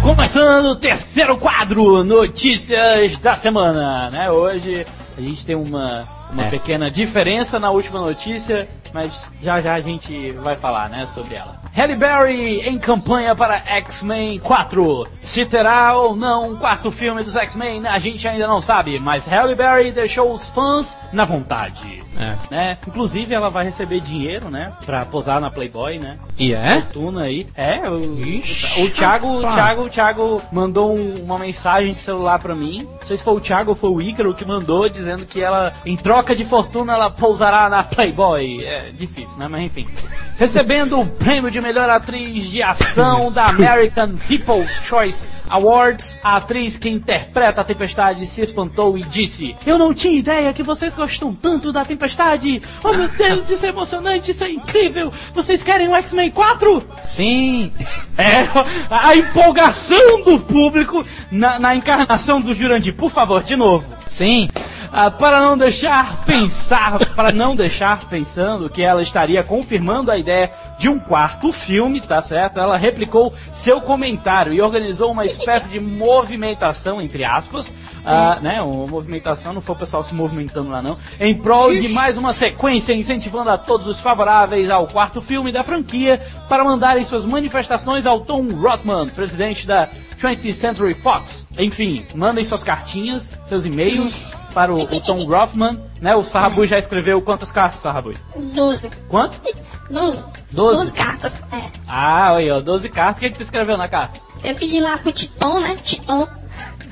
Começando 0.02 0.66
o 0.68 0.76
terceiro 0.76 1.36
quadro, 1.38 2.04
notícias 2.04 3.18
da 3.18 3.36
semana, 3.36 4.10
né? 4.12 4.30
Hoje 4.30 4.86
a 5.18 5.22
gente 5.22 5.46
tem 5.46 5.56
uma, 5.56 6.04
uma 6.32 6.46
É. 6.46 6.50
pequena 6.50 6.90
diferença 6.92 7.60
na 7.60 7.70
última 7.72 8.00
notícia, 8.00 8.68
mas 8.96 9.30
já 9.42 9.60
já 9.60 9.74
a 9.74 9.82
gente 9.82 10.32
vai 10.32 10.56
falar, 10.56 10.90
né, 10.90 11.06
sobre 11.06 11.36
ela. 11.36 11.60
Halle 11.76 11.98
Berry 11.98 12.62
em 12.62 12.80
campanha 12.80 13.36
para 13.36 13.58
X-Men 13.58 14.40
4. 14.40 15.06
Se 15.20 15.46
terá 15.46 15.94
ou 15.98 16.16
não 16.16 16.52
um 16.52 16.56
quarto 16.56 16.90
filme 16.90 17.22
dos 17.22 17.36
X-Men, 17.36 17.86
a 17.86 18.00
gente 18.00 18.26
ainda 18.26 18.48
não 18.48 18.62
sabe, 18.62 18.98
mas 18.98 19.28
Halle 19.28 19.54
Berry 19.56 19.92
deixou 19.92 20.32
os 20.32 20.48
fãs 20.48 20.98
na 21.12 21.26
vontade. 21.26 22.02
É. 22.18 22.36
Né? 22.50 22.78
Inclusive 22.88 23.34
ela 23.34 23.50
vai 23.50 23.66
receber 23.66 24.00
dinheiro, 24.00 24.50
né, 24.50 24.72
pra 24.86 25.06
posar 25.06 25.42
na 25.42 25.52
Playboy, 25.52 26.00
né? 26.00 26.18
E 26.40 26.54
é? 26.54 26.80
fortuna 26.80 27.24
aí. 27.24 27.46
É, 27.54 27.90
o, 27.90 28.20
Ixi, 28.26 28.82
o 28.84 28.90
Thiago, 28.90 29.28
o. 29.28 29.42
Thiago, 29.42 29.82
o 29.84 29.90
Thiago 29.90 30.42
mandou 30.52 30.96
um- 30.96 31.24
uma 31.24 31.38
mensagem 31.38 31.94
de 31.94 32.00
celular 32.00 32.40
pra 32.40 32.56
mim. 32.56 32.88
Não 33.00 33.06
sei 33.06 33.18
se 33.18 33.24
foi 33.24 33.34
o 33.34 33.40
Thiago 33.42 33.72
ou 33.72 33.76
foi 33.76 33.90
o 33.90 34.02
Ícaro 34.02 34.34
que 34.34 34.46
mandou 34.46 34.88
dizendo 34.88 35.26
que 35.26 35.42
ela, 35.42 35.74
em 35.86 35.98
troca 35.98 36.34
de 36.34 36.46
fortuna, 36.46 36.94
ela 36.94 37.10
pousará 37.10 37.68
na 37.70 37.84
Playboy. 37.84 38.64
É 38.64 38.85
difícil, 38.92 39.38
né? 39.38 39.48
Mas 39.48 39.62
enfim. 39.62 39.88
Recebendo 40.38 41.00
o 41.00 41.06
prêmio 41.06 41.50
de 41.50 41.62
melhor 41.62 41.90
atriz 41.90 42.46
de 42.46 42.62
ação 42.62 43.32
da 43.32 43.46
American 43.50 44.16
People's 44.28 44.72
Choice 44.84 45.28
Awards, 45.50 46.20
a 46.24 46.38
atriz 46.38 46.78
que 46.78 46.90
interpreta 46.90 47.62
a 47.62 47.64
Tempestade 47.64 48.26
se 48.26 48.42
espantou 48.42 48.98
e 48.98 49.04
disse: 49.04 49.56
Eu 49.66 49.78
não 49.78 49.94
tinha 49.94 50.18
ideia 50.18 50.54
que 50.54 50.64
vocês 50.64 50.96
gostam 50.96 51.34
tanto 51.34 51.72
da 51.72 51.86
Tempestade! 51.86 52.62
Oh 52.84 52.92
meu 52.92 53.08
Deus, 53.10 53.50
isso 53.50 53.66
é 53.66 53.70
emocionante, 53.70 54.32
isso 54.32 54.44
é 54.44 54.50
incrível! 54.50 55.12
Vocês 55.34 55.64
querem 55.64 55.88
o 55.88 55.96
X-Men 55.96 56.32
4? 56.32 56.84
Sim! 57.10 57.72
É, 58.18 58.48
a 58.90 59.16
empolgação 59.16 60.24
do 60.24 60.40
público 60.40 61.06
na, 61.32 61.60
na 61.60 61.76
encarnação 61.76 62.42
do 62.42 62.54
Jurandir. 62.54 62.94
Por 62.94 63.10
favor, 63.10 63.44
de 63.44 63.56
novo. 63.56 63.86
Sim! 64.10 64.50
Ah, 64.92 65.12
para 65.12 65.42
não 65.42 65.58
deixar 65.58 66.24
pensar, 66.26 66.98
para 67.16 67.32
não 67.32 67.56
deixar 67.56 68.08
pensando 68.08 68.65
que 68.70 68.82
ela 68.82 69.02
estaria 69.02 69.44
confirmando 69.44 70.12
a 70.12 70.18
ideia 70.18 70.52
de 70.78 70.90
um 70.90 71.00
quarto 71.00 71.52
filme, 71.52 72.02
tá 72.02 72.22
certo? 72.22 72.60
Ela 72.60 72.78
replicou 72.78 73.34
seu 73.54 73.82
comentário 73.82 74.54
e 74.54 74.62
organizou 74.62 75.12
uma 75.12 75.26
espécie 75.26 75.70
de 75.70 75.80
movimentação, 75.80 77.02
entre 77.02 77.24
aspas, 77.24 77.74
ah, 78.06 78.40
né? 78.42 78.62
Uma 78.62 78.88
movimentação, 78.88 79.54
não 79.54 79.62
foi 79.62 79.76
o 79.76 79.80
pessoal 79.80 80.04
se 80.04 80.14
movimentando 80.14 80.70
lá 80.70 80.82
não, 80.82 80.98
em 81.20 81.34
prol 81.36 81.76
de 81.76 81.90
mais 81.90 82.18
uma 82.18 82.34
sequência, 82.34 82.94
incentivando 82.94 83.50
a 83.50 83.58
todos 83.58 83.88
os 83.88 84.00
favoráveis 84.00 84.70
ao 84.70 84.88
quarto 84.88 85.22
filme 85.22 85.52
da 85.52 85.64
franquia 85.64 86.22
para 86.48 86.64
mandarem 86.64 87.04
suas 87.04 87.26
manifestações 87.26 88.06
ao 88.06 88.22
Tom 88.22 88.54
Rothman, 88.54 89.10
presidente 89.10 89.66
da 89.66 89.90
20th 90.20 90.54
Century 90.54 90.94
Fox. 90.94 91.48
Enfim, 91.58 92.06
mandem 92.14 92.44
suas 92.46 92.64
cartinhas, 92.64 93.38
seus 93.44 93.66
e-mails 93.66 94.34
para 94.54 94.74
o, 94.74 94.82
o 94.82 95.00
Tom 95.02 95.26
Rothman, 95.26 95.78
né? 96.06 96.16
O 96.16 96.24
Sarrabui 96.24 96.68
já 96.68 96.78
escreveu 96.78 97.20
quantas 97.20 97.52
cartas, 97.52 97.80
Sarrabui? 97.80 98.16
12. 98.36 98.92
Quanto? 99.10 99.42
12. 99.90 100.26
Doze? 100.52 100.78
12 100.78 100.94
cartas. 100.94 101.44
É. 101.52 101.72
Ah, 101.88 102.36
aí, 102.36 102.52
ó, 102.52 102.62
12 102.62 102.90
cartas. 102.90 103.18
O 103.18 103.20
que, 103.22 103.32
que 103.32 103.38
tu 103.38 103.42
escreveu 103.42 103.76
na 103.76 103.88
carta? 103.88 104.22
Eu 104.44 104.56
pedi 104.56 104.80
lá 104.80 105.00
pro 105.00 105.12
Titon, 105.12 105.60
né? 105.62 105.76
Titon. 105.82 106.28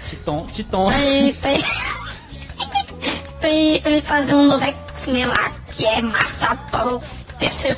Titon, 0.09 0.47
Titon. 0.51 0.87
Pra 0.87 0.99
ele, 0.99 1.33
pra 1.33 1.51
ele, 1.51 1.63
pra 3.39 3.49
ele, 3.49 3.81
pra 3.81 4.01
fazer 4.01 4.33
um 4.33 4.47
novo 4.47 4.65
X-Men 4.65 5.27
lá, 5.27 5.51
que 5.71 5.85
é 5.85 6.01
massa 6.01 6.55
para 6.71 6.95
o 6.95 7.01
terceiro 7.37 7.77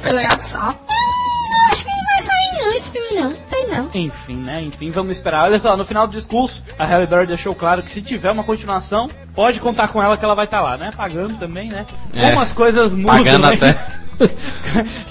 não, 2.66 2.74
esse 2.74 2.92
filme 2.92 3.22
não. 3.22 3.36
Sei 3.48 3.68
não. 3.68 3.90
Enfim, 3.94 4.36
né? 4.38 4.62
Enfim, 4.64 4.90
vamos 4.90 5.16
esperar. 5.16 5.44
Olha 5.44 5.60
só, 5.60 5.78
no 5.78 5.86
final 5.86 6.08
do 6.08 6.16
discurso, 6.16 6.64
a 6.78 6.86
Halle 6.86 7.08
Berry 7.08 7.28
deixou 7.28 7.54
claro 7.54 7.84
que 7.84 7.92
se 7.92 8.02
tiver 8.02 8.32
uma 8.32 8.44
continuação, 8.44 9.08
pode 9.34 9.60
contar 9.60 9.90
com 9.90 10.02
ela 10.02 10.18
que 10.18 10.26
ela 10.26 10.36
vai 10.36 10.46
estar 10.46 10.62
lá, 10.62 10.78
né? 10.78 10.92
Pagando 10.96 11.38
também, 11.38 11.70
né? 11.70 11.86
É. 12.14 12.30
Como 12.30 12.42
as 12.42 12.52
coisas 12.52 12.94
mudam. 12.94 13.18
Pagando 13.18 13.48
né? 13.48 13.54
até. 13.54 13.78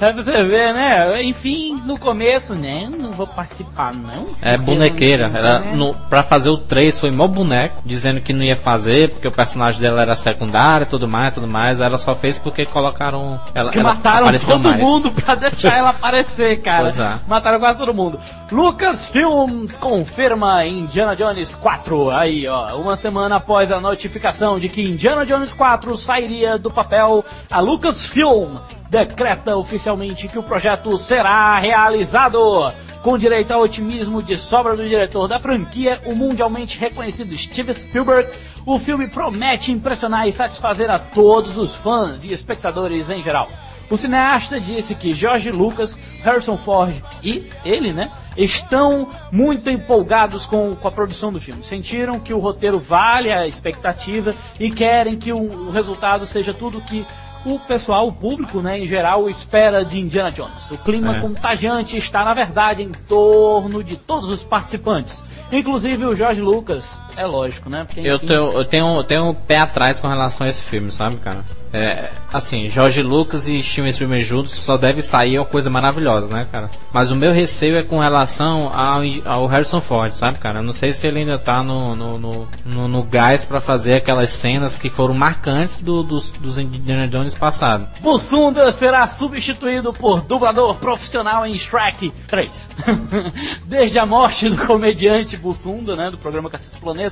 é 0.00 0.12
pra 0.12 0.22
você 0.22 0.42
ver, 0.44 0.72
né? 0.74 1.22
Enfim, 1.22 1.80
no 1.84 1.98
começo, 1.98 2.54
né? 2.54 2.88
Não 2.96 3.12
vou 3.12 3.26
participar, 3.26 3.92
não. 3.92 4.26
É 4.42 4.56
bonequeira. 4.56 5.30
Ela, 5.34 5.58
né? 5.60 5.72
no, 5.74 5.94
pra 5.94 6.22
fazer 6.22 6.50
o 6.50 6.58
3 6.58 6.98
foi 6.98 7.10
mó 7.10 7.26
boneco, 7.26 7.82
dizendo 7.84 8.20
que 8.20 8.32
não 8.32 8.42
ia 8.42 8.56
fazer, 8.56 9.10
porque 9.10 9.28
o 9.28 9.32
personagem 9.32 9.80
dela 9.80 10.02
era 10.02 10.16
secundário, 10.16 10.86
tudo 10.86 11.08
mais, 11.08 11.34
tudo 11.34 11.48
mais. 11.48 11.80
Ela 11.80 11.98
só 11.98 12.14
fez 12.14 12.38
porque 12.38 12.66
colocaram. 12.66 13.40
Ela, 13.54 13.70
Que 13.70 13.78
ela 13.78 13.94
mataram 13.94 14.38
todo 14.38 14.68
mais. 14.68 14.80
mundo 14.80 15.10
pra 15.10 15.34
deixar 15.34 15.76
ela 15.76 15.90
aparecer, 15.90 16.60
cara. 16.62 16.90
É. 16.90 17.18
Mataram 17.28 17.58
quase 17.58 17.78
todo 17.78 17.94
mundo. 17.94 18.18
Lucas 18.50 19.06
Films 19.06 19.76
confirma 19.76 20.64
Indiana 20.66 21.16
Jones 21.16 21.54
4. 21.54 22.10
Aí, 22.10 22.46
ó. 22.46 22.76
Uma 22.76 22.96
semana 22.96 23.36
após 23.36 23.72
a 23.72 23.80
notificação 23.80 24.58
de 24.58 24.68
que 24.68 24.82
Indiana 24.82 25.24
Jones 25.26 25.54
4 25.54 25.96
sairia 25.96 26.58
do 26.58 26.70
papel, 26.70 27.24
a 27.50 27.60
Lucasfilm 27.60 28.56
decreta 28.94 29.56
oficialmente 29.56 30.28
que 30.28 30.38
o 30.38 30.42
projeto 30.42 30.96
será 30.96 31.58
realizado. 31.58 32.72
Com 33.02 33.18
direito 33.18 33.50
ao 33.50 33.60
otimismo 33.60 34.22
de 34.22 34.38
sobra 34.38 34.76
do 34.76 34.88
diretor 34.88 35.26
da 35.26 35.38
franquia, 35.38 36.00
o 36.06 36.14
mundialmente 36.14 36.78
reconhecido 36.78 37.36
Steven 37.36 37.74
Spielberg, 37.74 38.30
o 38.64 38.78
filme 38.78 39.08
promete 39.08 39.72
impressionar 39.72 40.28
e 40.28 40.32
satisfazer 40.32 40.90
a 40.90 40.98
todos 40.98 41.58
os 41.58 41.74
fãs 41.74 42.24
e 42.24 42.32
espectadores 42.32 43.10
em 43.10 43.20
geral. 43.20 43.48
O 43.90 43.96
cineasta 43.96 44.58
disse 44.58 44.94
que 44.94 45.12
George 45.12 45.50
Lucas, 45.50 45.98
Harrison 46.22 46.56
Ford 46.56 46.94
e 47.22 47.50
ele, 47.64 47.92
né, 47.92 48.10
estão 48.36 49.08
muito 49.30 49.68
empolgados 49.68 50.46
com, 50.46 50.74
com 50.74 50.88
a 50.88 50.92
produção 50.92 51.32
do 51.32 51.40
filme. 51.40 51.62
Sentiram 51.62 52.18
que 52.18 52.32
o 52.32 52.38
roteiro 52.38 52.78
vale 52.78 53.30
a 53.30 53.46
expectativa 53.46 54.34
e 54.58 54.70
querem 54.70 55.16
que 55.16 55.32
o, 55.32 55.66
o 55.66 55.70
resultado 55.70 56.24
seja 56.26 56.54
tudo 56.54 56.80
que 56.80 57.04
o 57.44 57.58
pessoal, 57.58 58.08
o 58.08 58.12
público, 58.12 58.60
né, 58.60 58.78
em 58.78 58.86
geral, 58.86 59.28
espera 59.28 59.84
de 59.84 59.98
Indiana 60.00 60.30
Jones. 60.30 60.70
O 60.70 60.78
clima 60.78 61.16
É. 61.16 61.20
contagiante 61.20 61.96
está, 61.96 62.24
na 62.24 62.32
verdade, 62.34 62.82
em 62.82 62.90
torno 63.06 63.84
de 63.84 63.96
todos 63.96 64.30
os 64.30 64.42
participantes. 64.42 65.24
Inclusive 65.52 66.06
o 66.06 66.14
George 66.14 66.40
Lucas, 66.40 66.98
é 67.16 67.26
lógico, 67.26 67.68
né? 67.68 67.84
Porque, 67.84 68.00
Eu 68.00 68.18
tenho, 68.18 68.52
eu 68.52 68.64
tenho, 68.64 68.96
eu 68.96 69.04
tenho 69.04 69.28
um 69.28 69.34
pé 69.34 69.58
atrás 69.58 70.00
com 70.00 70.08
relação 70.08 70.46
a 70.46 70.50
esse 70.50 70.64
filme, 70.64 70.90
sabe, 70.90 71.16
cara? 71.16 71.44
É, 71.74 72.12
assim, 72.32 72.68
Jorge 72.68 73.02
Lucas 73.02 73.48
e 73.48 73.60
Steven 73.60 73.92
Spielberg 73.92 74.24
juntos 74.24 74.52
só 74.52 74.76
deve 74.76 75.02
sair 75.02 75.40
uma 75.40 75.44
coisa 75.44 75.68
maravilhosa, 75.68 76.32
né, 76.32 76.46
cara? 76.50 76.70
Mas 76.92 77.10
o 77.10 77.16
meu 77.16 77.32
receio 77.32 77.76
é 77.76 77.82
com 77.82 77.98
relação 77.98 78.70
ao, 78.72 79.00
ao 79.24 79.46
Harrison 79.46 79.80
Ford, 79.80 80.12
sabe, 80.12 80.38
cara? 80.38 80.60
Eu 80.60 80.62
não 80.62 80.72
sei 80.72 80.92
se 80.92 81.08
ele 81.08 81.20
ainda 81.20 81.36
tá 81.36 81.64
no, 81.64 81.96
no, 81.96 82.16
no, 82.16 82.48
no, 82.64 82.88
no 82.88 83.02
gás 83.02 83.44
pra 83.44 83.60
fazer 83.60 83.94
aquelas 83.94 84.30
cenas 84.30 84.76
que 84.76 84.88
foram 84.88 85.14
marcantes 85.14 85.80
do, 85.80 86.04
dos, 86.04 86.30
dos 86.30 86.58
Indiana 86.58 87.08
Jones 87.08 87.34
passados. 87.34 87.88
Bussunda 88.00 88.70
será 88.70 89.08
substituído 89.08 89.92
por 89.92 90.20
dublador 90.20 90.76
profissional 90.76 91.44
em 91.44 91.56
Shrek 91.56 92.12
3. 92.28 92.70
Desde 93.66 93.98
a 93.98 94.06
morte 94.06 94.48
do 94.48 94.64
comediante 94.64 95.36
Bussunda, 95.36 95.96
né, 95.96 96.08
do 96.08 96.18
programa 96.18 96.48
Cacete 96.48 96.78
Planeta, 96.78 97.03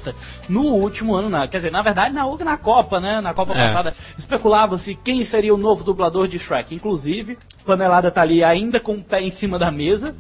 no 0.49 0.63
último 0.63 1.15
ano, 1.15 1.29
na, 1.29 1.47
quer 1.49 1.59
dizer, 1.59 1.73
na 1.73 1.83
verdade, 1.83 2.15
na, 2.15 2.25
na 2.45 2.57
Copa, 2.57 3.01
né, 3.01 3.21
na 3.21 3.35
Copa 3.35 3.53
É. 3.53 3.67
passada, 3.67 3.95
especulava-se 4.19 4.95
quem 4.95 5.25
seria 5.25 5.55
o 5.55 5.59
novo 5.59 5.85
dublador 5.85 6.29
de 6.29 6.39
Shrek. 6.39 6.75
Inclusive, 6.75 7.39
Panelada 7.65 8.11
tá 8.11 8.23
ali 8.23 8.43
ainda 8.43 8.81
com 8.81 8.95
o 8.95 9.03
pé 9.03 9.21
em 9.23 9.31
cima 9.31 9.59
da 9.59 9.71
mesa, 9.71 10.15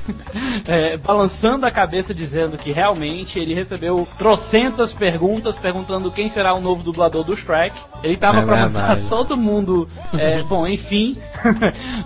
é, 0.66 0.96
balançando 0.96 1.64
a 1.64 1.70
cabeça 1.70 2.12
dizendo 2.12 2.56
que 2.56 2.72
realmente 2.72 3.38
ele 3.38 3.54
recebeu 3.54 4.06
trocentas 4.18 4.92
perguntas 4.92 5.58
perguntando 5.58 6.10
quem 6.10 6.28
será 6.28 6.52
o 6.54 6.60
novo 6.60 6.82
dublador 6.82 7.22
do 7.24 7.36
Shrek. 7.36 7.76
Ele 8.02 8.16
tava 8.16 8.40
É 8.40 8.44
pra 8.44 8.68
matar 8.68 9.00
todo 9.08 9.36
mundo. 9.36 9.88
É, 10.18 10.42
bom, 10.44 10.66
enfim. 10.66 11.16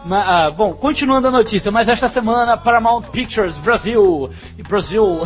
Mas, 0.05 0.29
ah, 0.29 0.51
bom, 0.51 0.75
continuando 0.75 1.29
a 1.29 1.31
notícia, 1.31 1.71
mas 1.71 1.89
esta 1.89 2.09
semana 2.09 2.57
Paramount 2.57 3.05
Pictures 3.11 3.59
Brasil, 3.59 4.29
Brasil 4.69 5.21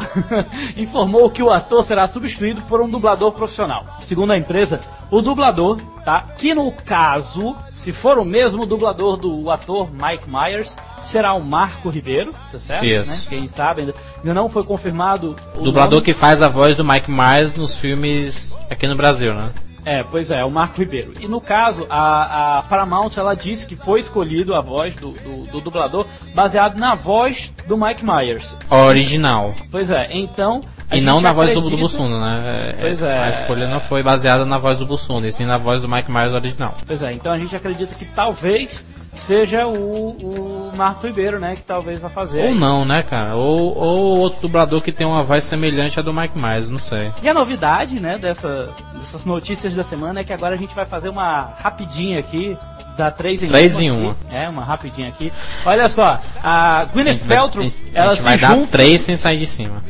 informou 0.76 1.28
que 1.30 1.42
o 1.42 1.50
ator 1.54 1.84
será 1.84 2.06
substituído 2.06 2.62
por 2.62 2.80
um 2.80 2.88
dublador 2.88 3.32
profissional. 3.32 3.86
Segundo 4.02 4.32
a 4.32 4.38
empresa, 4.38 4.80
o 5.10 5.22
dublador, 5.22 5.80
tá? 6.04 6.22
Que 6.36 6.54
no 6.54 6.70
caso, 6.72 7.56
se 7.72 7.92
for 7.92 8.18
o 8.18 8.24
mesmo 8.24 8.66
dublador 8.66 9.16
do 9.16 9.50
ator 9.50 9.88
Mike 9.92 10.28
Myers, 10.28 10.76
será 11.02 11.32
o 11.34 11.40
Marco 11.40 11.88
Ribeiro, 11.88 12.34
tá 12.50 12.58
certo? 12.58 12.84
Isso. 12.84 13.10
Né? 13.10 13.22
Quem 13.28 13.48
sabe 13.48 13.82
ainda, 13.82 13.94
ainda 14.18 14.34
não 14.34 14.48
foi 14.48 14.64
confirmado 14.64 15.36
o 15.56 15.62
Dublador 15.62 15.94
nome. 15.94 16.04
que 16.04 16.12
faz 16.12 16.42
a 16.42 16.48
voz 16.48 16.76
do 16.76 16.84
Mike 16.84 17.10
Myers 17.10 17.54
nos 17.54 17.76
filmes 17.76 18.54
aqui 18.70 18.86
no 18.86 18.96
Brasil, 18.96 19.32
né? 19.34 19.50
É, 19.84 20.02
pois 20.02 20.30
é, 20.30 20.42
o 20.42 20.50
Marco 20.50 20.78
Ribeiro. 20.78 21.12
E 21.20 21.28
no 21.28 21.40
caso, 21.40 21.86
a, 21.90 22.58
a 22.58 22.62
Paramount 22.62 23.10
ela 23.16 23.34
disse 23.34 23.66
que 23.66 23.76
foi 23.76 24.00
escolhido 24.00 24.54
a 24.54 24.60
voz 24.60 24.94
do, 24.94 25.10
do, 25.10 25.46
do 25.46 25.60
dublador 25.60 26.06
baseado 26.34 26.78
na 26.78 26.94
voz 26.94 27.52
do 27.66 27.76
Mike 27.76 28.02
Myers. 28.02 28.56
Original. 28.70 29.54
Pois 29.70 29.90
é, 29.90 30.08
então. 30.10 30.64
A 30.90 30.96
E 30.96 31.00
não 31.00 31.20
na 31.20 31.32
voz 31.32 31.50
do, 31.54 31.60
do 31.60 31.66
acredita- 31.68 31.82
Bussunda, 31.82 32.18
né? 32.20 32.74
Pois 32.80 33.02
é. 33.02 33.18
A 33.18 33.28
escolha 33.30 33.68
não 33.68 33.80
foi 33.80 34.02
baseada 34.02 34.44
na 34.44 34.58
voz 34.58 34.78
do 34.78 34.86
Bussunda, 34.86 35.26
e 35.26 35.32
sim 35.32 35.44
na 35.46 35.56
voz 35.56 35.82
do 35.82 35.88
Mike 35.88 36.10
Myers 36.10 36.32
original. 36.32 36.74
Pois 36.86 37.02
é, 37.02 37.12
então 37.12 37.32
a 37.32 37.36
gente 37.38 37.54
acredita 37.56 37.94
que 37.94 38.04
talvez 38.04 38.84
seja 39.16 39.64
o, 39.66 40.10
o 40.10 40.72
Marco 40.76 41.06
Ribeiro, 41.06 41.38
né? 41.38 41.54
Que 41.56 41.62
talvez 41.62 42.00
vá 42.00 42.08
fazer. 42.08 42.40
Ou 42.42 42.48
aí. 42.48 42.54
não, 42.54 42.84
né, 42.84 43.02
cara? 43.02 43.36
Ou, 43.36 43.76
ou 43.78 44.18
outro 44.18 44.40
dublador 44.42 44.80
que 44.80 44.90
tem 44.92 45.06
uma 45.06 45.22
voz 45.22 45.44
semelhante 45.44 45.98
à 45.98 46.02
do 46.02 46.12
Mike 46.12 46.36
Myers, 46.38 46.68
não 46.68 46.80
sei. 46.80 47.12
E 47.22 47.28
a 47.28 47.32
novidade, 47.34 48.00
né, 48.00 48.18
dessa, 48.18 48.70
dessas 48.92 49.24
notícias 49.24 49.72
da 49.74 49.84
semana 49.84 50.20
é 50.20 50.24
que 50.24 50.32
agora 50.32 50.54
a 50.54 50.58
gente 50.58 50.74
vai 50.74 50.84
fazer 50.84 51.08
uma 51.08 51.52
rapidinha 51.62 52.18
aqui 52.18 52.56
da 52.96 53.10
3 53.10 53.42
em 53.44 53.48
Três 53.48 53.78
1 53.78 53.82
em 53.82 53.90
uma. 53.90 54.16
É, 54.30 54.48
uma 54.48 54.64
rapidinha 54.64 55.08
aqui. 55.08 55.32
Olha 55.66 55.88
só, 55.88 56.20
a 56.42 56.80
A 56.80 56.84
Gwyneth 56.86 57.18
vai- 57.24 57.36
Paltrow, 57.38 57.62
a 57.64 57.68
gente 57.68 57.76
ela 57.94 58.16
se 58.16 58.22
vai 58.22 58.38
dar 58.38 58.54
junta 58.54 58.72
três 58.72 59.00
sem 59.02 59.16
sair 59.16 59.38
de 59.38 59.46
cima. 59.46 59.82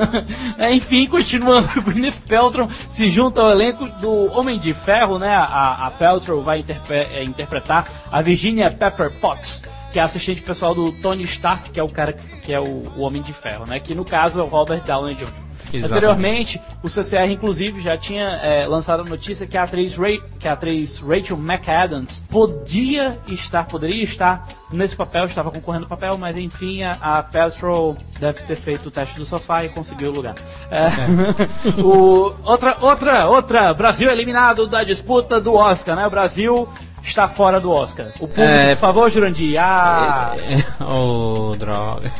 Enfim, 0.70 1.06
continuando, 1.06 1.68
Gwyneth 1.82 2.26
Paltrow 2.28 2.68
se 2.90 3.10
junta 3.10 3.40
ao 3.40 3.50
elenco 3.50 3.86
do 4.00 4.32
Homem 4.38 4.58
de 4.58 4.72
Ferro, 4.74 5.18
né? 5.18 5.34
A, 5.34 5.86
a 5.86 5.90
Paltrow 5.90 6.42
vai 6.42 6.60
interpre- 6.60 7.08
é, 7.12 7.24
interpretar 7.24 7.88
a 8.10 8.20
Virginia 8.22 8.70
Pepper 8.70 9.10
Potts, 9.20 9.62
que 9.92 9.98
é 9.98 10.02
a 10.02 10.04
assistente 10.04 10.40
pessoal 10.42 10.74
do 10.74 10.92
Tony 11.00 11.24
Stark, 11.24 11.70
que 11.70 11.80
é 11.80 11.82
o 11.82 11.88
cara 11.88 12.12
que, 12.12 12.26
que 12.42 12.52
é 12.52 12.60
o, 12.60 12.84
o 12.96 13.00
Homem 13.00 13.22
de 13.22 13.32
Ferro, 13.32 13.64
né? 13.66 13.78
Que 13.80 13.94
no 13.94 14.04
caso 14.04 14.40
é 14.40 14.42
o 14.42 14.46
Robert 14.46 14.80
Downey 14.86 15.14
Jr. 15.14 15.28
Exatamente. 15.76 16.06
Anteriormente, 16.06 16.60
o 16.82 16.88
CCR 16.88 17.30
inclusive 17.30 17.80
já 17.80 17.96
tinha 17.96 18.24
é, 18.42 18.66
lançado 18.66 19.00
a 19.00 19.04
notícia 19.04 19.46
que 19.46 19.56
a 19.56 19.62
atriz, 19.62 19.96
Ray, 19.96 20.22
que 20.38 20.48
a 20.48 20.52
atriz 20.52 20.98
Rachel 20.98 21.36
McAdams 21.36 22.24
podia 22.28 23.18
estar, 23.28 23.64
poderia 23.66 24.02
estar 24.02 24.46
nesse 24.70 24.96
papel, 24.96 25.26
estava 25.26 25.50
concorrendo 25.50 25.84
ao 25.84 25.88
papel, 25.88 26.16
mas 26.18 26.36
enfim, 26.36 26.82
a, 26.82 26.92
a 27.00 27.22
Paltrow 27.22 27.96
deve 28.18 28.42
ter 28.42 28.56
feito 28.56 28.88
o 28.88 28.90
teste 28.90 29.16
do 29.16 29.24
sofá 29.26 29.64
e 29.64 29.68
conseguiu 29.68 30.10
o 30.10 30.14
lugar. 30.14 30.34
É, 30.70 30.88
o, 31.82 32.34
outra, 32.44 32.76
outra, 32.80 33.28
outra, 33.28 33.74
Brasil 33.74 34.10
eliminado 34.10 34.66
da 34.66 34.82
disputa 34.84 35.40
do 35.40 35.54
Oscar, 35.54 35.96
né? 35.96 36.06
O 36.06 36.10
Brasil 36.10 36.68
está 37.02 37.28
fora 37.28 37.60
do 37.60 37.70
Oscar. 37.70 38.08
O 38.16 38.28
público, 38.28 38.40
É. 38.40 38.74
por 38.74 38.80
favor, 38.80 39.10
Jurandir. 39.10 39.60
Ah, 39.60 40.34
oh, 40.80 41.54
droga. 41.56 42.10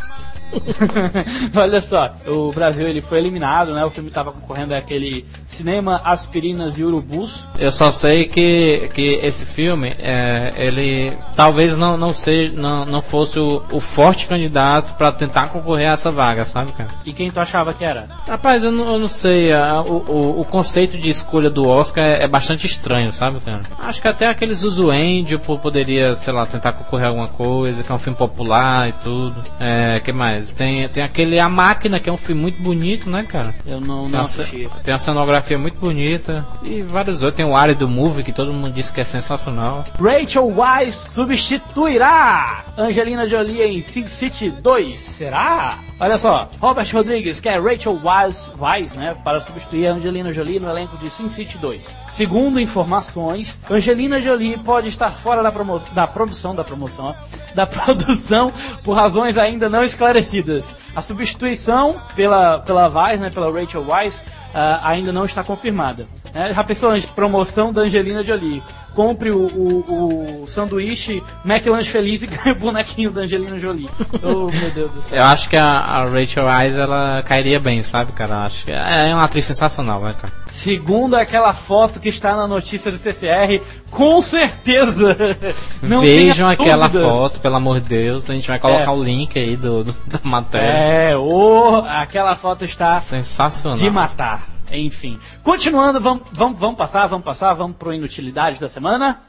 Olha 1.54 1.80
só, 1.80 2.14
o 2.26 2.52
Brasil 2.52 2.86
ele 2.86 3.00
foi 3.00 3.18
eliminado, 3.18 3.72
né? 3.72 3.84
O 3.84 3.90
filme 3.90 4.08
estava 4.08 4.32
concorrendo 4.32 4.74
àquele 4.74 5.24
Cinema 5.46 6.00
Aspirinas 6.04 6.78
e 6.78 6.84
Urubus. 6.84 7.46
Eu 7.58 7.72
só 7.72 7.90
sei 7.90 8.26
que, 8.26 8.90
que 8.94 9.18
esse 9.22 9.44
filme, 9.44 9.94
é, 9.98 10.52
ele 10.56 11.16
talvez 11.34 11.76
não, 11.76 11.96
não, 11.96 12.12
seja, 12.12 12.52
não, 12.54 12.84
não 12.84 13.02
fosse 13.02 13.38
o, 13.38 13.62
o 13.70 13.80
forte 13.80 14.26
candidato 14.26 14.94
pra 14.96 15.12
tentar 15.12 15.48
concorrer 15.48 15.88
a 15.88 15.92
essa 15.92 16.10
vaga, 16.10 16.44
sabe, 16.44 16.72
cara? 16.72 16.90
E 17.04 17.12
quem 17.12 17.30
tu 17.30 17.40
achava 17.40 17.72
que 17.74 17.84
era? 17.84 18.08
Rapaz, 18.26 18.64
eu 18.64 18.72
não, 18.72 18.92
eu 18.92 18.98
não 18.98 19.08
sei, 19.08 19.52
a- 19.52 19.80
o, 19.82 20.40
o, 20.40 20.44
conceito 20.44 20.96
de 20.98 21.08
escolha 21.08 21.50
do 21.50 21.66
Oscar 21.66 22.04
é, 22.04 22.24
é 22.24 22.28
bastante 22.28 22.66
estranho, 22.66 23.12
sabe, 23.12 23.40
cara? 23.40 23.62
Acho 23.78 24.00
que 24.00 24.08
até 24.08 24.26
aquele 24.26 24.54
Zuzuendio 24.54 25.38
pô, 25.38 25.58
poderia, 25.58 26.14
sei 26.16 26.32
lá, 26.32 26.46
tentar 26.46 26.72
concorrer 26.72 27.06
a 27.06 27.08
alguma 27.08 27.28
coisa, 27.28 27.82
que 27.82 27.90
é 27.90 27.94
um 27.94 27.98
filme 27.98 28.16
popular 28.16 28.88
e 28.88 28.92
tudo. 28.92 29.34
É, 29.58 30.00
que 30.00 30.12
mais? 30.12 30.41
Tem, 30.50 30.88
tem 30.88 31.02
aquele 31.02 31.38
A 31.38 31.48
Máquina, 31.48 31.98
que 32.00 32.08
é 32.08 32.12
um 32.12 32.16
filme 32.16 32.40
muito 32.40 32.62
bonito, 32.62 33.08
né, 33.10 33.22
cara? 33.22 33.54
Eu 33.66 33.80
não, 33.80 34.02
Tem 34.02 34.10
não 34.10 34.18
uma, 34.18 34.20
assisti. 34.22 34.68
tem 34.84 34.92
uma 34.94 34.98
cenografia 34.98 35.58
muito 35.58 35.78
bonita 35.78 36.46
e 36.62 36.82
vários 36.82 37.22
outros. 37.22 37.36
Tem 37.36 37.44
o 37.46 37.56
Área 37.56 37.74
do 37.74 37.88
Movie, 37.88 38.24
que 38.24 38.32
todo 38.32 38.52
mundo 38.52 38.72
diz 38.72 38.90
que 38.90 39.00
é 39.00 39.04
sensacional. 39.04 39.84
Rachel 40.00 40.46
Weisz 40.56 41.06
substituirá 41.08 42.64
Angelina 42.76 43.26
Jolie 43.26 43.62
em 43.62 43.82
Sin 43.82 44.06
City 44.06 44.50
2. 44.50 44.98
Será? 44.98 45.78
Olha 46.00 46.18
só, 46.18 46.48
Robert 46.60 46.88
Rodrigues 46.92 47.38
quer 47.40 47.62
Rachel 47.62 47.98
Weisz, 48.02 48.52
Weisz 48.58 48.94
né, 48.94 49.14
para 49.22 49.40
substituir 49.40 49.86
a 49.86 49.92
Angelina 49.92 50.32
Jolie 50.32 50.58
no 50.58 50.68
elenco 50.68 50.96
de 50.96 51.08
Sin 51.10 51.28
City 51.28 51.56
2. 51.58 51.94
Segundo 52.08 52.58
informações, 52.60 53.58
Angelina 53.70 54.20
Jolie 54.20 54.56
pode 54.58 54.88
estar 54.88 55.10
fora 55.12 55.42
da, 55.42 55.52
promo- 55.52 55.82
da 55.92 56.06
produção, 56.06 56.54
da 56.54 56.64
promoção, 56.64 57.14
da 57.56 57.66
produção 57.66 58.52
por 58.82 58.92
razões 58.94 59.36
ainda 59.38 59.68
não 59.68 59.84
esclarecidas. 59.84 60.74
A 60.94 61.00
substituição 61.00 62.00
pela, 62.14 62.58
pela 62.60 62.88
Weisz, 62.88 63.20
né, 63.20 63.30
pela 63.30 63.50
Rachel 63.50 63.84
Weisz, 63.86 64.24
ah, 64.54 64.80
ainda 64.82 65.12
não 65.12 65.24
está 65.24 65.42
confirmada. 65.42 66.06
né? 66.32 66.52
já 66.52 66.64
pensou 66.64 66.92
promoção 67.14 67.72
da 67.72 67.82
Angelina 67.82 68.22
Jolie? 68.22 68.62
Compre 68.94 69.30
o, 69.30 69.38
o, 69.46 70.42
o 70.42 70.46
sanduíche 70.46 71.22
McLanche 71.44 71.90
Feliz 71.90 72.22
e 72.22 72.26
ganhe 72.28 72.52
o 72.52 72.58
bonequinho 72.58 73.10
da 73.10 73.22
Angelina 73.22 73.58
Jolie. 73.58 73.88
oh, 74.22 74.50
meu 74.50 74.70
Deus 74.74 74.90
do 74.92 75.00
céu. 75.02 75.18
Eu 75.18 75.24
acho 75.24 75.48
que 75.48 75.56
a, 75.56 75.78
a 75.78 76.04
Rachel 76.04 76.44
Weisz, 76.44 76.76
ela 76.76 77.22
cairia 77.24 77.58
bem, 77.60 77.82
sabe, 77.82 78.12
cara? 78.12 78.44
Acho 78.44 78.64
que 78.64 78.70
é 78.72 79.14
uma 79.14 79.24
atriz 79.24 79.44
sensacional, 79.44 80.00
né, 80.02 80.14
cara? 80.20 80.32
Segundo 80.50 81.14
aquela 81.14 81.52
foto 81.54 81.98
que 82.00 82.08
está 82.08 82.36
na 82.36 82.46
notícia 82.46 82.90
do 82.90 82.98
CCR, 82.98 83.60
com 83.90 84.20
certeza. 84.20 85.16
Não 85.82 86.00
Vejam 86.02 86.48
aquela 86.48 86.86
dúvidas. 86.88 87.10
foto, 87.10 87.40
pelo 87.40 87.56
amor 87.56 87.80
de 87.80 87.88
Deus. 87.88 88.28
A 88.28 88.34
gente 88.34 88.48
vai 88.48 88.58
colocar 88.58 88.84
É. 88.84 88.94
o 88.94 89.02
link 89.02 89.38
aí 89.38 89.56
do, 89.56 89.84
do- 89.84 89.96
da 90.06 90.20
matéria. 90.22 90.66
É, 90.66 91.16
oh, 91.16 91.82
aquela 91.88 92.36
foto 92.36 92.64
está 92.64 93.00
Sensacional. 93.00 93.78
de 93.78 93.90
matar. 93.90 94.51
Enfim. 94.72 95.18
Continuando, 95.42 96.00
vamos, 96.00 96.22
vamos, 96.32 96.58
vamos 96.58 96.76
passar, 96.76 97.06
vamos 97.06 97.24
passar, 97.24 97.52
vamos 97.54 97.76
pro 97.76 97.92
Inutilidade 97.92 98.58
da 98.58 98.68
semana. 98.68 99.20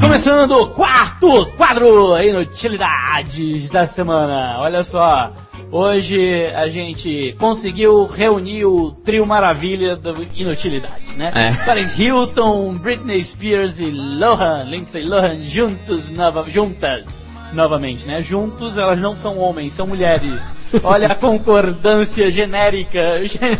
Começando 0.00 0.52
o 0.52 0.70
quarto 0.70 1.46
quadro 1.56 2.20
Inutilidades 2.20 3.68
da 3.68 3.86
semana. 3.86 4.58
Olha 4.58 4.82
só, 4.82 5.32
hoje 5.70 6.46
a 6.46 6.68
gente 6.68 7.36
conseguiu 7.38 8.06
reunir 8.06 8.64
o 8.64 8.90
trio 8.90 9.26
maravilha 9.26 9.94
do 9.94 10.26
Inutilidade, 10.34 11.16
né? 11.16 11.30
É. 11.34 11.64
Paris 11.64 11.98
Hilton, 11.98 12.74
Britney 12.78 13.22
Spears 13.22 13.78
e 13.78 13.90
Lohan, 13.90 14.64
Lindsay 14.64 15.04
Lohan 15.04 15.42
juntos, 15.42 16.04
juntas. 16.48 17.27
Novamente, 17.52 18.06
né? 18.06 18.22
Juntos 18.22 18.76
elas 18.76 18.98
não 18.98 19.16
são 19.16 19.38
homens, 19.38 19.72
são 19.72 19.86
mulheres. 19.86 20.54
Olha 20.82 21.08
a 21.08 21.14
concordância 21.14 22.30
genérica. 22.30 23.00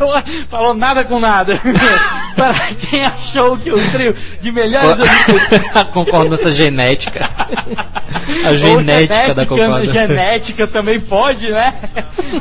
Falou 0.48 0.74
nada 0.74 1.04
com 1.04 1.18
nada. 1.18 1.58
Para 2.36 2.54
quem 2.80 3.04
achou 3.04 3.56
que 3.56 3.72
o 3.72 3.90
trio 3.90 4.14
de 4.40 4.52
melhores 4.52 5.00
amigos 5.00 5.70
a 5.74 5.84
concordância 5.86 6.52
genética. 6.52 7.28
A 8.44 8.50
ou 8.50 8.56
genética 8.58 9.34
da 9.34 9.44
genética, 9.44 9.46
concordância. 9.46 9.92
genética 9.92 10.66
também 10.66 11.00
pode, 11.00 11.50
né? 11.50 11.74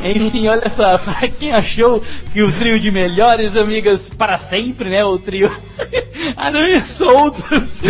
Enfim, 0.04 0.48
olha 0.48 0.70
só, 0.70 0.98
para 0.98 1.28
quem 1.30 1.54
achou 1.54 2.04
que 2.34 2.44
o 2.44 2.52
trio 2.52 2.80
de 2.80 2.92
melhores 2.92 3.56
amigas 3.56 4.10
para 4.10 4.38
sempre, 4.38 4.90
né? 4.90 5.04
O 5.04 5.18
trio 5.18 5.52
Aranhas 6.36 6.88
Soltas. 6.88 7.82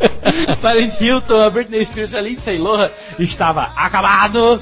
Paris 0.60 1.00
Hilton, 1.00 1.42
a 1.42 1.50
Britney 1.50 1.84
Spears 1.84 2.14
a 2.14 2.20
Lindsay 2.20 2.58
Lohan 2.58 2.90
estava 3.18 3.70
acabado. 3.76 4.60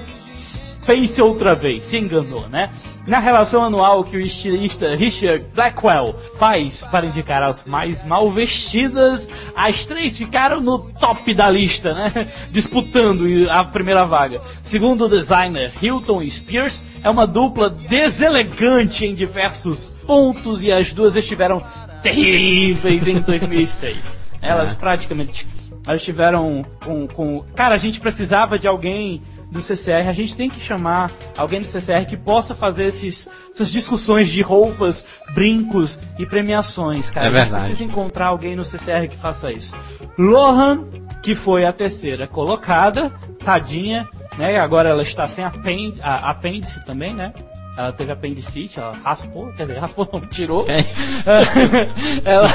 Pense 0.86 1.20
outra 1.22 1.54
vez, 1.54 1.84
se 1.84 1.96
enganou, 1.96 2.46
né? 2.48 2.70
Na 3.06 3.18
relação 3.18 3.62
anual 3.62 4.02
que 4.02 4.16
o 4.16 4.20
estilista 4.20 4.94
Richard 4.96 5.44
Blackwell 5.54 6.14
faz 6.38 6.86
para 6.86 7.06
indicar 7.06 7.42
as 7.42 7.66
mais 7.66 8.02
mal 8.02 8.30
vestidas, 8.30 9.28
as 9.54 9.84
três 9.84 10.16
ficaram 10.16 10.60
no 10.60 10.78
top 10.78 11.34
da 11.34 11.50
lista, 11.50 11.92
né? 11.92 12.28
Disputando 12.50 13.24
a 13.50 13.62
primeira 13.62 14.04
vaga. 14.04 14.40
Segundo 14.62 15.04
o 15.04 15.08
designer 15.08 15.70
Hilton 15.82 16.22
Spears, 16.28 16.82
é 17.02 17.10
uma 17.10 17.26
dupla 17.26 17.68
deselegante 17.68 19.04
em 19.04 19.14
diversos 19.14 19.90
pontos 20.06 20.62
e 20.62 20.72
as 20.72 20.92
duas 20.92 21.14
estiveram 21.14 21.62
terríveis 22.02 23.06
em 23.06 23.20
2006. 23.20 24.23
Elas 24.44 24.72
É. 24.72 24.74
praticamente. 24.74 25.46
Elas 25.86 26.02
tiveram 26.02 26.62
com, 26.84 27.06
com. 27.06 27.40
Cara, 27.54 27.74
a 27.74 27.78
gente 27.78 28.00
precisava 28.00 28.58
de 28.58 28.66
alguém 28.66 29.22
do 29.50 29.60
CCR. 29.60 30.08
A 30.08 30.12
gente 30.12 30.34
tem 30.34 30.48
que 30.48 30.58
chamar 30.58 31.10
alguém 31.36 31.60
do 31.60 31.66
CCR 31.66 32.06
que 32.06 32.16
possa 32.16 32.54
fazer 32.54 32.84
esses, 32.84 33.28
essas 33.54 33.70
discussões 33.70 34.30
de 34.30 34.40
roupas, 34.40 35.04
brincos 35.34 35.98
e 36.18 36.24
premiações, 36.24 37.10
cara. 37.10 37.26
É 37.26 37.28
A 37.28 37.30
gente 37.32 37.40
verdade. 37.42 37.64
precisa 37.66 37.84
encontrar 37.84 38.28
alguém 38.28 38.56
no 38.56 38.64
CCR 38.64 39.08
que 39.08 39.16
faça 39.16 39.52
isso. 39.52 39.74
Lohan, 40.18 40.84
que 41.22 41.34
foi 41.34 41.66
a 41.66 41.72
terceira 41.72 42.26
colocada, 42.26 43.10
tadinha, 43.44 44.08
né? 44.38 44.56
Agora 44.58 44.88
ela 44.88 45.02
está 45.02 45.28
sem 45.28 45.44
apênd 45.44 45.98
a- 46.02 46.30
apêndice 46.30 46.82
também, 46.84 47.12
né? 47.12 47.32
Ela 47.76 47.92
teve 47.92 48.12
apendicite, 48.12 48.78
ela 48.78 48.92
raspou, 49.02 49.52
quer 49.52 49.66
dizer, 49.66 49.78
raspou 49.80 50.08
não, 50.12 50.20
tirou. 50.28 50.64
É. 50.68 50.78
ela... 52.24 52.48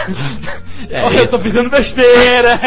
É 0.90 1.04
Olha, 1.04 1.20
eu 1.20 1.28
tô 1.30 1.38
pisando 1.38 1.70
besteira. 1.70 2.60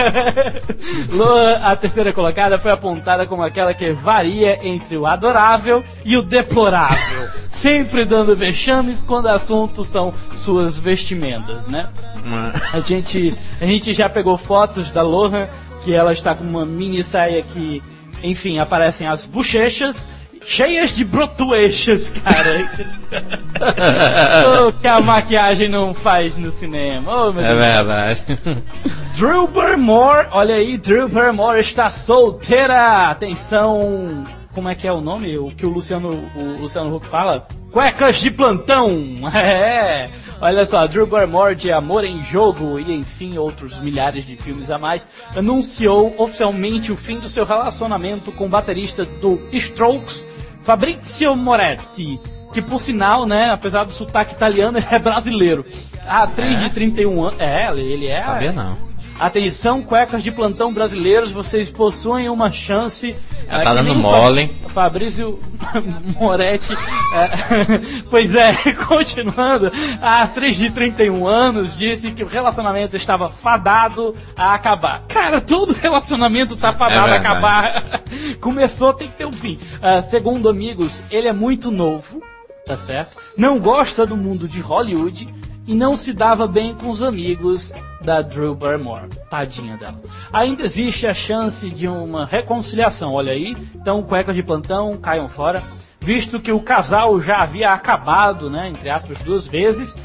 Lohan, 1.13 1.57
a 1.63 1.75
terceira 1.77 2.13
colocada, 2.13 2.59
foi 2.59 2.71
apontada 2.71 3.27
como 3.27 3.43
aquela 3.43 3.75
que 3.75 3.93
varia 3.93 4.59
entre 4.67 4.97
o 4.97 5.07
adorável 5.07 5.83
e 6.05 6.17
o 6.17 6.23
deplorável. 6.23 7.29
Sempre 7.51 8.05
dando 8.05 8.37
vexames 8.37 9.03
quando 9.03 9.27
assuntos 9.29 9.89
são 9.89 10.15
suas 10.37 10.79
vestimentas, 10.79 11.67
né? 11.67 11.89
Uma- 12.25 12.53
A 12.73 12.81
gente, 12.81 13.35
a 13.61 13.65
gente 13.65 13.93
já 13.93 14.09
pegou 14.09 14.37
fotos 14.39 14.91
da 14.91 15.03
Lohan, 15.03 15.49
que 15.85 15.93
ela 15.93 16.13
está 16.13 16.35
com 16.35 16.45
uma 16.45 16.65
mini 16.65 17.03
saia 17.03 17.43
que, 17.43 17.83
enfim, 18.23 18.59
aparecem 18.59 19.07
as 19.09 19.27
bochechas 19.27 20.07
cheias 20.45 20.95
de 20.97 21.05
brotuechas, 21.05 22.11
cara. 22.11 22.69
o 24.69 24.73
que 24.73 24.87
a 24.89 25.01
maquiagem 25.01 25.69
não 25.69 25.93
faz 25.95 26.37
no 26.37 26.51
cinema. 26.51 27.27
Oh, 27.29 27.33
meu 27.33 27.43
É 27.45 27.49
Deus. 27.49 27.59
verdade. 27.65 28.39
Drew 29.17 29.47
Barrymore, 29.47 30.29
olha 30.33 30.55
aí, 30.55 30.77
Drew 30.79 31.09
Barrymore 31.09 31.61
está 31.61 31.91
solteira. 31.91 33.09
Atenção, 33.11 34.25
como 34.55 34.69
é 34.69 34.75
que 34.75 34.87
é 34.87 34.93
o 34.93 35.01
nome? 35.01 35.37
O 35.39 35.51
que 35.51 35.67
o 35.67 35.71
Luciano, 35.71 36.25
o 36.37 36.61
Luciano 36.61 36.95
Huck 36.97 37.07
fala? 37.07 37.47
Cuecas 37.71 38.17
de 38.17 38.31
plantão. 38.31 38.91
É. 39.35 40.09
Olha 40.41 40.67
só, 40.67 40.85
Drew 40.89 41.07
Barrymore 41.07 41.55
de 41.55 41.71
Amor 41.71 42.05
em 42.05 42.21
Jogo 42.25 42.77
e 42.81 42.93
enfim 42.93 43.39
outros 43.39 43.79
milhares 43.79 44.27
de 44.27 44.35
filmes 44.35 44.73
a 44.73 44.79
mais 44.79 45.07
anunciou 45.37 46.13
oficialmente 46.19 46.91
o 46.91 46.97
fim 46.97 47.21
do 47.21 47.29
seu 47.29 47.45
relacionamento 47.45 48.33
com 48.33 48.47
o 48.47 48.49
baterista 48.49 49.05
do 49.05 49.41
Strokes, 49.53 50.27
Fabrizio 50.63 51.35
Moretti. 51.37 52.19
Que 52.53 52.61
por 52.61 52.79
sinal, 52.81 53.25
né, 53.25 53.51
apesar 53.51 53.85
do 53.85 53.93
sotaque 53.93 54.35
italiano, 54.35 54.77
ele 54.79 54.87
é 54.91 54.99
brasileiro. 54.99 55.65
A 56.07 56.25
atriz 56.25 56.59
É? 56.59 56.65
de 56.65 56.71
31 56.71 57.25
anos. 57.25 57.41
É, 57.41 57.71
ele 57.71 58.09
é. 58.09 58.21
Sabia 58.21 58.53
não. 58.53 58.77
Atenção, 59.19 59.83
cuecas 59.83 60.23
de 60.23 60.33
plantão 60.33 60.73
brasileiros, 60.73 61.31
vocês 61.31 61.71
possuem 61.71 62.29
uma 62.29 62.51
chance. 62.51 63.15
Ela 63.47 63.63
tá 63.63 63.75
dando 63.75 63.95
mole. 63.95 64.49
Fa- 64.65 64.69
Fabrício 64.83 65.39
Moretti. 66.19 66.73
eh, 66.73 67.81
pois 68.11 68.35
é, 68.35 68.53
continuando, 68.89 69.71
a 70.01 70.23
atriz 70.23 70.57
de 70.57 70.71
31 70.71 71.27
anos 71.27 71.77
disse 71.77 72.11
que 72.13 72.25
o 72.25 72.27
relacionamento 72.27 72.97
estava 72.97 73.29
fadado 73.29 74.15
a 74.37 74.55
acabar. 74.55 75.05
Cara, 75.09 75.41
todo 75.41 75.73
relacionamento 75.75 76.57
tá 76.57 76.73
fadado 76.73 77.01
a 77.07 77.11
verdade. 77.11 77.27
acabar. 77.27 78.03
Começou, 78.41 78.93
tem 78.95 79.09
que 79.09 79.17
ter 79.19 79.27
um 79.27 79.33
fim. 79.33 79.59
Ah, 79.81 80.03
segundo 80.03 80.49
amigos, 80.49 81.01
ele 81.11 81.29
é 81.29 81.33
muito 81.33 81.71
novo, 81.71 82.21
tá 82.67 82.77
certo? 82.77 83.17
Não 83.37 83.59
gosta 83.59 84.05
do 84.07 84.17
mundo 84.17 84.49
de 84.49 84.59
Hollywood 84.61 85.33
e 85.67 85.75
não 85.75 85.97
se 85.97 86.13
dava 86.13 86.47
bem 86.49 86.75
com 86.75 86.89
os 86.89 87.03
amigos 87.03 87.73
da 88.03 88.21
Drew 88.21 88.55
Barrymore. 88.55 89.09
Tadinha 89.31 89.77
dela. 89.77 90.01
Ainda 90.33 90.65
existe 90.65 91.07
a 91.07 91.15
chance 91.15 91.71
de 91.71 91.89
uma 91.89 92.27
reconciliação, 92.27 93.13
olha 93.15 93.33
aí. 93.33 93.57
Então, 93.75 94.03
cuecas 94.03 94.35
de 94.35 94.43
plantão 94.43 94.97
caiam 94.97 95.29
fora. 95.29 95.63
Visto 96.01 96.41
que 96.41 96.51
o 96.51 96.61
casal 96.61 97.21
já 97.21 97.39
havia 97.43 97.73
acabado, 97.73 98.51
né, 98.51 98.69
entre 98.69 98.91
aspas, 98.91 99.21
duas 99.21 99.47
vezes, 99.47 99.97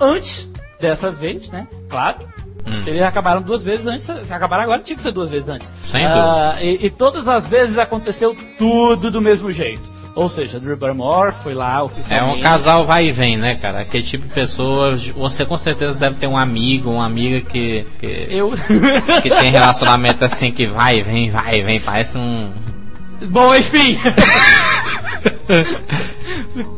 antes 0.00 0.48
dessa 0.80 1.10
vez, 1.10 1.50
né, 1.50 1.68
claro. 1.88 2.18
Se 2.82 2.88
eles 2.88 3.02
acabaram 3.02 3.42
duas 3.42 3.62
vezes 3.62 3.86
antes, 3.86 4.04
se 4.04 4.32
acabaram 4.32 4.62
agora, 4.62 4.80
tinha 4.80 4.96
que 4.96 5.02
ser 5.02 5.12
duas 5.12 5.28
vezes 5.28 5.48
antes. 5.48 5.72
Sem 5.90 6.06
Ah, 6.06 6.56
e, 6.60 6.86
e 6.86 6.90
todas 6.90 7.28
as 7.28 7.46
vezes 7.46 7.76
aconteceu 7.76 8.34
tudo 8.56 9.10
do 9.10 9.20
mesmo 9.20 9.52
jeito. 9.52 9.90
Ou 10.14 10.28
seja, 10.28 10.60
Drew 10.60 10.76
Barrymore 10.76 11.32
foi 11.42 11.54
lá 11.54 11.78
É 11.78 11.82
oficialmente. 11.82 12.38
um 12.38 12.42
casal 12.42 12.84
vai 12.84 13.06
e 13.06 13.12
vem, 13.12 13.38
né, 13.38 13.54
cara? 13.54 13.80
Aquele 13.80 14.04
tipo 14.04 14.26
de 14.28 14.34
pessoa, 14.34 14.94
você 15.16 15.44
com 15.46 15.56
certeza 15.56 15.98
deve 15.98 16.16
ter 16.16 16.26
um 16.26 16.36
amigo, 16.36 16.90
uma 16.90 17.06
amiga 17.06 17.40
que, 17.40 17.86
que, 17.98 18.26
Eu. 18.28 18.50
que 19.22 19.30
tem 19.30 19.50
relacionamento 19.50 20.22
assim 20.24 20.52
que 20.52 20.66
vai 20.66 20.98
e 20.98 21.02
vem, 21.02 21.30
vai 21.30 21.60
e 21.60 21.62
vem, 21.62 21.80
parece 21.80 22.18
um. 22.18 22.50
Bom, 23.26 23.54
enfim. 23.54 23.98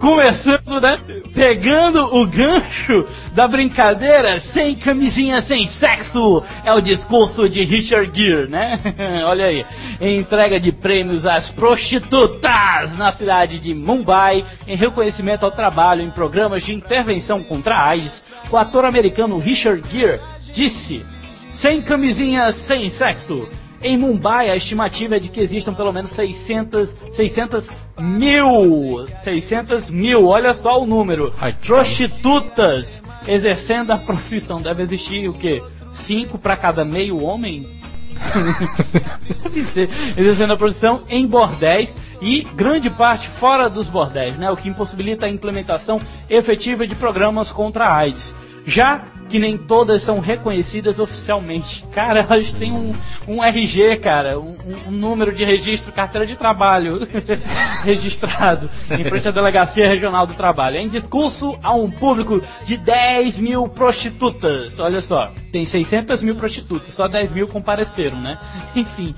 Começando, 0.00 0.80
né? 0.80 0.98
Pegando 1.44 2.16
o 2.16 2.26
gancho 2.26 3.06
da 3.34 3.46
brincadeira, 3.46 4.40
sem 4.40 4.74
camisinha, 4.74 5.42
sem 5.42 5.66
sexo. 5.66 6.42
É 6.64 6.72
o 6.72 6.80
discurso 6.80 7.50
de 7.50 7.62
Richard 7.64 8.10
Gere, 8.18 8.48
né? 8.48 8.80
Olha 9.28 9.44
aí. 9.44 9.66
Entrega 10.00 10.58
de 10.58 10.72
prêmios 10.72 11.26
às 11.26 11.50
prostitutas 11.50 12.96
na 12.96 13.12
cidade 13.12 13.58
de 13.58 13.74
Mumbai, 13.74 14.42
em 14.66 14.74
reconhecimento 14.74 15.44
ao 15.44 15.52
trabalho 15.52 16.00
em 16.00 16.10
programas 16.10 16.62
de 16.62 16.72
intervenção 16.72 17.42
contra 17.42 17.76
a 17.76 17.88
AIDS, 17.88 18.24
o 18.50 18.56
ator 18.56 18.86
americano 18.86 19.36
Richard 19.36 19.86
Gere 19.92 20.20
disse: 20.50 21.04
sem 21.50 21.82
camisinha, 21.82 22.50
sem 22.52 22.88
sexo. 22.88 23.46
Em 23.84 23.98
Mumbai, 23.98 24.48
a 24.48 24.56
estimativa 24.56 25.16
é 25.16 25.18
de 25.18 25.28
que 25.28 25.38
existam 25.38 25.74
pelo 25.74 25.92
menos 25.92 26.10
600, 26.12 26.94
600 27.12 27.70
mil, 28.00 29.06
600 29.22 29.90
mil, 29.90 30.24
olha 30.26 30.54
só 30.54 30.82
o 30.82 30.86
número, 30.86 31.34
prostitutas 31.62 33.04
exercendo 33.28 33.90
a 33.90 33.98
profissão. 33.98 34.62
Deve 34.62 34.82
existir 34.82 35.28
o 35.28 35.34
quê? 35.34 35.62
Cinco 35.92 36.38
para 36.38 36.56
cada 36.56 36.82
meio 36.82 37.22
homem? 37.22 37.68
Deve 39.42 39.62
ser. 39.62 39.90
Exercendo 40.16 40.54
a 40.54 40.56
profissão 40.56 41.02
em 41.10 41.26
bordéis 41.26 41.94
e 42.22 42.48
grande 42.56 42.88
parte 42.88 43.28
fora 43.28 43.68
dos 43.68 43.90
bordéis, 43.90 44.38
né? 44.38 44.50
O 44.50 44.56
que 44.56 44.66
impossibilita 44.66 45.26
a 45.26 45.28
implementação 45.28 46.00
efetiva 46.30 46.86
de 46.86 46.94
programas 46.94 47.52
contra 47.52 47.84
a 47.84 47.94
AIDS. 47.94 48.34
Já 48.64 49.04
que 49.34 49.38
nem 49.40 49.58
todas 49.58 50.00
são 50.00 50.20
reconhecidas 50.20 51.00
oficialmente. 51.00 51.84
Cara, 51.92 52.20
elas 52.20 52.52
têm 52.52 52.70
um, 52.70 52.94
um 53.26 53.42
RG, 53.42 53.96
cara, 53.96 54.38
um, 54.38 54.54
um 54.86 54.92
número 54.92 55.32
de 55.32 55.42
registro, 55.42 55.90
carteira 55.92 56.24
de 56.24 56.36
trabalho 56.36 57.00
registrado 57.82 58.70
em 58.88 59.02
frente 59.02 59.26
à 59.26 59.32
Delegacia 59.34 59.88
Regional 59.88 60.24
do 60.24 60.34
Trabalho. 60.34 60.76
Em 60.76 60.88
discurso 60.88 61.58
a 61.64 61.74
um 61.74 61.90
público 61.90 62.40
de 62.64 62.76
10 62.76 63.40
mil 63.40 63.66
prostitutas. 63.66 64.78
Olha 64.78 65.00
só, 65.00 65.32
tem 65.50 65.66
600 65.66 66.22
mil 66.22 66.36
prostitutas, 66.36 66.94
só 66.94 67.08
10 67.08 67.32
mil 67.32 67.48
compareceram, 67.48 68.20
né? 68.20 68.38
Enfim, 68.76 69.16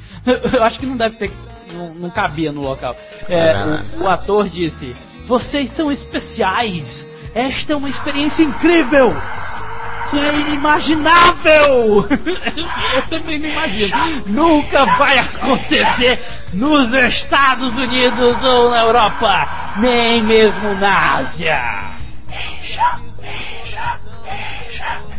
eu 0.50 0.64
acho 0.64 0.80
que 0.80 0.86
não 0.86 0.96
deve 0.96 1.16
ter, 1.16 1.30
não, 1.74 1.92
não 1.94 2.10
cabia 2.10 2.50
no 2.52 2.62
local. 2.62 2.96
É, 3.28 3.52
o, 3.98 4.04
o 4.04 4.08
ator 4.08 4.48
disse: 4.48 4.96
Vocês 5.26 5.68
são 5.68 5.92
especiais. 5.92 7.06
Esta 7.34 7.74
é 7.74 7.76
uma 7.76 7.90
experiência 7.90 8.44
incrível. 8.44 9.14
Isso 10.06 10.20
é 10.20 10.38
inimaginável! 10.38 12.06
Eu 12.94 13.02
também 13.10 13.40
não 13.40 13.48
imagino. 13.48 13.96
Nunca 14.26 14.84
vai 14.84 15.18
acontecer 15.18 16.24
nos 16.52 16.94
Estados 16.94 17.76
Unidos 17.76 18.44
ou 18.44 18.70
na 18.70 18.82
Europa, 18.82 19.74
nem 19.78 20.22
mesmo 20.22 20.74
na 20.74 21.16
Ásia. 21.16 21.60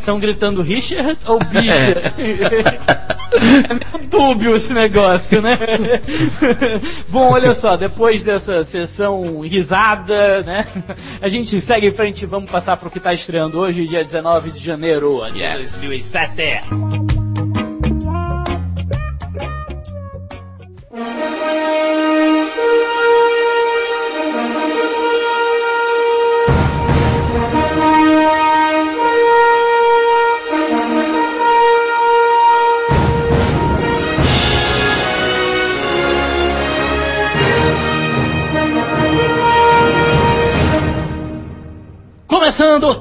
Estão 0.07 0.21
gritando 0.21 0.61
Richard 0.61 1.17
ou 1.25 1.37
bicha? 1.37 2.13
É 3.37 3.73
meio 3.73 4.07
dúbio 4.09 4.55
esse 4.55 4.73
negócio, 4.73 5.41
né? 5.41 5.57
Bom, 7.09 7.33
olha 7.33 7.53
só, 7.53 7.75
depois 7.75 8.23
dessa 8.23 8.63
sessão 8.63 9.41
risada, 9.41 10.41
né? 10.43 10.65
A 11.21 11.27
gente 11.27 11.59
segue 11.59 11.87
em 11.87 11.93
frente 11.93 12.21
e 12.23 12.25
vamos 12.25 12.49
passar 12.49 12.77
pro 12.77 12.89
que 12.89 13.01
tá 13.01 13.13
estreando 13.13 13.59
hoje, 13.59 13.85
dia 13.85 14.01
19 14.03 14.51
de 14.51 14.63
janeiro 14.63 15.21
de 15.33 15.43
Yes. 15.43 15.81
2007. 15.81 17.06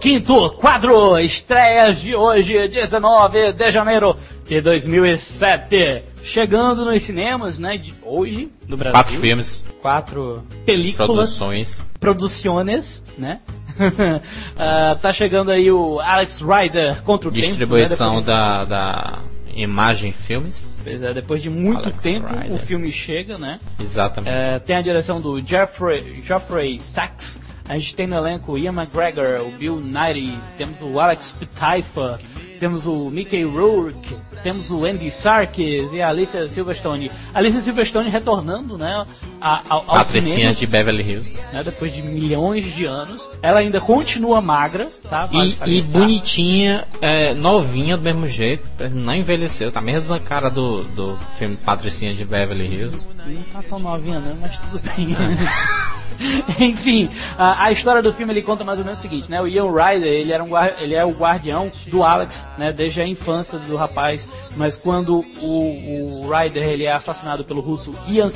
Quinto 0.06 0.50
quadro, 0.50 1.18
estreias 1.18 2.00
de 2.00 2.14
hoje, 2.14 2.68
19 2.68 3.52
de 3.52 3.72
janeiro 3.72 4.16
de 4.46 4.60
2007. 4.60 6.04
Chegando 6.22 6.84
nos 6.84 7.02
cinemas, 7.02 7.58
né, 7.58 7.76
de 7.76 7.92
hoje, 8.04 8.48
do 8.68 8.76
Brasil. 8.76 8.92
Quatro 8.92 9.18
filmes, 9.18 9.64
Quatro 9.82 10.44
películas. 10.64 11.08
produções. 11.08 11.90
Produções, 11.98 13.02
né? 13.18 13.40
Ah, 14.56 14.96
tá 15.02 15.12
chegando 15.12 15.50
aí 15.50 15.70
o 15.72 15.98
Alex 15.98 16.40
Rider 16.40 17.02
contra 17.02 17.28
o 17.28 17.32
Distribuição 17.32 18.20
tempo, 18.20 18.30
né? 18.30 18.34
da, 18.34 18.64
da 18.64 19.18
Imagem 19.56 20.12
Filmes. 20.12 20.74
Pois 20.84 21.02
é, 21.02 21.12
depois 21.12 21.42
de 21.42 21.50
muito 21.50 21.80
Alex 21.80 22.02
tempo 22.02 22.28
Rider. 22.28 22.54
o 22.54 22.58
filme 22.58 22.92
chega, 22.92 23.36
né? 23.36 23.58
Exatamente. 23.80 24.32
É, 24.32 24.58
tem 24.60 24.76
a 24.76 24.80
direção 24.80 25.20
do 25.20 25.44
Jeffrey, 25.44 26.22
Jeffrey 26.22 26.78
Sachs. 26.78 27.40
A 27.68 27.76
gente 27.78 27.94
tem 27.94 28.06
no 28.06 28.16
elenco 28.16 28.52
o 28.52 28.58
Ian 28.58 28.72
McGregor, 28.72 29.42
o 29.46 29.50
Bill 29.50 29.80
Nighy, 29.80 30.38
temos 30.56 30.82
o 30.82 31.00
Alex 31.00 31.34
Pitaifa, 31.38 32.20
temos 32.60 32.86
o 32.86 33.10
Mickey 33.10 33.44
Rourke, 33.44 34.16
temos 34.42 34.70
o 34.70 34.84
Andy 34.84 35.10
Serkis 35.10 35.92
e 35.92 36.00
a 36.00 36.08
Alicia 36.08 36.46
Silverstone. 36.48 37.10
A 37.34 37.38
Alicia 37.38 37.60
Silverstone 37.60 38.08
retornando, 38.08 38.78
né, 38.78 39.04
a, 39.40 39.62
ao, 39.68 39.82
Patricinha 39.82 40.34
cinemas, 40.34 40.58
de 40.58 40.66
Beverly 40.66 41.02
Hills. 41.02 41.40
né, 41.52 41.62
depois 41.62 41.92
de 41.92 42.02
milhões 42.02 42.64
de 42.64 42.84
anos. 42.84 43.28
Ela 43.42 43.60
ainda 43.60 43.80
continua 43.80 44.40
magra, 44.40 44.88
tá? 45.08 45.26
Vale 45.26 45.54
E, 45.66 45.78
e 45.78 45.82
bonitinha, 45.82 46.86
é, 47.00 47.34
novinha 47.34 47.96
do 47.96 48.02
mesmo 48.02 48.28
jeito, 48.28 48.64
não 48.90 49.14
envelheceu, 49.14 49.70
tá 49.70 49.80
a 49.80 49.82
mesma 49.82 50.18
cara 50.18 50.48
do, 50.48 50.82
do 50.84 51.18
filme 51.36 51.56
Patricinha 51.56 52.14
de 52.14 52.24
Beverly 52.24 52.66
Hills. 52.66 53.06
Não 53.26 53.42
tá 53.52 53.62
tão 53.68 53.78
novinha 53.78 54.20
não, 54.20 54.36
mas 54.36 54.60
tudo 54.60 54.80
bem. 54.80 55.08
Enfim, 56.58 57.08
a, 57.38 57.64
a 57.64 57.72
história 57.72 58.02
do 58.02 58.12
filme 58.12 58.32
ele 58.32 58.42
conta 58.42 58.64
mais 58.64 58.78
ou 58.78 58.84
menos 58.84 58.98
o 58.98 59.02
seguinte, 59.02 59.30
né? 59.30 59.40
O 59.40 59.46
Ian 59.46 59.70
Ryder, 59.70 60.08
ele, 60.08 60.32
era 60.32 60.42
um, 60.42 60.50
ele 60.78 60.94
é 60.94 61.04
o 61.04 61.10
guardião 61.10 61.70
do 61.86 62.02
Alex, 62.02 62.46
né? 62.58 62.72
Desde 62.72 63.00
a 63.00 63.06
infância 63.06 63.58
do 63.58 63.76
rapaz. 63.76 64.28
Mas 64.56 64.76
quando 64.76 65.24
o, 65.40 66.24
o 66.24 66.30
Ryder 66.30 66.64
ele 66.64 66.84
é 66.84 66.92
assassinado 66.92 67.44
pelo 67.44 67.60
russo 67.60 67.94
Ian 68.08 68.30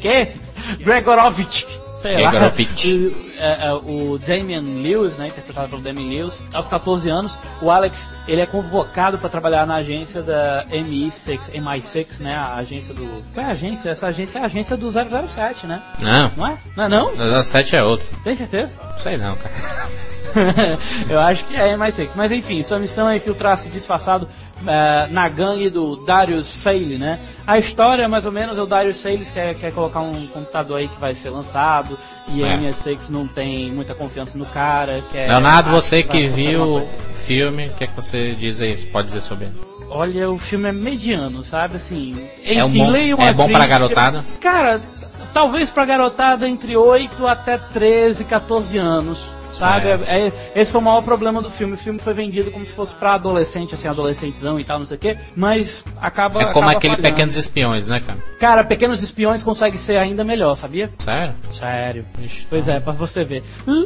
que? 0.00 0.28
Gregorovich. 0.84 1.87
Sei 2.00 2.22
lá. 2.22 2.30
Gregorovich. 2.30 2.88
O, 3.38 3.40
é, 3.40 3.68
é, 3.68 3.72
o 3.72 4.18
Damian 4.18 4.62
Lewis, 4.62 5.16
né, 5.16 5.28
interpretado 5.28 5.68
pelo 5.68 5.80
Damian 5.80 6.08
Lewis, 6.08 6.42
aos 6.52 6.68
14 6.68 7.08
anos, 7.08 7.38
o 7.62 7.70
Alex 7.70 8.10
ele 8.26 8.40
é 8.40 8.46
convocado 8.46 9.16
para 9.16 9.28
trabalhar 9.28 9.64
na 9.64 9.76
agência 9.76 10.22
da 10.22 10.66
MI6, 10.72 11.52
MI6, 11.52 12.20
né, 12.20 12.34
a 12.34 12.54
agência 12.54 12.92
do. 12.92 13.22
Qual 13.32 13.46
é 13.46 13.50
a 13.50 13.52
agência? 13.52 13.90
Essa 13.90 14.08
agência 14.08 14.40
é 14.40 14.42
a 14.42 14.46
agência 14.46 14.76
do 14.76 14.90
007, 14.90 15.68
né? 15.68 15.80
Não, 16.02 16.32
Não 16.36 16.46
é? 16.48 16.58
Não 16.76 16.84
é 16.84 16.88
não? 16.88 17.38
o 17.38 17.42
7 17.44 17.76
é 17.76 17.84
outro. 17.84 18.06
Tem 18.24 18.34
certeza? 18.34 18.76
Não 18.82 18.98
sei 18.98 19.16
não, 19.16 19.36
cara. 19.36 19.54
Eu 21.08 21.20
acho 21.20 21.44
que 21.44 21.56
é 21.56 21.74
MI6. 21.76 22.10
Mas 22.16 22.30
enfim, 22.32 22.62
sua 22.62 22.78
missão 22.78 23.08
é 23.08 23.16
infiltrar-se 23.16 23.68
disfarçado 23.68 24.28
eh, 24.66 25.08
na 25.10 25.28
gangue 25.28 25.70
do 25.70 25.96
Darius 26.04 26.46
Saley, 26.46 26.98
né? 26.98 27.18
A 27.46 27.58
história, 27.58 28.08
mais 28.08 28.26
ou 28.26 28.32
menos, 28.32 28.58
é 28.58 28.62
o 28.62 28.66
Darius 28.66 28.96
Saley 28.98 29.24
quer, 29.24 29.54
quer 29.54 29.72
colocar 29.72 30.00
um 30.00 30.26
computador 30.28 30.78
aí 30.78 30.88
que 30.88 31.00
vai 31.00 31.14
ser 31.14 31.30
lançado 31.30 31.98
e 32.28 32.44
a 32.44 32.48
É. 32.48 32.56
MI6 32.58 33.08
não 33.10 33.26
tem 33.26 33.70
muita 33.72 33.94
confiança 33.94 34.36
no 34.38 34.46
cara. 34.46 35.02
Quer, 35.10 35.28
Leonardo, 35.28 35.70
você 35.70 36.02
que 36.02 36.28
viu 36.28 36.62
o 36.82 36.86
filme, 37.14 37.68
o 37.68 37.72
que, 37.74 37.84
é 37.84 37.86
que 37.86 37.96
você 37.96 38.32
diz 38.32 38.60
aí? 38.60 38.76
Pode 38.76 39.08
dizer 39.08 39.20
sobre 39.22 39.46
ele? 39.46 39.54
Olha, 39.90 40.30
o 40.30 40.36
filme 40.38 40.68
é 40.68 40.72
mediano, 40.72 41.42
sabe? 41.42 41.76
Assim, 41.76 42.28
É 42.44 42.62
um 42.62 42.68
enfim, 42.68 42.78
bom- 42.84 42.90
leia 42.90 43.16
uma 43.16 43.24
é 43.26 43.32
bom 43.32 43.48
pra 43.48 43.60
crítica. 43.60 43.78
garotada? 43.78 44.24
Cara, 44.38 44.82
talvez 45.32 45.70
pra 45.70 45.86
garotada 45.86 46.46
entre 46.46 46.76
8 46.76 47.26
até 47.26 47.56
13, 47.56 48.24
14 48.26 48.76
anos. 48.76 49.32
Sabe? 49.52 49.86
Certo. 49.88 50.04
É- 50.04 50.26
é- 50.28 50.32
esse 50.54 50.70
foi 50.72 50.80
o 50.80 50.84
maior 50.84 51.02
problema 51.02 51.40
do 51.42 51.50
filme. 51.50 51.74
O 51.74 51.76
filme 51.76 51.98
foi 51.98 52.12
vendido 52.14 52.50
como 52.50 52.64
se 52.64 52.72
fosse 52.72 52.94
pra 52.94 53.14
adolescente, 53.14 53.74
assim, 53.74 53.88
adolescentezão 53.88 54.58
e 54.60 54.64
tal, 54.64 54.78
não 54.78 54.86
sei 54.86 54.96
o 54.96 55.00
quê. 55.00 55.16
Mas 55.34 55.84
acaba. 56.00 56.40
É 56.42 56.44
como 56.46 56.58
acaba 56.66 56.72
aquele 56.72 56.94
falhando. 56.96 57.08
Pequenos 57.14 57.36
Espiões, 57.36 57.86
né, 57.88 58.00
cara? 58.00 58.18
Cara, 58.38 58.64
Pequenos 58.64 59.02
Espiões 59.02 59.42
consegue 59.42 59.78
ser 59.78 59.96
ainda 59.96 60.22
melhor, 60.24 60.54
sabia? 60.54 60.90
Sério? 60.98 61.34
Sério. 61.50 62.04
Pois 62.48 62.68
é, 62.68 62.78
pra 62.80 62.92
você 62.92 63.24
ver. 63.24 63.42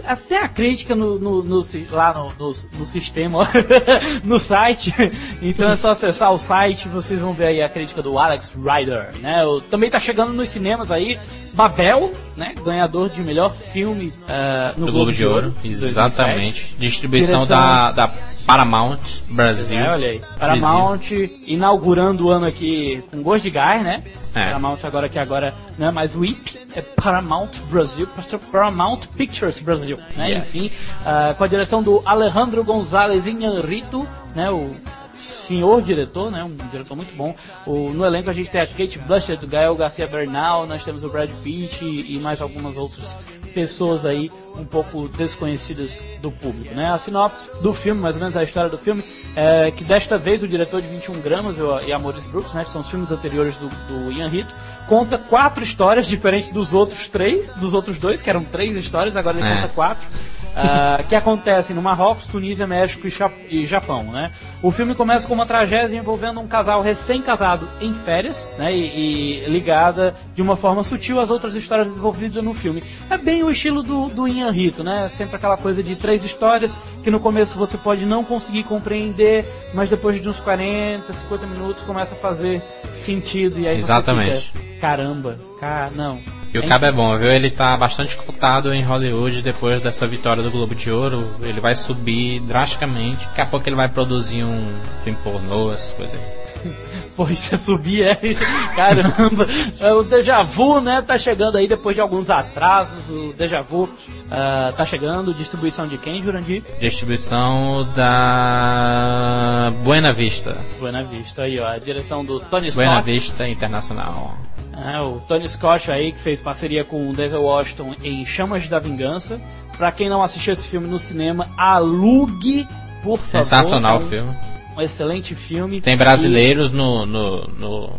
Até 0.06 0.38
a 0.42 0.48
crítica 0.48 0.94
no, 0.94 1.18
no- 1.18 1.42
no 1.42 1.62
lá 1.90 2.12
no, 2.12 2.32
no, 2.38 2.52
no 2.78 2.84
sistema, 2.86 3.48
no 4.24 4.38
site. 4.38 4.92
Então 5.40 5.70
é 5.70 5.76
só 5.76 5.90
acessar 5.90 6.32
o 6.32 6.38
site, 6.38 6.88
vocês 6.88 7.20
vão 7.20 7.32
ver 7.32 7.46
aí 7.46 7.62
a 7.62 7.68
crítica 7.68 8.02
do 8.02 8.18
Alex 8.18 8.54
Rider, 8.56 9.10
né? 9.20 9.42
Também 9.70 9.90
tá 9.90 9.98
chegando 10.00 10.32
nos 10.32 10.48
cinemas 10.48 10.90
aí, 10.90 11.18
Babel, 11.54 12.12
né? 12.36 12.54
Ganhador 12.64 13.08
de 13.08 13.22
melhor 13.22 13.54
filme 13.54 14.12
ah, 14.28 14.72
no 14.76 14.86
Do 14.86 14.92
Globo 14.92 15.12
de 15.12 15.26
Ouro. 15.26 15.50
2007. 15.50 15.90
Exatamente. 15.90 16.76
Distribuição 16.78 17.44
Direção- 17.44 17.56
da, 17.56 17.92
da 17.92 18.10
Paramount 18.46 18.98
Brasil. 19.28 19.78
É, 19.78 19.90
olha 19.90 20.08
aí. 20.08 20.20
Paramount 20.38 21.00
inaugurando 21.46 22.26
o 22.26 22.30
ano 22.30 22.46
aqui 22.46 23.02
com 23.10 23.22
gosto 23.22 23.44
de 23.44 23.50
gás, 23.50 23.82
né? 23.82 24.02
É. 24.34 24.46
Paramount 24.46 24.78
agora 24.82 25.08
que 25.08 25.18
agora 25.18 25.54
não 25.78 25.88
é 25.88 25.90
mais 25.90 26.16
WIP, 26.16 26.58
é 26.74 26.80
Paramount 26.80 27.50
Brasil, 27.70 28.08
Paramount 28.50 29.00
Pictures 29.16 29.58
Brasil, 29.60 29.98
né? 30.16 30.30
Yes. 30.30 30.54
Enfim, 30.54 30.70
ah, 31.04 31.34
com 31.36 31.44
a 31.44 31.46
direção 31.46 31.82
do 31.82 32.02
Alejandro 32.04 32.64
González 32.64 33.26
Inharrito, 33.26 34.08
né? 34.34 34.50
O 34.50 34.74
senhor 35.22 35.80
diretor, 35.82 36.30
né? 36.30 36.42
Um 36.44 36.56
diretor 36.70 36.96
muito 36.96 37.14
bom. 37.16 37.34
O, 37.66 37.90
no 37.90 38.04
elenco 38.04 38.30
a 38.30 38.32
gente 38.32 38.50
tem 38.50 38.60
a 38.60 38.66
Kate 38.66 38.98
Blanchett, 38.98 39.44
o 39.44 39.48
Gael 39.48 39.74
Garcia 39.74 40.06
Bernal, 40.06 40.66
nós 40.66 40.84
temos 40.84 41.04
o 41.04 41.08
Brad 41.08 41.30
Pitt 41.42 41.84
e, 41.84 42.16
e 42.16 42.18
mais 42.18 42.40
algumas 42.42 42.76
outras 42.76 43.16
pessoas 43.54 44.06
aí 44.06 44.30
um 44.56 44.64
pouco 44.64 45.08
desconhecidas 45.08 46.06
do 46.22 46.30
público, 46.30 46.74
né? 46.74 46.90
A 46.90 46.96
sinopse 46.98 47.50
do 47.60 47.72
filme, 47.74 48.00
mais 48.00 48.14
ou 48.16 48.20
menos 48.20 48.36
a 48.36 48.42
história 48.42 48.70
do 48.70 48.78
filme, 48.78 49.04
é 49.36 49.70
que 49.70 49.84
desta 49.84 50.16
vez 50.16 50.42
o 50.42 50.48
diretor 50.48 50.80
de 50.80 50.88
21 50.88 51.20
gramas 51.20 51.56
e 51.86 51.92
a 51.92 51.98
Maurice 51.98 52.28
Brooks, 52.28 52.52
né? 52.54 52.64
Que 52.64 52.70
são 52.70 52.80
os 52.80 52.88
filmes 52.88 53.10
anteriores 53.12 53.56
do, 53.58 53.68
do 53.68 54.10
Ian 54.12 54.28
Rito, 54.28 54.54
conta 54.88 55.18
quatro 55.18 55.62
histórias 55.62 56.06
diferentes 56.06 56.50
dos 56.50 56.72
outros 56.72 57.08
três, 57.10 57.50
dos 57.52 57.74
outros 57.74 57.98
dois, 57.98 58.22
que 58.22 58.30
eram 58.30 58.42
três 58.44 58.74
histórias, 58.76 59.16
agora 59.16 59.38
ele 59.38 59.46
É. 59.46 59.54
conta 59.56 59.68
quatro. 59.68 60.08
Ah, 60.54 61.02
que 61.08 61.14
acontecem 61.14 61.74
no 61.74 61.82
Marrocos, 61.82 62.26
Tunísia, 62.26 62.66
México 62.66 63.06
e, 63.48 63.66
Japão, 63.66 64.04
né? 64.04 64.30
O 64.62 64.70
filme 64.70 64.94
começa 64.94 65.26
com 65.26 65.34
uma 65.34 65.46
tragédia 65.46 65.96
envolvendo 65.96 66.40
um 66.40 66.46
casal 66.46 66.82
recém-casado 66.82 67.68
em 67.80 67.94
férias, 67.94 68.46
né? 68.58 68.74
E, 68.74 69.44
e 69.44 69.44
ligada 69.48 70.14
de 70.34 70.42
uma 70.42 70.56
forma 70.56 70.82
sutil 70.82 71.20
às 71.20 71.30
outras 71.30 71.54
histórias 71.54 71.88
desenvolvidas 71.88 72.42
no 72.42 72.54
filme. 72.54 72.82
É 73.08 73.16
bem 73.16 73.42
o 73.42 73.50
estilo 73.50 73.82
do, 73.82 74.08
do 74.08 74.28
Ian 74.28 74.50
Rito, 74.50 74.84
né? 74.84 75.08
Sempre 75.08 75.36
aquela 75.36 75.56
coisa 75.56 75.82
de 75.82 75.96
três 75.96 76.24
histórias 76.24 76.76
que 77.02 77.10
no 77.10 77.20
começo 77.20 77.58
você 77.58 77.78
pode 77.78 78.04
não 78.04 78.24
conseguir 78.24 78.64
compreender, 78.64 79.44
mas 79.72 79.90
depois 79.90 80.20
de 80.20 80.28
uns 80.28 80.40
40, 80.40 81.12
50 81.12 81.46
minutos 81.46 81.82
começa 81.82 82.14
a 82.14 82.18
fazer 82.18 82.62
sentido 82.92 83.58
e 83.58 83.66
aí 83.66 83.78
Exatamente. 83.78 84.50
você 84.52 84.58
fica, 84.58 84.80
caramba, 84.80 85.38
cara, 85.58 85.90
não. 85.94 86.18
E 86.54 86.58
o 86.58 86.68
cabo 86.68 86.84
é 86.84 86.92
bom, 86.92 87.16
viu? 87.16 87.30
Ele 87.30 87.50
tá 87.50 87.76
bastante 87.76 88.16
cotado 88.16 88.74
em 88.74 88.82
Hollywood 88.82 89.40
depois 89.40 89.82
dessa 89.82 90.06
vitória 90.06 90.42
do 90.42 90.50
Globo 90.50 90.74
de 90.74 90.90
Ouro. 90.90 91.34
Ele 91.40 91.60
vai 91.60 91.74
subir 91.74 92.40
drasticamente. 92.40 93.26
Daqui 93.26 93.40
a 93.40 93.46
pouco 93.46 93.66
ele 93.68 93.76
vai 93.76 93.88
produzir 93.88 94.44
um 94.44 94.74
filme 95.02 95.18
pornô, 95.22 95.72
essas 95.72 95.92
coisas 95.94 96.14
aí. 96.14 96.42
Pô, 97.16 97.28
isso 97.28 97.54
é 97.54 97.58
subir, 97.58 98.04
é. 98.04 98.14
Caramba. 98.76 99.46
É, 99.80 99.92
O 99.92 100.02
Deja 100.02 100.42
Vu, 100.42 100.80
né, 100.80 101.02
tá 101.02 101.18
chegando 101.18 101.58
aí 101.58 101.68
depois 101.68 101.94
de 101.94 102.00
alguns 102.00 102.30
atrasos. 102.30 103.08
O 103.08 103.34
Deja 103.36 103.60
Vu 103.60 103.88
ah, 104.30 104.72
tá 104.76 104.84
chegando. 104.84 105.34
Distribuição 105.34 105.86
de 105.86 105.98
quem, 105.98 106.22
Jurandir? 106.22 106.62
Distribuição 106.80 107.86
da 107.94 109.72
Buena 109.82 110.12
Vista. 110.12 110.56
Buena 110.78 111.02
Vista. 111.02 111.42
Aí, 111.42 111.58
ó. 111.60 111.68
A 111.68 111.78
direção 111.78 112.24
do 112.24 112.40
Tony 112.40 112.70
Buena 112.70 112.92
Scott. 112.92 113.10
Vista 113.10 113.48
Internacional. 113.48 114.36
É, 114.84 115.00
o 115.00 115.20
Tony 115.28 115.48
Scott 115.48 115.90
aí, 115.90 116.12
que 116.12 116.18
fez 116.18 116.40
parceria 116.40 116.82
com 116.84 117.08
o 117.10 117.12
Denzel 117.12 117.42
Washington 117.42 117.94
em 118.02 118.24
Chamas 118.24 118.66
da 118.68 118.78
Vingança. 118.78 119.40
Pra 119.76 119.92
quem 119.92 120.08
não 120.08 120.22
assistiu 120.22 120.52
esse 120.54 120.66
filme 120.66 120.86
no 120.88 120.98
cinema, 120.98 121.48
alugue, 121.56 122.66
por 123.02 123.18
favor. 123.18 123.26
Sensacional 123.26 123.96
É 123.96 124.00
o 124.00 124.04
um- 124.04 124.08
filme. 124.08 124.36
Um 124.76 124.80
excelente 124.80 125.34
filme. 125.34 125.80
Tem 125.80 125.96
brasileiros 125.96 126.72
no, 126.72 127.04
no, 127.04 127.42
no, 127.48 127.90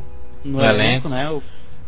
E 0.43 0.47
no 0.49 0.57
no 0.57 0.65
elenco. 0.65 1.07
né? 1.07 1.29
O 1.29 1.41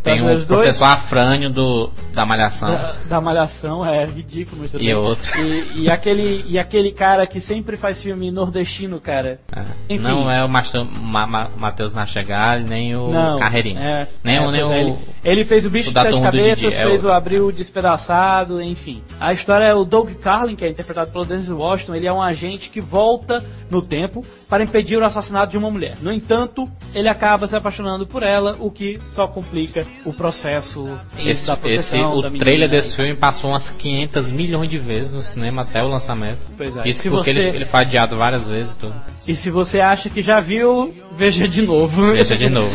Tem 0.06 0.22
o 0.22 0.26
dois. 0.26 0.43
professor 0.45 0.86
Afrânio 0.86 1.49
do, 1.49 1.89
da 2.14 2.26
Malhação. 2.26 2.72
da, 2.72 2.95
da 3.10 3.22
Malhação 3.22 3.86
é 3.86 4.06
ridículo, 4.06 4.62
mas 4.62 4.74
E 4.76 4.93
outro. 4.93 5.38
E, 5.41 5.82
e 5.82 5.89
aquele, 5.91 6.45
e 6.47 6.58
aquele 6.58 6.91
cara 6.91 7.26
que 7.28 7.41
sempre 7.41 7.76
faz 7.76 8.01
filme 8.01 8.32
nordestino, 8.32 8.99
cara. 9.01 9.39
É. 9.56 9.62
Enfim. 9.89 10.03
Não 10.08 10.30
é 10.32 10.43
o 10.43 10.47
Matheus 10.49 10.88
Ma, 10.89 11.26
Ma, 11.28 11.49
Matheus 11.58 11.93
Nachegali, 11.93 12.64
nem 12.64 12.95
o 12.95 13.08
Não. 13.10 13.39
Carreirinho. 13.39 13.80
É, 13.80 14.08
nem 14.24 14.38
é, 14.38 14.41
o, 14.41 14.51
nem 14.51 14.62
pois 14.62 14.72
o 14.72 14.74
é, 14.74 14.80
ele, 14.82 14.95
Ele 15.24 15.45
fez 15.45 15.66
o 15.66 15.70
Bicho 15.70 15.89
O 15.89 15.93
de 15.93 16.01
Sete 16.01 16.22
Cabeças, 16.22 16.74
é 16.80 16.86
fez 16.86 17.03
o- 17.03 17.08
o 17.08 17.12
Abril 17.12 17.51
Despedaçado, 17.51 18.62
enfim. 18.62 19.01
A 19.20 19.34
história 19.34 19.66
é 19.66 19.74
o 19.74 19.84
Doug 19.84 20.10
Carlin, 20.22 20.56
que 20.56 20.64
é 20.66 20.70
interpretado 20.70 21.12
pelo 21.12 21.26
Denzel 21.26 21.58
Washington. 21.58 21.95
Ele 21.95 22.08
é 22.08 22.14
um 22.14 22.22
agente 22.22 22.70
que 22.70 22.80
volta 22.82 23.43
no 23.70 23.82
tempo 23.82 24.24
para 24.49 24.64
impedir 24.64 24.97
o 24.97 25.06
assassinato 25.06 25.51
de 25.51 25.58
uma 25.58 25.70
mulher. 25.72 25.97
No 26.01 26.12
entanto, 26.12 26.70
ele 26.93 27.08
acaba 27.10 27.47
se 27.47 27.56
apaixonando 27.56 28.06
por 28.06 28.24
ela, 28.24 28.56
o 28.60 28.70
que 28.70 28.99
só 29.03 29.28
complica 29.28 29.86
o 30.03 30.13
processo 30.13 30.87
Esse, 31.17 31.47
da 31.47 31.53
esse, 31.53 31.61
proteção 31.61 32.17
o 32.17 32.21
da 32.21 32.31
trailer 32.31 32.69
desse 32.69 32.95
filme 32.95 33.15
passou 33.15 33.51
umas 33.51 33.69
500 33.69 34.31
milhões 34.31 34.69
de 34.69 34.77
vezes 34.77 35.11
no 35.11 35.21
cinema 35.21 35.61
até 35.63 35.83
o 35.83 35.87
lançamento. 35.87 36.39
Pois 36.57 36.75
é. 36.77 36.87
Isso 36.87 37.03
Se 37.03 37.09
porque 37.09 37.33
você- 37.33 37.39
ele, 37.39 37.55
ele 37.57 37.65
foi 37.65 37.79
adiado 37.81 38.15
várias 38.15 38.47
vezes 38.47 38.73
e 38.73 38.75
tudo. 38.77 38.95
E 39.27 39.35
se 39.35 39.49
você 39.49 39.79
acha 39.81 40.07
que 40.09 40.21
já 40.21 40.39
viu, 40.39 40.93
veja 41.11 41.47
de 41.47 41.63
novo. 41.63 42.13
Veja 42.13 42.37
de 42.37 42.47
novo. 42.47 42.71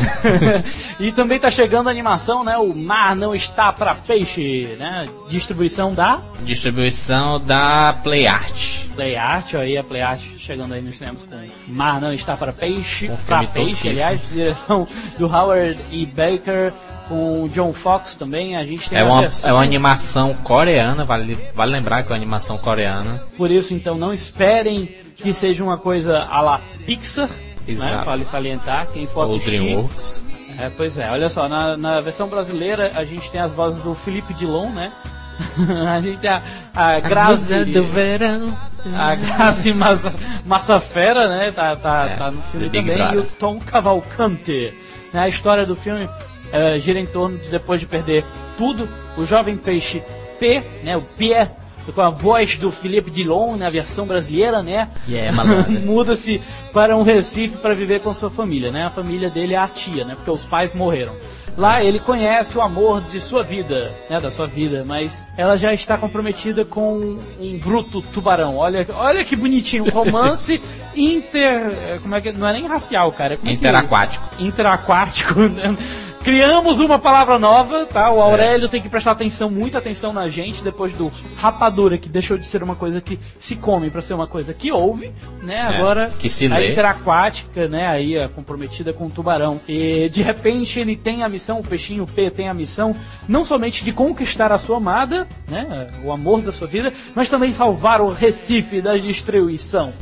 e 0.98 1.12
também 1.12 1.38
tá 1.38 1.48
chegando 1.50 1.86
a 1.86 1.90
animação, 1.90 2.42
né? 2.42 2.56
O 2.56 2.74
Mar 2.74 3.14
Não 3.14 3.34
Está 3.34 3.72
Pra 3.72 3.94
Peixe, 3.94 4.74
né? 4.78 5.06
Distribuição 5.28 5.92
da 5.94 6.20
Distribuição 6.42 7.38
da 7.40 7.92
Play 8.02 8.26
Art. 8.26 8.86
Play 8.96 9.14
Art, 9.16 9.54
ó, 9.54 9.58
aí 9.58 9.78
a 9.78 9.84
Play 9.84 10.02
Art 10.02 10.20
chegando 10.38 10.74
aí 10.74 10.82
nos 10.82 10.96
cinemas 10.96 11.24
com 11.24 11.72
Mar 11.72 12.00
Não 12.00 12.12
Está 12.12 12.36
Para 12.36 12.52
Peixe, 12.52 13.08
Um 13.08 13.16
filme 13.16 13.46
Peixe, 13.46 13.88
aliás, 13.88 14.20
direção 14.32 14.86
do 15.18 15.26
Howard 15.26 15.78
E. 15.92 16.04
Baker, 16.04 16.72
com 17.11 17.42
o 17.42 17.48
John 17.48 17.72
Fox 17.72 18.14
também, 18.14 18.56
a 18.56 18.64
gente 18.64 18.88
tem 18.88 18.96
É 18.96 19.02
uma, 19.02 19.28
é 19.42 19.52
uma 19.52 19.64
animação 19.64 20.32
coreana, 20.44 21.04
vale, 21.04 21.36
vale 21.52 21.72
lembrar 21.72 22.04
que 22.04 22.08
é 22.08 22.12
uma 22.12 22.16
animação 22.16 22.56
coreana. 22.56 23.20
Por 23.36 23.50
isso, 23.50 23.74
então, 23.74 23.96
não 23.96 24.14
esperem 24.14 24.88
que 25.16 25.32
seja 25.32 25.64
uma 25.64 25.76
coisa 25.76 26.22
à 26.22 26.40
la 26.40 26.61
Pixar, 26.86 27.28
né? 27.28 27.34
Exato. 27.66 28.04
Vale 28.04 28.24
salientar, 28.24 28.86
quem 28.92 29.06
for 29.06 29.26
Ou 29.26 29.36
assistir... 29.36 29.58
DreamWorks. 29.58 30.24
É, 30.56 30.70
pois 30.76 30.96
é, 30.98 31.11
olha 31.11 31.28
só, 31.28 31.48
na, 31.48 31.76
na 31.76 32.00
versão 32.00 32.28
brasileira 32.28 32.92
a 32.94 33.02
gente 33.02 33.28
tem 33.30 33.40
as 33.40 33.52
vozes 33.52 33.82
do 33.82 33.94
Felipe 33.94 34.32
Dilon, 34.32 34.70
né? 34.70 34.92
a 35.88 36.00
gente 36.00 36.18
tem 36.18 36.30
a, 36.30 36.42
a 36.74 37.00
Grazi... 37.00 37.64
verão. 37.64 38.56
A 38.94 39.14
Grazi 39.16 39.74
Massa, 39.74 40.14
Massafera, 40.46 41.28
né? 41.28 41.50
Tá, 41.50 41.74
tá, 41.74 42.06
É, 42.08 42.16
tá 42.16 42.30
no 42.30 42.42
filme 42.42 42.70
também. 42.70 42.94
E 42.94 42.98
Brother. 42.98 43.18
o 43.18 43.22
Tom 43.38 43.58
Cavalcante. 43.58 44.72
Né, 45.12 45.20
a 45.20 45.28
história 45.28 45.66
do 45.66 45.74
filme 45.74 46.08
eh, 46.53 46.78
gira 46.78 46.98
em 46.98 47.07
torno 47.07 47.38
de 47.38 47.48
depois 47.48 47.80
de 47.80 47.86
perder 47.86 48.24
tudo, 48.57 48.88
o 49.16 49.24
jovem 49.24 49.57
peixe 49.57 50.03
P, 50.38 50.62
né? 50.82 50.96
O 50.96 51.03
Pierre, 51.03 51.51
com 51.94 52.01
a 52.03 52.11
voz 52.11 52.57
do 52.57 52.70
Felipe 52.70 53.11
Dilon 53.11 53.57
na 53.57 53.68
versão 53.68 54.07
brasileira, 54.07 54.62
né? 54.62 54.88
Yeah, 55.09 55.34
malandro. 55.36 55.72
Muda-se 55.80 56.40
para 56.72 56.96
um 56.96 57.03
Recife 57.03 57.57
para 57.59 57.74
viver 57.74 58.01
com 58.01 58.12
sua 58.14 58.30
família, 58.30 58.70
né? 58.70 58.84
A 58.86 58.90
família 58.90 59.28
dele 59.28 59.55
é 59.55 59.59
a 59.59 59.66
tia, 59.68 60.05
né? 60.05 60.14
Porque 60.14 60.30
os 60.30 60.44
pais 60.44 60.72
morreram. 60.74 61.14
Lá 61.57 61.82
ele 61.82 61.98
conhece 61.98 62.57
o 62.57 62.61
amor 62.61 63.03
de 63.03 63.18
sua 63.18 63.42
vida, 63.42 63.90
né? 64.09 64.20
Da 64.20 64.30
sua 64.30 64.46
vida, 64.46 64.84
mas 64.86 65.26
ela 65.36 65.57
já 65.57 65.74
está 65.74 65.98
comprometida 65.98 66.64
com 66.64 67.18
um 67.40 67.59
bruto 67.59 68.01
tubarão. 68.01 68.57
Olha, 68.57 68.86
olha 68.94 69.24
que 69.24 69.34
bonitinho, 69.34 69.84
um 69.84 69.90
romance 69.90 70.61
inter, 70.94 71.72
eh, 71.72 71.98
como 72.01 72.14
é 72.14 72.20
que 72.20 72.30
não 72.32 72.46
é 72.48 72.53
nem 72.53 72.66
racial, 72.68 73.11
cara, 73.12 73.34
é 73.34 73.36
que- 73.36 73.51
Interaquático. 73.51 74.24
interaquático. 74.38 75.40
né? 75.51 75.76
Criamos 76.22 76.80
uma 76.80 76.98
palavra 76.98 77.38
nova, 77.38 77.86
tá? 77.86 78.10
O 78.12 78.20
Aurélio 78.20 78.68
tem 78.68 78.80
que 78.80 78.90
prestar 78.90 79.12
atenção, 79.12 79.50
muita 79.50 79.78
atenção 79.78 80.12
na 80.12 80.28
gente, 80.28 80.62
depois 80.62 80.92
do 80.92 81.10
rapadura, 81.36 81.96
que 81.96 82.10
deixou 82.10 82.36
de 82.36 82.46
ser 82.46 82.62
uma 82.62 82.76
coisa 82.76 83.00
que 83.00 83.18
se 83.38 83.56
come 83.56 83.90
para 83.90 84.02
ser 84.02 84.12
uma 84.12 84.26
coisa 84.26 84.52
que 84.52 84.70
ouve, 84.70 85.12
né? 85.42 85.62
Agora 85.62 86.12
que 86.18 86.28
se 86.28 86.46
a 86.46 86.58
lê. 86.58 86.72
interaquática, 86.72 87.68
né? 87.68 87.86
Aí 87.86 88.18
a 88.18 88.28
comprometida 88.28 88.92
com 88.92 89.06
o 89.06 89.10
tubarão. 89.10 89.58
E 89.66 90.10
de 90.10 90.22
repente 90.22 90.78
ele 90.78 90.94
tem 90.94 91.22
a 91.22 91.28
missão, 91.28 91.60
o 91.60 91.64
peixinho 91.64 92.06
P 92.06 92.30
tem 92.30 92.48
a 92.48 92.54
missão, 92.54 92.94
não 93.26 93.42
somente 93.42 93.82
de 93.82 93.92
conquistar 93.92 94.52
a 94.52 94.58
sua 94.58 94.76
amada, 94.76 95.26
né? 95.48 95.88
O 96.04 96.12
amor 96.12 96.42
da 96.42 96.52
sua 96.52 96.66
vida, 96.66 96.92
mas 97.14 97.30
também 97.30 97.50
salvar 97.50 98.02
o 98.02 98.12
Recife 98.12 98.82
da 98.82 98.94
destruição. 98.94 99.92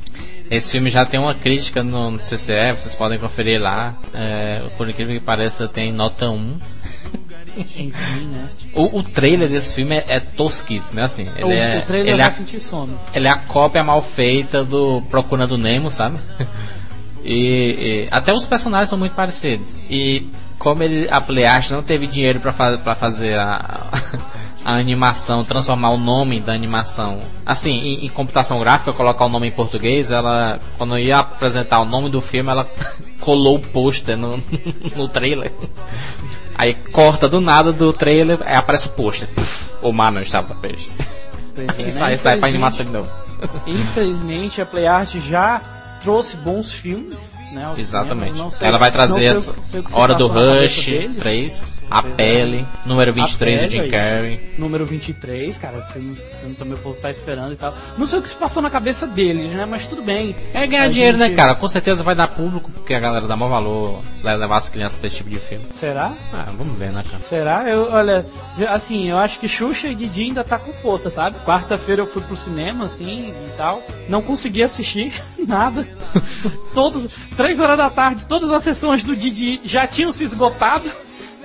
Esse 0.50 0.72
filme 0.72 0.90
já 0.90 1.04
tem 1.04 1.20
uma 1.20 1.34
crítica 1.34 1.82
no 1.82 2.10
no 2.10 2.18
CCE, 2.18 2.72
vocês 2.74 2.94
podem 2.94 3.18
conferir 3.18 3.60
lá. 3.60 3.94
É, 4.14 4.62
por 4.76 4.88
incrível 4.88 5.14
que 5.14 5.20
pareça, 5.20 5.68
tem 5.68 5.92
nota 5.92 6.30
1. 6.30 6.58
Enfim, 7.58 7.92
né? 8.32 8.48
O, 8.72 8.98
o 8.98 9.02
trailer 9.02 9.48
desse 9.48 9.74
filme 9.74 9.96
é, 9.96 10.04
é 10.08 10.20
tosquíssimo, 10.20 11.00
é 11.00 11.02
assim. 11.02 11.28
Ele 11.36 11.44
o, 11.44 11.52
é, 11.52 11.78
o 11.78 11.82
trailer 11.82 12.12
ele, 12.12 12.22
vai 12.22 12.30
é, 12.30 12.32
sentir 12.32 12.60
sono. 12.60 12.98
ele 13.12 13.26
é 13.26 13.30
a 13.30 13.36
cópia 13.38 13.82
mal 13.82 14.00
feita 14.00 14.64
do 14.64 15.02
Procurando 15.10 15.58
Nemo, 15.58 15.90
sabe? 15.90 16.18
E, 17.24 18.06
e 18.06 18.08
até 18.10 18.32
os 18.32 18.46
personagens 18.46 18.88
são 18.88 18.96
muito 18.96 19.14
parecidos. 19.14 19.78
E 19.90 20.30
como 20.58 20.82
ele, 20.82 21.06
a 21.10 21.20
Playart 21.20 21.70
não 21.70 21.82
teve 21.82 22.06
dinheiro 22.06 22.40
pra 22.40 22.52
fa 22.52 22.78
pra 22.78 22.94
fazer 22.94 23.38
a, 23.38 23.84
a 24.68 24.74
animação, 24.74 25.42
transformar 25.42 25.92
o 25.92 25.96
nome 25.96 26.40
da 26.40 26.52
animação, 26.52 27.16
assim, 27.46 27.70
em, 27.70 28.04
em 28.04 28.08
computação 28.10 28.60
gráfica, 28.60 28.92
colocar 28.92 29.24
o 29.24 29.28
nome 29.30 29.48
em 29.48 29.50
português, 29.50 30.12
ela, 30.12 30.60
quando 30.76 30.98
ia 30.98 31.20
apresentar 31.20 31.80
o 31.80 31.86
nome 31.86 32.10
do 32.10 32.20
filme, 32.20 32.50
ela 32.50 32.68
colou 33.18 33.56
o 33.56 33.60
pôster 33.60 34.14
no, 34.14 34.36
no 34.94 35.08
trailer. 35.08 35.50
Aí 36.54 36.74
corta 36.92 37.26
do 37.26 37.40
nada 37.40 37.72
do 37.72 37.94
trailer, 37.94 38.40
aí 38.44 38.56
aparece 38.56 38.88
o 38.88 38.90
pôster. 38.90 39.26
O 39.80 39.90
mar 39.90 40.12
não 40.12 40.20
estava 40.20 40.54
peixe. 40.56 40.90
Pois 41.54 41.78
é, 41.78 41.80
E 41.80 41.84
né? 41.84 41.90
sai, 41.90 42.16
sai 42.18 42.36
pra 42.36 42.48
animação 42.48 42.84
de 42.84 42.92
novo. 42.92 43.08
Infelizmente 43.66 44.60
a 44.60 44.66
PlayArt 44.66 45.16
já 45.16 45.62
trouxe 46.02 46.36
bons 46.36 46.70
filmes, 46.74 47.32
né? 47.52 47.72
Exatamente. 47.76 48.36
Não 48.38 48.50
sei- 48.50 48.68
Ela 48.68 48.78
vai 48.78 48.90
trazer 48.90 49.24
essa 49.26 49.54
sei 49.62 49.82
Hora 49.92 50.14
do 50.14 50.26
Rush 50.26 50.86
deles. 50.86 51.16
3, 51.18 51.72
A. 51.90 52.02
Pele, 52.02 52.66
número 52.84 53.12
23 53.12 53.60
A 53.60 53.64
do 53.64 53.70
Jim 53.70 53.78
Pele, 53.80 53.90
Carrey. 53.90 54.40
Número 54.58 54.84
23, 54.84 55.56
cara, 55.56 55.78
o 55.78 55.92
filme, 55.92 56.14
filme 56.40 56.54
também 56.54 56.74
o 56.74 56.78
povo 56.78 57.00
tá 57.00 57.08
esperando 57.10 57.52
e 57.52 57.56
tal. 57.56 57.74
Não 57.96 58.06
sei 58.06 58.18
o 58.18 58.22
que 58.22 58.28
se 58.28 58.36
passou 58.36 58.62
na 58.62 58.68
cabeça 58.68 59.06
deles, 59.06 59.54
né? 59.54 59.64
Mas 59.64 59.88
tudo 59.88 60.02
bem. 60.02 60.36
É 60.52 60.66
ganhar 60.66 60.84
A 60.84 60.88
dinheiro, 60.88 61.16
né, 61.16 61.28
gente- 61.28 61.36
cara? 61.36 61.54
Com 61.54 61.66
certeza 61.68 62.02
vai 62.02 62.14
dar 62.14 62.28
público, 62.28 62.70
porque 62.70 62.92
a 62.92 63.00
galera 63.00 63.26
dá 63.26 63.34
maior 63.36 63.50
valor, 63.50 64.02
levar 64.22 64.56
as 64.58 64.68
crianças 64.68 64.98
pra 64.98 65.06
esse 65.06 65.16
tipo 65.16 65.30
de 65.30 65.38
filme. 65.38 65.64
Será? 65.70 66.12
Ah, 66.32 66.48
vamos 66.56 66.76
ver, 66.78 66.92
né, 66.92 67.02
cara? 67.10 67.22
Será? 67.22 67.62
Eu, 67.68 67.88
olha, 67.90 68.26
assim, 68.68 69.08
eu 69.08 69.16
acho 69.16 69.38
que 69.40 69.48
Xuxa 69.48 69.88
e 69.88 69.94
Didi 69.94 70.24
ainda 70.24 70.44
tá 70.44 70.58
com 70.58 70.72
força, 70.72 71.08
sabe? 71.08 71.36
Quarta-feira 71.46 72.02
eu 72.02 72.06
fui 72.06 72.20
pro 72.22 72.36
cinema, 72.36 72.84
assim, 72.84 73.30
e 73.46 73.48
tal. 73.56 73.82
Não 74.08 74.20
consegui 74.20 74.62
assistir 74.62 75.12
nada. 75.46 75.86
Todos, 76.74 77.08
três 77.38 77.60
horas 77.60 77.78
da 77.78 77.88
tarde, 77.88 78.26
todas 78.26 78.50
as 78.50 78.64
sessões 78.64 79.04
do 79.04 79.14
Didi 79.14 79.60
já 79.62 79.86
tinham 79.86 80.12
se 80.12 80.24
esgotado. 80.24 80.90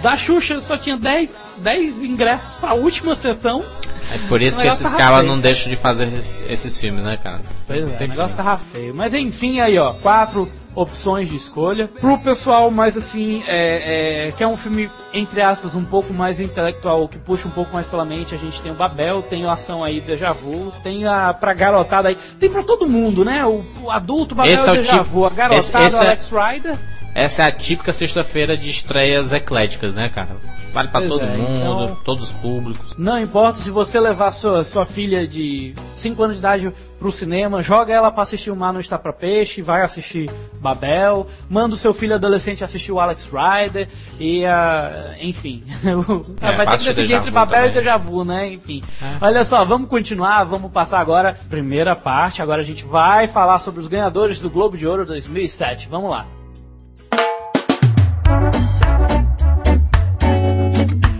Da 0.02 0.18
Xuxa 0.18 0.60
só 0.60 0.76
tinha 0.76 0.98
10, 0.98 1.32
10 1.58 2.02
ingressos 2.02 2.56
pra 2.56 2.74
última 2.74 3.16
sessão. 3.16 3.64
É 4.12 4.18
por 4.28 4.42
isso 4.42 4.60
que 4.60 4.68
esses 4.68 4.92
caras 4.92 5.26
não 5.26 5.40
deixam 5.40 5.70
de 5.70 5.78
fazer 5.78 6.08
esses, 6.08 6.44
esses 6.50 6.78
filmes, 6.78 7.06
né, 7.06 7.16
cara? 7.16 7.42
Pois 7.66 7.88
é, 7.88 7.92
Tem 7.92 8.08
o 8.08 8.10
negócio 8.10 8.36
como. 8.36 8.48
tava 8.50 8.58
feio. 8.58 8.94
Mas 8.94 9.14
enfim, 9.14 9.62
aí 9.62 9.78
ó, 9.78 9.94
quatro 9.94 10.52
opções 10.76 11.30
de 11.30 11.36
escolha. 11.36 11.88
Pro 11.88 12.18
pessoal 12.20 12.70
mais 12.72 12.98
assim, 12.98 13.44
é, 13.48 14.28
é, 14.28 14.34
que 14.36 14.44
é 14.44 14.48
um 14.48 14.58
filme, 14.58 14.90
entre 15.14 15.42
aspas, 15.42 15.76
um 15.76 15.86
pouco 15.86 16.14
mais 16.14 16.40
intelectual, 16.40 17.08
que 17.08 17.18
puxa 17.18 17.48
um 17.48 17.52
pouco 17.52 17.74
mais 17.74 17.88
pela 17.88 18.04
mente, 18.06 18.34
a 18.34 18.38
gente 18.38 18.62
tem 18.62 18.72
o 18.72 18.76
Babel, 18.76 19.22
tem 19.22 19.46
a 19.46 19.54
ação 19.54 19.84
aí 19.84 20.02
Deja 20.02 20.32
Vu, 20.32 20.72
tem 20.84 21.06
a 21.06 21.34
pra 21.34 21.54
garotada 21.54 22.10
aí, 22.10 22.18
tem 22.40 22.50
pra 22.50 22.64
todo 22.64 22.88
mundo, 22.88 23.24
né? 23.24 23.46
O, 23.46 23.64
o 23.84 23.92
adulto, 23.92 24.34
o 24.34 24.38
Babel 24.38 24.54
Esse 24.54 24.68
é 24.70 24.72
o 24.72 24.76
Deja 24.76 24.92
tipo- 25.00 25.04
Vu, 25.04 25.26
a 25.26 25.30
garotada, 25.30 25.60
esse- 25.60 25.78
esse 25.78 25.96
o 25.96 26.02
é- 26.04 26.08
Alex 26.08 26.30
Rider. 26.32 26.78
Essa 27.16 27.44
é 27.44 27.46
a 27.46 27.52
típica 27.52 27.94
sexta-feira 27.94 28.58
de 28.58 28.70
estreias 28.72 29.32
ecléticas, 29.32 29.94
né, 29.94 30.10
cara? 30.10 30.30
Vale 30.74 30.88
pra 30.88 31.02
Pois 31.02 31.12
todo 31.12 31.24
é, 31.24 31.38
mundo, 31.38 31.84
então- 31.84 31.98
todos 32.04 32.24
os 32.30 32.32
públicos. 32.38 32.96
Não 32.98 33.20
importa 33.20 33.60
se 33.60 33.70
você 33.70 34.00
levar 34.00 34.32
sua, 34.32 34.64
sua 34.64 34.86
filha 34.86 35.28
de 35.28 35.76
5 35.96 36.22
anos 36.24 36.36
de 36.36 36.40
idade 36.40 36.74
pro 37.00 37.12
cinema, 37.12 37.62
joga 37.62 37.94
ela 37.94 38.10
pra 38.12 38.24
assistir 38.24 38.50
o 38.50 38.56
Mar 38.56 38.72
não 38.74 38.80
está 38.80 38.98
pra 38.98 39.12
peixe, 39.14 39.62
vai 39.62 39.82
assistir 39.82 40.32
Babel, 40.62 41.28
manda 41.50 41.76
o 41.76 41.78
seu 41.78 41.94
filho 41.94 42.16
adolescente 42.16 42.64
assistir 42.64 42.92
o 42.92 43.00
Alex 43.00 43.30
Rider 43.30 43.88
e 44.20 44.46
a. 44.46 45.16
enfim. 45.22 45.64
É, 46.42 46.52
vai 46.54 46.66
ter 46.66 46.78
que 46.80 46.86
decidir 46.86 47.14
entre 47.16 47.30
Babel 47.32 47.66
e 47.66 47.68
também. 47.68 47.74
Deja 47.84 47.98
Vu, 47.98 48.24
né? 48.26 48.52
Enfim. 48.54 48.82
Olha 49.22 49.46
só, 49.46 49.64
vamos 49.64 49.88
continuar, 49.90 50.44
vamos 50.44 50.72
passar 50.72 51.00
agora 51.00 51.38
primeira 51.50 51.96
parte. 51.96 52.42
Agora 52.42 52.62
a 52.62 52.66
gente 52.66 52.84
vai 52.84 53.28
falar 53.28 53.60
sobre 53.60 53.80
os 53.82 53.88
ganhadores 53.88 54.40
do 54.40 54.50
Globo 54.50 54.76
de 54.78 54.88
Ouro 54.88 55.06
2007. 55.06 55.88
Vamos 55.90 56.10
lá. 56.10 56.26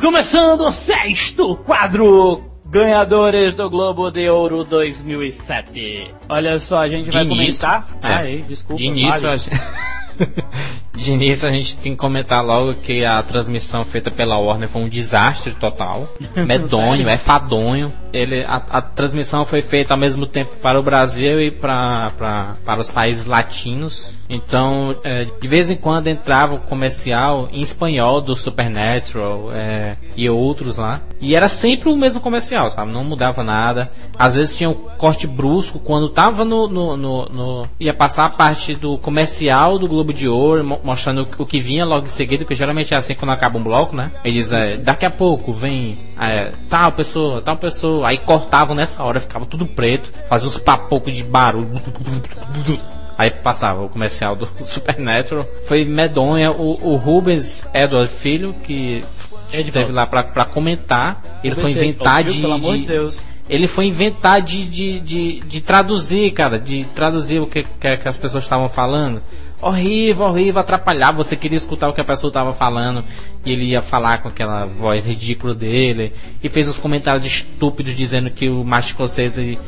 Começando 0.04 0.60
o 0.68 0.72
sexto 0.74 1.56
quadro 1.56 2.44
Ganhadores 2.66 3.54
do 3.54 3.70
Globo 3.70 4.12
de 4.12 4.30
Ouro 4.30 4.66
2007. 4.66 6.14
Olha 6.28 6.60
só, 6.60 6.80
a 6.80 6.90
gente 6.90 7.06
De 7.06 7.12
vai 7.12 7.24
início, 7.24 7.66
comentar. 7.66 7.88
é, 8.04 8.08
Ah, 8.14 8.18
aí, 8.20 8.42
desculpa. 8.42 8.76
de 8.76 8.86
início, 8.86 9.22
vale. 9.22 9.34
a 9.34 9.36
gente... 9.38 9.50
de 10.96 11.12
início 11.12 11.48
a 11.48 11.52
gente 11.52 11.76
tem 11.78 11.94
que 11.94 11.98
comentar 11.98 12.44
logo 12.44 12.74
que 12.76 13.04
a 13.04 13.22
transmissão 13.24 13.84
feita 13.84 14.12
pela 14.12 14.38
Warner 14.38 14.70
foi 14.70 14.84
um 14.84 14.90
desastre 14.90 15.54
total. 15.56 16.08
Medonho, 16.36 17.10
é 17.10 17.18
fadonho. 17.18 17.92
ele, 18.12 18.44
a, 18.44 18.56
a, 18.56 18.82
transmissão 18.82 19.46
foi 19.46 19.62
feita 19.62 19.94
ao 19.94 20.00
mesmo 20.00 20.26
tempo 20.26 20.56
para 20.58 20.80
o 20.80 20.84
Brasil 20.84 21.42
e 21.42 21.50
pra, 21.50 22.12
pra, 22.16 22.56
para 22.64 22.80
os 22.80 22.92
países 22.92 23.26
latinos. 23.26 24.14
Então, 24.30 24.96
é, 25.04 25.26
de 25.26 25.48
vez 25.48 25.70
em 25.70 25.76
quando 25.76 26.08
entrava 26.08 26.56
o 26.56 26.60
comercial 26.60 27.50
em 27.52 27.62
espanhol 27.62 28.22
do 28.22 28.36
Supernatural 28.36 29.52
é, 29.52 29.96
e 30.16 30.30
outros 30.30 30.78
lá. 30.78 31.02
E 31.20 31.36
era 31.36 31.48
sempre 31.50 31.90
o 31.90 31.96
mesmo 31.96 32.22
comercial, 32.22 32.72
sabe? 32.72 32.92
Não 32.92 33.04
mudava 33.04 33.44
nada. 33.44 33.90
Às 34.18 34.36
vezes 34.36 34.56
tinha 34.56 34.70
um 34.70 34.74
corte 34.74 35.28
brusco 35.28 35.80
quando 35.80 36.10
tava 36.10 36.46
no, 36.46 36.68
no, 36.68 36.98
no, 36.98 37.26
no 37.26 37.68
ia 37.80 37.94
passar 37.94 38.26
a 38.26 38.30
parte 38.30 38.76
do 38.76 38.98
comercial 38.98 39.78
do 39.78 39.88
Globo 39.88 40.14
de 40.14 40.28
Ouro, 40.28 40.80
mostrando 40.84 41.28
o 41.38 41.46
que 41.46 41.62
vinha 41.62 41.86
logo 41.86 42.06
em 42.06 42.10
seguida, 42.10 42.44
que 42.44 42.54
geralmente 42.54 42.94
é 42.94 42.98
assim 42.98 43.16
quando 43.16 43.32
acaba 43.32 43.58
um 43.58 43.64
bloco, 43.64 43.96
né? 43.96 44.12
Eles, 44.24 44.52
é, 44.52 44.78
daqui 44.78 45.06
a 45.06 45.10
pouco 45.10 45.52
vem 45.52 45.98
é, 46.20 46.52
tal 46.70 46.92
pessoa, 46.92 47.42
tal 47.42 47.58
pessoa. 47.58 48.10
Aí 48.10 48.18
cortavam 48.18 48.76
nessa 48.76 49.04
hora, 49.04 49.20
ficava 49.20 49.46
tudo 49.46 49.66
preto, 49.66 50.12
fazia 50.28 50.48
uns 50.48 50.58
papocos 50.58 51.16
de 51.16 51.24
barulho. 51.24 51.70
Aí 53.18 53.30
passava 53.30 53.84
o 53.84 53.90
comercial 53.90 54.36
do 54.36 54.48
Supernatural. 54.66 55.48
Foi 55.68 55.86
medonha. 55.86 56.52
O, 56.52 56.94
o 56.94 56.96
Rubens 56.96 57.66
Edward 57.74 58.12
Filho, 58.12 58.54
que 58.54 59.02
esteve 59.54 59.92
lá 59.92 60.06
pra, 60.06 60.24
pra 60.24 60.46
comentar, 60.46 61.22
ele 61.44 61.56
foi 61.56 61.72
inventar 61.72 62.24
de, 62.24 62.42
pelo 62.42 62.54
amor 62.54 62.78
de 62.78 62.86
Deus. 62.86 63.24
Ele 63.50 63.68
foi 63.68 63.86
inventar 63.86 64.42
de, 64.42 64.66
de, 64.66 65.00
de, 65.00 65.40
de 65.42 65.62
traduzir, 65.62 66.32
cara, 66.32 66.58
de 66.58 66.86
traduzir 66.96 67.40
o 67.40 67.48
que, 67.48 67.64
que, 67.64 67.98
que 67.98 68.08
as 68.08 68.18
pessoas 68.18 68.46
estavam 68.46 68.70
falando 68.70 69.22
horrível, 69.64 70.26
horrível, 70.26 70.62
atrapalhava. 70.62 71.24
Você 71.24 71.36
queria 71.36 71.58
escutar 71.58 71.90
o 71.90 71.94
que 71.94 72.02
a 72.02 72.06
pessoa 72.06 72.30
estava 72.30 72.54
falando 72.54 73.04
e 73.46 73.52
ele 73.52 73.66
ia 73.66 73.82
falar 73.82 74.22
com 74.22 74.28
aquela 74.28 74.66
voz 74.66 75.06
ridícula 75.06 75.54
dele 75.54 76.14
e 76.44 76.50
fez 76.50 76.68
os 76.68 76.78
comentários 76.78 77.26
estúpidos 77.26 77.96
dizendo 77.96 78.30
que 78.30 78.50
o 78.50 78.64
Martin 78.64 78.90
Scorsese 78.90 79.60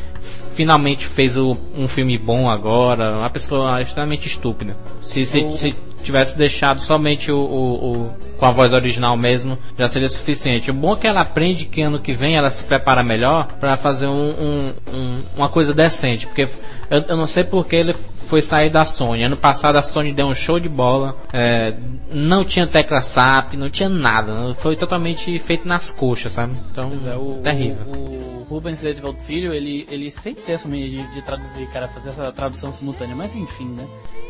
finalmente 0.55 1.05
fez 1.05 1.37
o, 1.37 1.57
um 1.77 1.87
filme 1.87 2.17
bom 2.17 2.49
agora. 2.49 3.17
Uma 3.17 3.29
pessoa 3.29 3.81
extremamente 3.81 4.27
estúpida. 4.27 4.75
Se, 5.01 5.25
se, 5.25 5.51
se 5.51 5.75
tivesse 6.05 6.37
deixado 6.37 6.79
somente 6.79 7.31
o, 7.31 7.37
o, 7.37 7.91
o, 7.91 8.09
com 8.37 8.45
a 8.45 8.51
voz 8.51 8.73
original 8.73 9.17
mesmo, 9.17 9.57
já 9.77 9.87
seria 9.87 10.07
suficiente. 10.07 10.69
O 10.69 10.73
bom 10.73 10.93
é 10.93 10.99
que 10.99 11.07
ela 11.07 11.21
aprende 11.21 11.65
que 11.65 11.81
ano 11.81 11.99
que 11.99 12.13
vem 12.13 12.35
ela 12.35 12.49
se 12.49 12.63
prepara 12.63 13.01
melhor 13.01 13.47
para 13.59 13.75
fazer 13.75 14.05
um, 14.07 14.29
um, 14.29 14.73
um, 14.93 15.21
uma 15.35 15.49
coisa 15.49 15.73
decente, 15.73 16.27
porque 16.27 16.47
eu, 16.89 17.01
eu 17.01 17.17
não 17.17 17.25
sei 17.25 17.43
porque 17.43 17.75
ele 17.75 17.95
foi 18.25 18.41
sair 18.41 18.69
da 18.69 18.85
Sony. 18.85 19.23
Ano 19.23 19.37
passado 19.37 19.77
a 19.77 19.81
Sony 19.81 20.11
deu 20.13 20.27
um 20.27 20.35
show 20.35 20.59
de 20.59 20.69
bola, 20.69 21.17
é, 21.31 21.73
não 22.11 22.43
tinha 22.43 22.67
tecla 22.67 23.01
SAP, 23.01 23.53
não 23.53 23.69
tinha 23.69 23.89
nada, 23.89 24.53
foi 24.55 24.75
totalmente 24.75 25.37
feito 25.39 25.67
nas 25.67 25.91
coxas, 25.91 26.33
sabe? 26.33 26.53
Então, 26.71 26.91
é, 27.07 27.15
o, 27.15 27.41
terrível. 27.41 27.85
O, 27.87 28.41
o 28.41 28.47
Rubens 28.49 28.83
Edvald 28.83 29.21
Filho, 29.21 29.53
ele, 29.53 29.87
ele 29.89 30.09
sempre 30.11 30.43
tem 30.43 30.55
essa 30.55 30.67
mania 30.67 30.87
de, 30.87 31.13
de, 31.13 31.21
traduzir, 31.21 31.67
cara, 31.71 31.87
fazer 31.87 32.09
essa 32.09 32.31
tradução 32.31 32.71
simultânea, 32.71 33.15
mas 33.15 33.35
enfim, 33.35 33.69
né? 33.75 33.87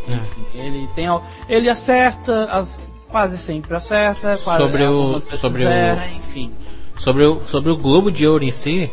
É. 0.07 0.15
Enfim, 0.15 0.45
ele 0.53 0.87
tem 0.95 1.07
ele 1.49 1.69
acerta 1.69 2.45
as 2.45 2.81
quase 3.09 3.37
sempre 3.37 3.75
acerta, 3.75 4.37
quase, 4.43 4.61
sobre 4.61 4.83
o 4.85 5.19
sobre 5.19 5.65
o 5.65 6.15
enfim. 6.17 6.51
Sobre 6.95 7.25
o 7.25 7.41
sobre 7.47 7.71
o 7.71 7.77
Globo 7.77 8.11
de 8.11 8.27
Ouro 8.27 8.43
em 8.43 8.51
si, 8.51 8.89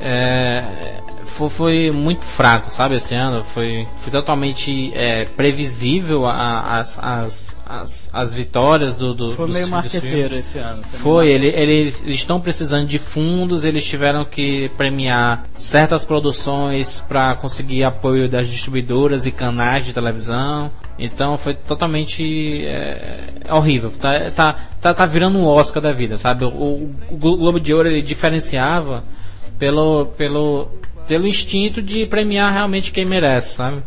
é, 0.00 1.00
foi, 1.24 1.48
foi, 1.50 1.90
muito 1.90 2.24
fraco, 2.24 2.70
sabe, 2.70 2.96
esse 2.96 3.14
ano. 3.14 3.42
Foi, 3.42 3.86
foi 3.96 4.12
totalmente 4.12 4.92
é, 4.94 5.24
previsível 5.24 6.24
a, 6.24 6.78
as, 6.78 6.98
as, 7.02 7.56
as, 7.66 8.10
as, 8.12 8.34
vitórias 8.34 8.94
do, 8.94 9.12
do 9.12 9.32
Foi 9.32 9.46
do, 9.46 9.52
meio 9.52 9.68
marqueteiro 9.68 10.36
esse 10.36 10.58
ano. 10.58 10.82
Foi, 10.84 11.28
ele, 11.28 11.48
ele, 11.48 11.72
eles 11.72 12.02
estão 12.04 12.40
precisando 12.40 12.86
de 12.86 12.98
fundos, 12.98 13.64
eles 13.64 13.84
tiveram 13.84 14.24
que 14.24 14.70
premiar 14.76 15.44
certas 15.54 16.04
produções 16.04 17.00
para 17.00 17.34
conseguir 17.34 17.82
apoio 17.82 18.28
das 18.28 18.48
distribuidoras 18.48 19.26
e 19.26 19.32
canais 19.32 19.84
de 19.84 19.92
televisão. 19.92 20.70
Então 20.96 21.36
foi 21.36 21.54
totalmente 21.54 22.64
é, 22.66 23.02
horrível. 23.50 23.92
Tá, 24.00 24.30
tá, 24.30 24.56
tá, 24.80 24.94
tá 24.94 25.06
virando 25.06 25.38
um 25.38 25.46
Oscar 25.46 25.82
da 25.82 25.92
vida, 25.92 26.18
sabe? 26.18 26.44
O, 26.44 26.90
o 27.08 27.16
Globo 27.16 27.60
de 27.60 27.72
Ouro 27.74 27.88
ele 27.88 28.02
diferenciava 28.02 29.04
pelo, 29.58 30.06
pelo, 30.06 30.68
pelo 31.06 31.26
instinto 31.26 31.82
de 31.82 32.06
premiar 32.06 32.52
realmente 32.52 32.92
quem 32.92 33.04
merece, 33.04 33.54
sabe? 33.54 33.82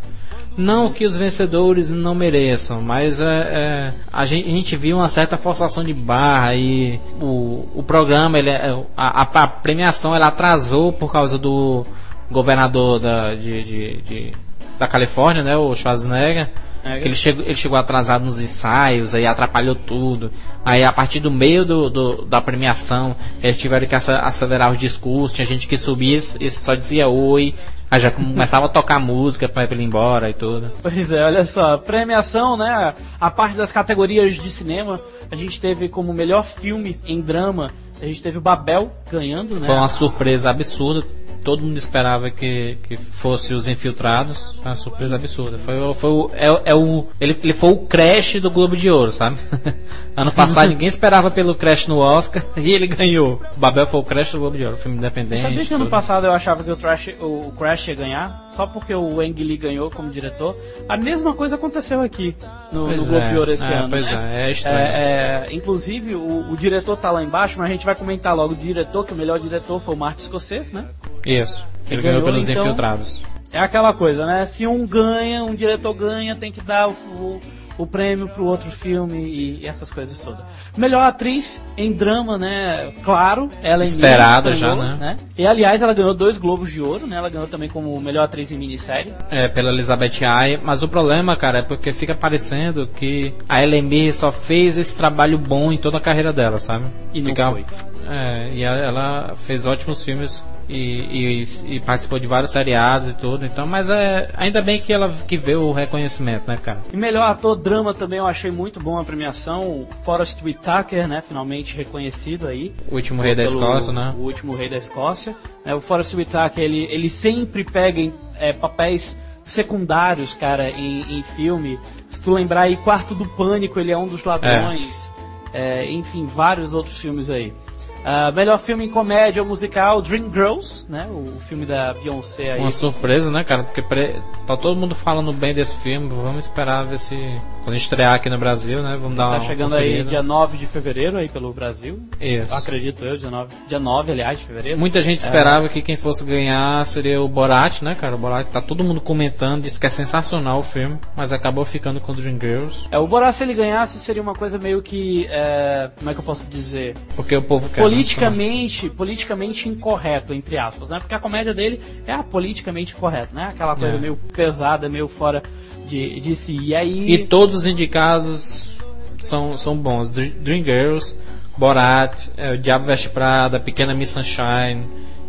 Não 0.57 0.91
que 0.91 1.05
os 1.05 1.15
vencedores 1.15 1.87
não 1.87 2.13
mereçam, 2.13 2.81
mas 2.81 3.21
é, 3.21 3.25
é 3.25 3.93
a, 4.11 4.25
gente, 4.25 4.47
a, 4.47 4.51
gente, 4.51 4.75
viu 4.75 4.97
uma 4.97 5.07
certa 5.07 5.37
forçação 5.37 5.81
de 5.81 5.93
barra 5.93 6.53
e 6.55 6.99
o, 7.21 7.69
o 7.73 7.83
programa, 7.83 8.37
ele, 8.37 8.49
é, 8.49 8.77
a, 8.97 9.21
a, 9.21 9.47
premiação 9.47 10.13
ela 10.13 10.27
atrasou 10.27 10.91
por 10.91 11.09
causa 11.09 11.37
do 11.37 11.85
governador 12.29 12.99
da, 12.99 13.33
de, 13.33 13.63
de, 13.63 14.01
de 14.01 14.31
da 14.77 14.87
Califórnia, 14.87 15.43
né, 15.43 15.55
o 15.55 15.73
Schwarzenegger 15.73 16.49
é, 16.83 16.97
ele, 16.97 17.15
chegou, 17.15 17.45
ele 17.45 17.55
chegou 17.55 17.77
atrasado 17.77 18.25
nos 18.25 18.41
ensaios, 18.41 19.13
aí 19.13 19.25
atrapalhou 19.25 19.75
tudo. 19.75 20.31
Aí 20.65 20.83
a 20.83 20.91
partir 20.91 21.19
do 21.19 21.29
meio 21.29 21.63
do, 21.65 21.89
do 21.89 22.25
da 22.25 22.41
premiação, 22.41 23.15
eles 23.41 23.57
tiveram 23.57 23.87
que 23.87 23.95
acelerar 23.95 24.71
os 24.71 24.77
discursos, 24.77 25.33
tinha 25.33 25.45
gente 25.45 25.67
que 25.67 25.77
subia 25.77 26.17
e 26.39 26.49
só 26.49 26.75
dizia 26.75 27.07
oi. 27.07 27.53
Aí 27.89 27.99
já 27.99 28.09
começava 28.09 28.67
a 28.67 28.69
tocar 28.69 28.99
música 28.99 29.49
para 29.49 29.63
ele 29.63 29.83
ir 29.83 29.85
embora 29.85 30.29
e 30.29 30.33
tudo. 30.33 30.71
Pois 30.81 31.11
é, 31.11 31.25
olha 31.25 31.43
só, 31.43 31.77
premiação, 31.77 32.55
né? 32.55 32.93
A 33.19 33.29
parte 33.29 33.57
das 33.57 33.71
categorias 33.71 34.35
de 34.35 34.49
cinema, 34.49 34.99
a 35.29 35.35
gente 35.35 35.59
teve 35.59 35.89
como 35.89 36.13
melhor 36.13 36.45
filme 36.45 36.95
em 37.05 37.19
drama, 37.19 37.69
a 38.01 38.05
gente 38.05 38.23
teve 38.23 38.37
o 38.37 38.41
Babel 38.41 38.91
ganhando, 39.11 39.59
né? 39.59 39.65
Foi 39.65 39.75
uma 39.75 39.89
surpresa 39.89 40.49
absurda 40.49 41.05
todo 41.43 41.63
mundo 41.63 41.77
esperava 41.77 42.29
que, 42.29 42.77
que 42.83 42.97
fosse 42.97 43.53
os 43.53 43.67
infiltrados. 43.67 44.55
Uma 44.63 44.75
surpresa 44.75 45.15
absurda. 45.15 45.57
Foi, 45.57 45.93
foi 45.93 46.09
o, 46.09 46.29
é, 46.33 46.71
é, 46.71 46.75
o, 46.75 47.07
ele, 47.19 47.37
ele 47.43 47.53
foi 47.53 47.71
o 47.71 47.77
Crash 47.77 48.35
do 48.35 48.49
Globo 48.49 48.75
de 48.75 48.89
Ouro, 48.89 49.11
sabe? 49.11 49.37
ano 50.15 50.31
passado 50.31 50.69
ninguém 50.69 50.87
esperava 50.87 51.31
pelo 51.31 51.55
Crash 51.55 51.87
no 51.87 51.97
Oscar 51.97 52.43
e 52.57 52.71
ele 52.71 52.87
ganhou. 52.87 53.41
O 53.55 53.59
Babel 53.59 53.87
foi 53.87 53.99
o 53.99 54.03
Crash 54.03 54.31
do 54.31 54.39
Globo 54.39 54.57
de 54.57 54.65
Ouro, 54.65 54.77
filme 54.77 54.97
independente. 54.97 55.41
Sabia 55.41 55.65
que 55.65 55.73
ano 55.73 55.87
passado 55.87 56.25
eu 56.25 56.31
achava 56.31 56.63
que 56.63 56.71
o, 56.71 56.75
Trash, 56.75 57.09
o, 57.19 57.47
o 57.47 57.53
Crash 57.57 57.87
ia 57.87 57.95
ganhar? 57.95 58.49
Só 58.51 58.67
porque 58.67 58.93
o 58.93 59.15
Wang 59.15 59.43
Lee 59.43 59.57
ganhou 59.57 59.89
como 59.89 60.09
diretor. 60.09 60.55
A 60.87 60.97
mesma 60.97 61.33
coisa 61.33 61.55
aconteceu 61.55 62.01
aqui 62.01 62.35
no, 62.71 62.87
no 62.87 63.05
Globo 63.05 63.29
de 63.29 63.37
Ouro 63.37 63.51
esse 63.51 63.71
é, 63.71 63.75
ano. 63.75 63.89
Pois 63.89 64.05
né? 64.05 64.31
é, 64.33 64.47
é 64.47 64.51
estranho. 64.51 64.77
É, 64.77 65.47
é, 65.47 65.47
inclusive, 65.51 66.15
o, 66.15 66.51
o, 66.51 66.57
diretor 66.57 66.97
tá 66.97 67.11
lá 67.11 67.23
embaixo, 67.23 67.57
mas 67.57 67.69
a 67.69 67.71
gente 67.71 67.85
vai 67.85 67.95
comentar 67.95 68.35
logo 68.35 68.53
o 68.53 68.57
diretor, 68.57 69.05
que 69.05 69.13
o 69.13 69.15
melhor 69.15 69.39
diretor 69.39 69.79
foi 69.79 69.95
o 69.95 69.97
Martin 69.97 70.25
Scorsese, 70.25 70.73
né? 70.73 70.87
Isso. 71.25 71.65
Ele 71.89 72.01
ganhou, 72.01 72.21
ganhou 72.21 72.33
pelos 72.33 72.49
então, 72.49 72.63
infiltrados. 72.63 73.23
É 73.53 73.59
aquela 73.59 73.93
coisa, 73.93 74.25
né? 74.25 74.45
Se 74.45 74.65
um 74.65 74.87
ganha, 74.87 75.43
um 75.43 75.53
diretor 75.53 75.93
ganha, 75.93 76.35
tem 76.35 76.51
que 76.51 76.61
dar 76.61 76.87
o, 76.87 76.91
o, 76.91 77.41
o 77.77 77.85
prêmio 77.85 78.29
pro 78.29 78.45
outro 78.45 78.71
filme 78.71 79.19
e, 79.19 79.59
e, 79.61 79.67
essas 79.67 79.91
coisas 79.91 80.17
todas. 80.21 80.39
Melhor 80.77 81.03
atriz 81.03 81.61
em 81.75 81.91
drama, 81.91 82.37
né? 82.37 82.93
Claro, 83.03 83.49
ela 83.61 83.83
é 83.83 83.85
Esperada 83.85 84.53
já, 84.53 84.73
né? 84.73 84.97
né? 84.97 85.17
E 85.37 85.45
aliás, 85.45 85.81
ela 85.81 85.93
ganhou 85.93 86.13
dois 86.13 86.37
Globos 86.37 86.71
de 86.71 86.79
Ouro, 86.79 87.05
né? 87.05 87.17
Ela 87.17 87.29
ganhou 87.29 87.47
também 87.47 87.67
como 87.67 87.99
melhor 87.99 88.23
atriz 88.23 88.53
em 88.53 88.57
minissérie. 88.57 89.13
É, 89.29 89.49
pela 89.49 89.69
Elizabeth 89.69 90.23
Ai, 90.25 90.57
mas 90.63 90.81
o 90.81 90.87
problema, 90.87 91.35
cara, 91.35 91.59
é 91.59 91.61
porque 91.61 91.91
fica 91.91 92.15
parecendo 92.15 92.87
que 92.87 93.33
a 93.49 93.61
Ellen 93.61 94.13
só 94.13 94.31
fez 94.31 94.77
esse 94.77 94.95
trabalho 94.95 95.37
bom 95.37 95.73
em 95.73 95.77
toda 95.77 95.97
a 95.97 96.01
carreira 96.01 96.31
dela, 96.31 96.57
sabe? 96.57 96.85
E 97.13 97.21
fica, 97.21 97.45
não 97.45 97.51
foi. 97.51 97.65
É, 98.07 98.49
e 98.53 98.63
ela 98.63 99.33
fez 99.45 99.65
ótimos 99.65 100.03
filmes 100.03 100.45
e, 100.71 101.43
e, 101.43 101.75
e, 101.75 101.79
participou 101.81 102.17
de 102.17 102.27
vários 102.27 102.51
seriados 102.51 103.09
e 103.09 103.13
tudo. 103.13 103.45
Então, 103.45 103.67
mas 103.67 103.89
é 103.89 104.31
ainda 104.35 104.61
bem 104.61 104.79
que 104.79 104.93
ela 104.93 105.13
que 105.27 105.37
vê 105.37 105.55
o 105.55 105.71
reconhecimento, 105.71 106.47
né, 106.47 106.57
cara? 106.57 106.81
E 106.91 106.97
melhor 106.97 107.29
ator 107.29 107.55
drama 107.55 107.93
também 107.93 108.19
eu 108.19 108.25
achei 108.25 108.51
muito 108.51 108.79
bom 108.79 108.99
a 108.99 109.03
premiação. 109.03 109.61
O 109.61 109.87
Forrest 110.03 110.41
Whitaker, 110.43 111.07
né, 111.07 111.21
finalmente 111.21 111.75
reconhecido 111.75 112.47
aí. 112.47 112.73
O 112.89 112.95
último 112.95 113.21
rei 113.21 113.35
da 113.35 113.43
Escócia, 113.43 113.91
né? 113.91 114.13
O 114.17 114.21
último 114.21 114.55
rei 114.55 114.69
da 114.69 114.77
Escócia. 114.77 115.35
É, 115.65 115.75
o 115.75 115.81
Forrest 115.81 116.13
Whitaker, 116.13 116.63
ele, 116.63 116.87
ele 116.89 117.09
sempre 117.09 117.63
pega 117.63 117.99
em, 117.99 118.13
é, 118.39 118.53
papéis 118.53 119.17
secundários, 119.43 120.33
cara, 120.33 120.69
em, 120.69 121.19
em 121.19 121.23
filme. 121.23 121.79
Se 122.07 122.21
tu 122.21 122.31
lembrar 122.31 122.61
aí, 122.61 122.77
Quarto 122.77 123.13
do 123.13 123.27
Pânico, 123.27 123.79
ele 123.79 123.91
é 123.91 123.97
um 123.97 124.07
dos 124.07 124.23
ladrões. 124.23 125.13
É. 125.17 125.31
É, 125.53 125.91
enfim, 125.91 126.25
vários 126.25 126.73
outros 126.73 126.97
filmes 126.97 127.29
aí. 127.29 127.53
Uh, 128.01 128.35
melhor 128.35 128.59
filme 128.59 128.85
em 128.85 128.89
comédia 128.89 129.41
ou 129.41 129.47
musical, 129.47 130.01
Dreamgirls, 130.01 130.87
né? 130.89 131.07
O 131.09 131.39
filme 131.41 131.65
da 131.65 131.93
Beyoncé 131.93 132.53
aí. 132.53 132.59
Uma 132.59 132.71
surpresa, 132.71 133.29
né, 133.29 133.43
cara? 133.43 133.63
Porque 133.63 133.81
pre... 133.81 134.15
tá 134.47 134.57
todo 134.57 134.75
mundo 134.75 134.95
falando 134.95 135.31
bem 135.31 135.53
desse 135.53 135.75
filme. 135.77 136.09
Vamos 136.09 136.45
esperar 136.45 136.83
ver 136.83 136.97
se 136.97 137.15
quando 137.63 137.75
estrear 137.75 138.15
aqui 138.15 138.29
no 138.29 138.37
Brasil, 138.37 138.81
né? 138.81 138.97
Vamos 138.99 139.15
dar 139.15 139.29
tá 139.29 139.35
uma 139.35 139.41
chegando 139.41 139.71
conferida. 139.71 139.97
aí 139.97 140.03
dia 140.03 140.23
9 140.23 140.57
de 140.57 140.65
fevereiro 140.65 141.17
aí 141.17 141.29
pelo 141.29 141.53
Brasil. 141.53 141.99
Isso. 142.19 142.53
Acredito 142.53 143.05
eu, 143.05 143.17
dia 143.17 143.29
9, 143.29 143.55
dia 143.67 143.79
9 143.79 144.11
aliás, 144.11 144.39
de 144.39 144.45
fevereiro. 144.45 144.79
Muita 144.79 145.01
gente 145.01 145.19
é. 145.19 145.21
esperava 145.21 145.67
é... 145.67 145.69
que 145.69 145.81
quem 145.81 145.95
fosse 145.95 146.23
ganhar 146.23 146.83
seria 146.85 147.21
o 147.21 147.27
Borat, 147.27 147.83
né, 147.83 147.95
cara? 147.95 148.15
O 148.15 148.17
Borat 148.17 148.47
tá 148.47 148.61
todo 148.61 148.83
mundo 148.83 148.99
comentando, 148.99 149.61
disse 149.61 149.79
que 149.79 149.85
é 149.85 149.89
sensacional 149.89 150.59
o 150.59 150.63
filme, 150.63 150.97
mas 151.15 151.31
acabou 151.31 151.63
ficando 151.63 152.01
com 152.01 152.13
Dreamgirls. 152.13 152.87
É, 152.91 152.97
o 152.97 153.07
Borat 153.07 153.35
se 153.35 153.43
ele 153.43 153.53
ganhasse 153.53 153.99
seria 153.99 154.21
uma 154.21 154.33
coisa 154.33 154.57
meio 154.57 154.81
que, 154.81 155.27
é... 155.29 155.91
como 155.97 156.09
é 156.09 156.13
que 156.13 156.19
eu 156.19 156.23
posso 156.23 156.47
dizer? 156.47 156.95
Porque 157.15 157.35
o 157.35 157.41
povo 157.41 157.69
quer 157.69 157.90
politicamente, 157.95 158.89
politicamente 158.89 159.69
incorreto, 159.69 160.33
entre 160.33 160.57
aspas, 160.57 160.89
né? 160.89 160.99
Porque 160.99 161.13
a 161.15 161.19
comédia 161.19 161.53
dele 161.53 161.79
é 162.05 162.13
a 162.13 162.23
politicamente 162.23 162.95
correta, 162.95 163.29
né? 163.33 163.49
Aquela 163.51 163.75
coisa 163.75 163.95
É. 163.95 163.99
meio 163.99 164.15
pesada, 164.15 164.87
meio 164.89 165.07
fora 165.07 165.41
de, 165.87 166.19
de 166.19 166.35
si. 166.35 166.57
E 166.57 166.75
aí. 166.75 167.11
E 167.11 167.25
todos 167.27 167.55
os 167.55 167.65
indicados 167.65 168.77
são, 169.19 169.57
são 169.57 169.75
bons. 169.75 170.09
Dr- 170.09 170.33
Dreamgirls, 170.39 171.17
Borat, 171.57 172.27
é, 172.37 172.53
O 172.53 172.57
Diabo 172.57 172.85
Veste 172.85 173.09
Prada, 173.09 173.59
Pequena 173.59 173.93
Miss 173.93 174.09
Sunshine 174.09 174.85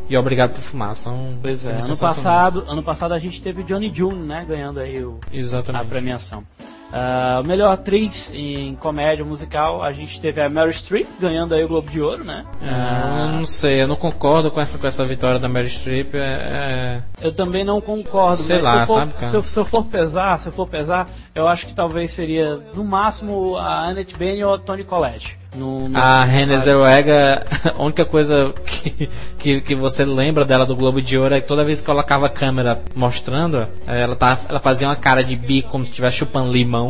e 0.08 0.16
Obrigado 0.16 0.52
por 0.52 0.60
Fumar. 0.60 0.94
São 0.94 1.38
Pois 1.42 1.66
é, 1.66 1.72
ano 1.80 1.96
passado, 1.96 2.64
ano 2.68 2.82
passado 2.82 3.12
a 3.12 3.18
gente 3.18 3.40
teve 3.42 3.62
o 3.62 3.64
Johnny 3.64 3.90
June, 3.92 4.26
né? 4.26 4.44
Ganhando 4.48 4.80
aí 4.80 5.02
o, 5.04 5.18
a 5.32 5.36
Exatamente. 5.36 5.88
premiação. 5.88 6.44
Ah, 6.92 7.42
melhor 7.46 7.72
atriz 7.72 8.30
em 8.34 8.74
comédia 8.74 9.24
musical, 9.24 9.82
a 9.82 9.90
gente 9.92 10.20
teve 10.20 10.40
a 10.42 10.48
Meryl 10.48 10.70
Streep 10.72 11.06
ganhando 11.18 11.54
aí 11.54 11.64
o 11.64 11.68
Globo 11.68 11.90
de 11.90 12.00
Ouro, 12.00 12.22
né? 12.24 12.44
Eu 12.60 13.32
não 13.32 13.46
sei, 13.46 13.82
eu 13.82 13.88
não 13.88 13.96
concordo 13.96 14.50
com 14.50 14.60
essa, 14.60 14.76
com 14.78 14.86
essa 14.86 15.04
vitória 15.04 15.38
da 15.38 15.48
Meryl 15.48 15.70
Streep. 15.70 16.14
É, 16.14 16.18
é- 16.18 17.02
eu 17.26 17.32
também 17.32 17.64
não 17.64 17.80
concordo, 17.80 18.36
Sei 18.42 18.56
mas 18.56 18.64
lá, 18.64 18.72
se, 18.72 18.78
eu 18.78 18.86
for, 18.86 18.94
sabe, 18.94 19.12
se, 19.26 19.36
eu, 19.36 19.42
se 19.42 19.58
eu 19.60 19.64
for 19.64 19.84
pesar, 19.86 20.38
se 20.38 20.48
eu 20.48 20.52
for 20.52 20.66
pesar, 20.68 21.06
eu 21.34 21.48
acho 21.48 21.66
que 21.66 21.74
talvez 21.74 22.12
seria 22.12 22.60
no 22.74 22.84
máximo 22.84 23.56
a 23.56 23.86
Annette 23.86 24.16
Bening 24.16 24.42
ou 24.42 24.54
a 24.54 24.58
Toni 24.58 24.84
Collette. 24.84 25.38
No, 25.54 25.86
no- 25.86 25.98
A 25.98 26.24
Renée 26.24 26.58
Zellweger, 26.58 27.44
a 27.78 27.82
única 27.82 28.06
coisa 28.06 28.54
que, 28.64 29.10
que, 29.38 29.60
que 29.60 29.74
você 29.74 30.02
lembra 30.02 30.46
dela 30.46 30.64
do 30.64 30.74
Globo 30.74 31.02
de 31.02 31.18
Ouro 31.18 31.34
é 31.34 31.42
que 31.42 31.46
toda 31.46 31.62
vez 31.62 31.80
que 31.80 31.86
colocava 31.86 32.24
a 32.24 32.30
câmera 32.30 32.80
mostrando, 32.94 33.66
ela, 33.86 34.16
tá, 34.16 34.38
ela 34.48 34.58
fazia 34.60 34.88
uma 34.88 34.96
cara 34.96 35.22
de 35.22 35.36
bico 35.36 35.68
como 35.68 35.84
se 35.84 35.90
estivesse 35.90 36.16
chupando 36.16 36.50
limão. 36.50 36.81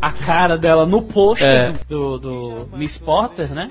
A 0.00 0.12
cara 0.12 0.56
dela 0.56 0.86
no 0.86 1.02
pôster 1.02 1.46
É. 1.48 1.72
do, 1.88 2.18
do 2.18 2.68
Miss 2.76 2.98
Porter, 2.98 3.52
né? 3.52 3.68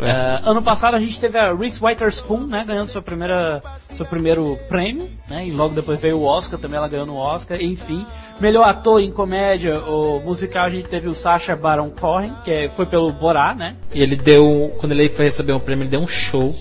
É. 0.00 0.10
Eh, 0.10 0.40
ano 0.44 0.60
passado 0.62 0.94
a 0.94 1.00
gente 1.00 1.18
teve 1.18 1.38
a 1.38 1.54
Reese 1.54 1.82
Witherspoon, 1.82 2.46
né, 2.46 2.64
ganhando 2.66 2.88
sua 2.90 3.00
primeira, 3.00 3.62
seu 3.94 4.04
primeiro 4.04 4.58
prêmio, 4.68 5.08
né, 5.30 5.46
e 5.46 5.50
logo 5.52 5.74
depois 5.74 5.98
veio 5.98 6.18
o 6.18 6.24
Oscar, 6.24 6.58
também 6.60 6.76
ela 6.76 6.86
ganhou 6.86 7.06
no 7.06 7.16
Oscar, 7.16 7.58
enfim. 7.62 8.04
Melhor 8.38 8.68
ator 8.68 9.00
em 9.00 9.10
comédia 9.10 9.80
ou 9.86 10.20
musical 10.20 10.66
a 10.66 10.68
gente 10.68 10.86
teve 10.86 11.08
o 11.08 11.14
Sacha 11.14 11.56
Baron 11.56 11.88
Cohen, 11.98 12.30
que 12.44 12.50
é- 12.50 12.68
foi 12.68 12.84
pelo 12.84 13.10
Borá, 13.10 13.54
né? 13.54 13.74
E 13.94 14.02
ele 14.02 14.16
deu, 14.16 14.70
quando 14.78 14.92
ele 14.92 15.08
foi 15.08 15.24
receber 15.24 15.54
um 15.54 15.58
prêmio, 15.60 15.84
ele 15.84 15.90
deu 15.90 16.00
um 16.00 16.06
show. 16.08 16.54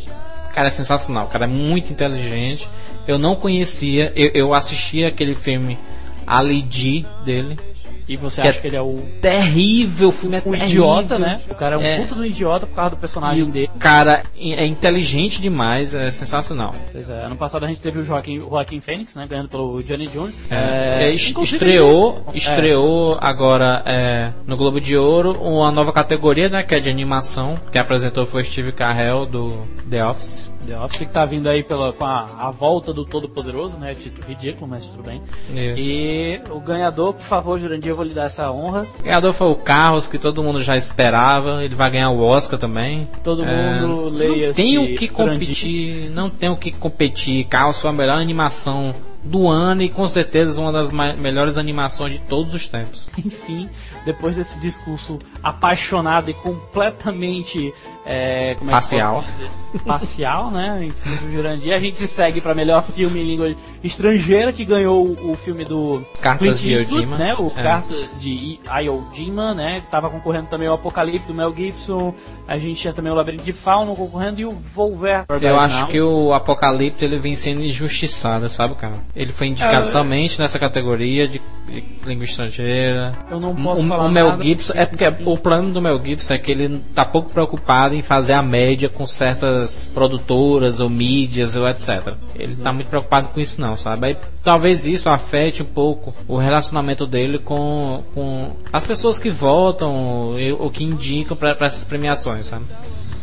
Cara, 0.53 0.68
é 0.68 0.72
sensacional. 0.72 1.26
O 1.26 1.28
cara 1.28 1.43
é 1.43 1.47
muito 1.49 1.91
inteligente. 1.91 2.70
Eu 3.06 3.18
não 3.20 3.36
conhecia, 3.36 4.14
eu, 4.16 4.32
eu 4.34 4.53
assisti 4.53 5.03
aquele 5.03 5.36
filme 5.36 5.78
Ali 6.26 6.66
G 6.70 7.06
dele. 7.26 7.60
E 8.08 8.16
você 8.16 8.41
Que 8.41 8.47
acha 8.47 8.58
é 8.60 8.62
que 8.62 8.68
ele 8.68 8.76
é 8.76 8.82
o, 8.82 9.01
Terrível, 9.22 10.10
o 10.10 10.12
filme 10.12 10.36
é 10.38 10.39
um 10.39 10.51
terrível. 10.51 10.68
idiota, 10.68 11.18
né? 11.20 11.41
O 11.49 11.56
cara 11.56 11.76
é 11.76 11.78
um 11.78 11.82
É. 11.82 11.97
puta 12.01 12.16
do 12.16 12.26
idiota 12.26 12.68
por 12.68 12.76
causa 12.76 12.91
do 12.91 12.97
personagem 12.97 13.45
dele. 13.45 13.70
Cara, 13.80 14.22
é 14.38 14.66
inteligente 14.66 15.41
demais, 15.41 15.95
é 15.95 16.12
sensacional. 16.12 16.76
Pois 16.91 17.10
é, 17.10 17.26
ano 17.26 17.36
passado 17.36 17.66
a 17.66 17.68
gente 17.68 17.80
teve 17.80 17.99
o 17.99 18.03
Joaquim, 18.03 18.39
Joaquim 18.39 18.80
Phoenix, 18.80 19.16
né, 19.16 19.26
ganhando 19.28 19.49
pelo 19.49 19.82
Johnny 19.84 20.08
Jr. 20.08 20.30
É, 20.51 21.12
est- 21.14 21.32
inclusive 21.32 21.56
estreou, 21.58 22.24
ele- 22.30 22.38
estreou 22.38 23.18
agora 23.20 23.82
é, 23.86 24.30
no 24.45 24.56
Globo 24.56 24.80
de 24.80 24.95
Ouro 24.95 25.32
uma 25.41 25.72
nova 25.72 25.91
categoria, 25.91 26.47
né, 26.47 26.64
que 26.64 26.76
é 26.76 26.80
de 26.80 26.89
animação. 26.89 27.60
Quem 27.72 27.82
apresentou 27.82 28.26
foi 28.26 28.43
Steve 28.43 28.72
Carell 28.72 29.26
do 29.26 29.66
The 29.89 30.06
Office. 30.06 30.49
The 30.66 30.80
Office 30.80 30.99
que 30.99 31.05
tá 31.05 31.24
vindo 31.26 31.47
aí 31.47 31.63
pela, 31.63 31.93
com 31.93 32.03
a, 32.05 32.26
a 32.39 32.51
volta 32.51 32.91
do 32.93 33.05
Todo-Poderoso, 33.05 33.78
né? 33.78 33.93
Título 33.93 34.28
ridículo, 34.28 34.68
mas 34.68 34.86
tudo 34.86 35.03
bem. 35.03 35.22
Isso. 35.49 35.80
E 35.80 36.41
o 36.49 36.59
ganhador, 36.59 37.13
por 37.13 37.22
favor, 37.24 37.59
Jurandir, 37.59 37.91
eu 37.91 37.95
vou 37.95 38.05
lhe 38.05 38.13
dar 38.13 38.26
essa 38.26 38.51
honra. 38.51 38.88
O 38.99 39.03
ganhador 39.03 39.34
foi 39.34 39.47
o 39.47 39.55
Carros, 39.55 40.07
que 40.07 40.18
todo 40.18 40.43
mundo 40.43 40.61
já 40.61 40.76
esperava. 40.76 41.63
Ele 41.63 41.76
vai 41.76 41.89
ganhar 41.89 42.09
o 42.09 42.22
Oscar 42.24 42.59
também. 42.59 43.07
Todo 43.24 43.43
É, 43.45 43.80
mundo 43.82 44.09
leia 44.09 44.47
Não 44.47 44.53
tem 44.53 44.78
o 44.78 44.95
que 44.97 45.07
Jurandir. 45.07 45.11
competir, 45.11 46.09
não 46.11 46.30
tem 46.30 46.49
o 46.49 46.57
que 46.57 46.72
competir. 46.72 47.45
Carros 47.45 47.80
foi 47.80 47.89
a 47.89 47.93
melhor 47.93 48.20
animação 48.20 48.93
do 49.24 49.47
ano 49.47 49.82
e 49.82 49.89
com 49.89 50.07
certeza 50.07 50.61
uma 50.61 50.72
das 50.72 50.91
melhores 50.91 51.57
animações 51.57 52.13
de 52.13 52.20
todos 52.20 52.53
os 52.53 52.68
tempos. 52.68 53.07
Enfim, 53.18 53.68
depois 54.06 54.36
desse 54.36 54.60
discurso 54.60 55.20
apaixonado 55.41 56.30
e 56.30 56.34
completamente 56.34 57.74
é, 58.06 58.56
como 58.60 58.70
é 58.72 58.74
dizer? 58.80 59.49
parcial, 59.86 60.51
né? 60.51 60.88
Em 60.88 61.32
Jurandir, 61.34 61.74
a 61.76 61.80
gente 61.80 62.06
segue 62.06 62.39
para 62.39 62.53
melhor 62.53 62.84
filme 62.84 63.20
em 63.22 63.26
língua 63.26 63.56
estrangeira 63.84 64.53
que 64.53 64.64
ganhou 64.64 65.06
o, 65.06 65.36
filme 65.36 65.66
do 65.66 66.06
Cartas 66.22 66.60
Clint 66.60 66.62
de 66.62 66.72
Eastwood, 66.74 66.93
Iwo 66.93 67.01
Jima. 67.03 67.18
né? 67.18 67.36
O 67.38 67.47
É. 67.56 67.64
Cartas 67.64 68.22
de 68.22 68.30
I- 68.32 68.60
Iwo 68.84 69.08
Jima, 69.14 69.53
né? 69.53 69.82
Tava 69.89 70.10
concorrendo 70.10 70.47
também 70.47 70.70
o 70.70 70.74
Apocalipse 70.74 71.28
do 71.28 71.34
Mel 71.34 71.53
Gibson. 71.56 72.14
A 72.47 72.58
gente 72.58 72.80
tinha 72.80 72.93
também 72.93 73.12
o 73.12 73.16
Labirinto 73.16 73.43
de 73.43 73.53
Fauno 73.53 73.95
concorrendo 73.95 74.39
e 74.39 74.45
o 74.45 74.51
Volver. 74.51 75.26
Eu 75.41 75.60
acho 75.60 75.88
que 75.88 75.99
o 75.99 76.34
Apocalipse 76.34 77.03
ele 77.03 77.20
vem 77.20 77.36
sendo 77.36 77.62
injustiçado, 77.64 78.47
sabe, 78.49 78.76
cara? 78.76 78.95
Ele 79.16 79.32
foi 79.32 79.47
indicado 79.47 79.82
É. 79.82 79.86
somente 79.86 80.39
nessa 80.39 80.60
categoria 80.60 81.28
de, 81.28 81.41
de 81.68 81.84
língua 82.06 82.24
estrangeira. 82.26 83.14
Eu 83.30 83.39
não 83.39 83.56
posso 83.56 83.86
falar 83.88 83.95
o 83.98 84.10
Mel 84.10 84.30
nada, 84.30 84.43
Gibson 84.43 84.74
é 84.76 84.86
porque 84.86 85.06
o 85.26 85.38
problema 85.38 85.72
do 85.72 85.82
Mel 85.82 86.04
Gibson 86.04 86.34
é 86.34 86.38
que 86.38 86.52
ele 86.52 86.80
tá 86.93 87.06
pouco 87.06 87.32
preocupado 87.32 87.96
em 87.96 88.02
fazer 88.02 88.34
a 88.34 88.41
média 88.41 88.89
com 88.89 89.06
certas 89.06 89.89
produtoras 89.93 90.80
ou 90.80 90.89
mídias 90.89 91.56
ou 91.56 91.68
etc. 91.68 92.14
Ele 92.36 92.56
tá 92.56 92.72
muito 92.72 92.88
preocupado 92.89 93.30
com 93.30 93.39
isso 93.39 93.60
não, 93.60 93.78
sabe? 93.78 94.08
Aí, 94.08 94.18
talvez 94.43 94.86
isso 94.86 95.10
afete 95.10 95.62
um 95.62 95.66
pouco 95.66 96.14
o 96.28 96.38
relacionamento 96.38 97.06
dele 97.06 97.39
com, 97.39 98.04
com 98.14 98.52
as 98.72 98.86
pessoas 98.86 99.20
que 99.20 99.30
votam 99.30 100.36
ou 100.60 100.70
que 100.70 100.84
indicam 100.84 101.36
para 101.36 101.52
essas 101.62 101.86
premiações, 101.86 102.48
sabe? 102.48 102.66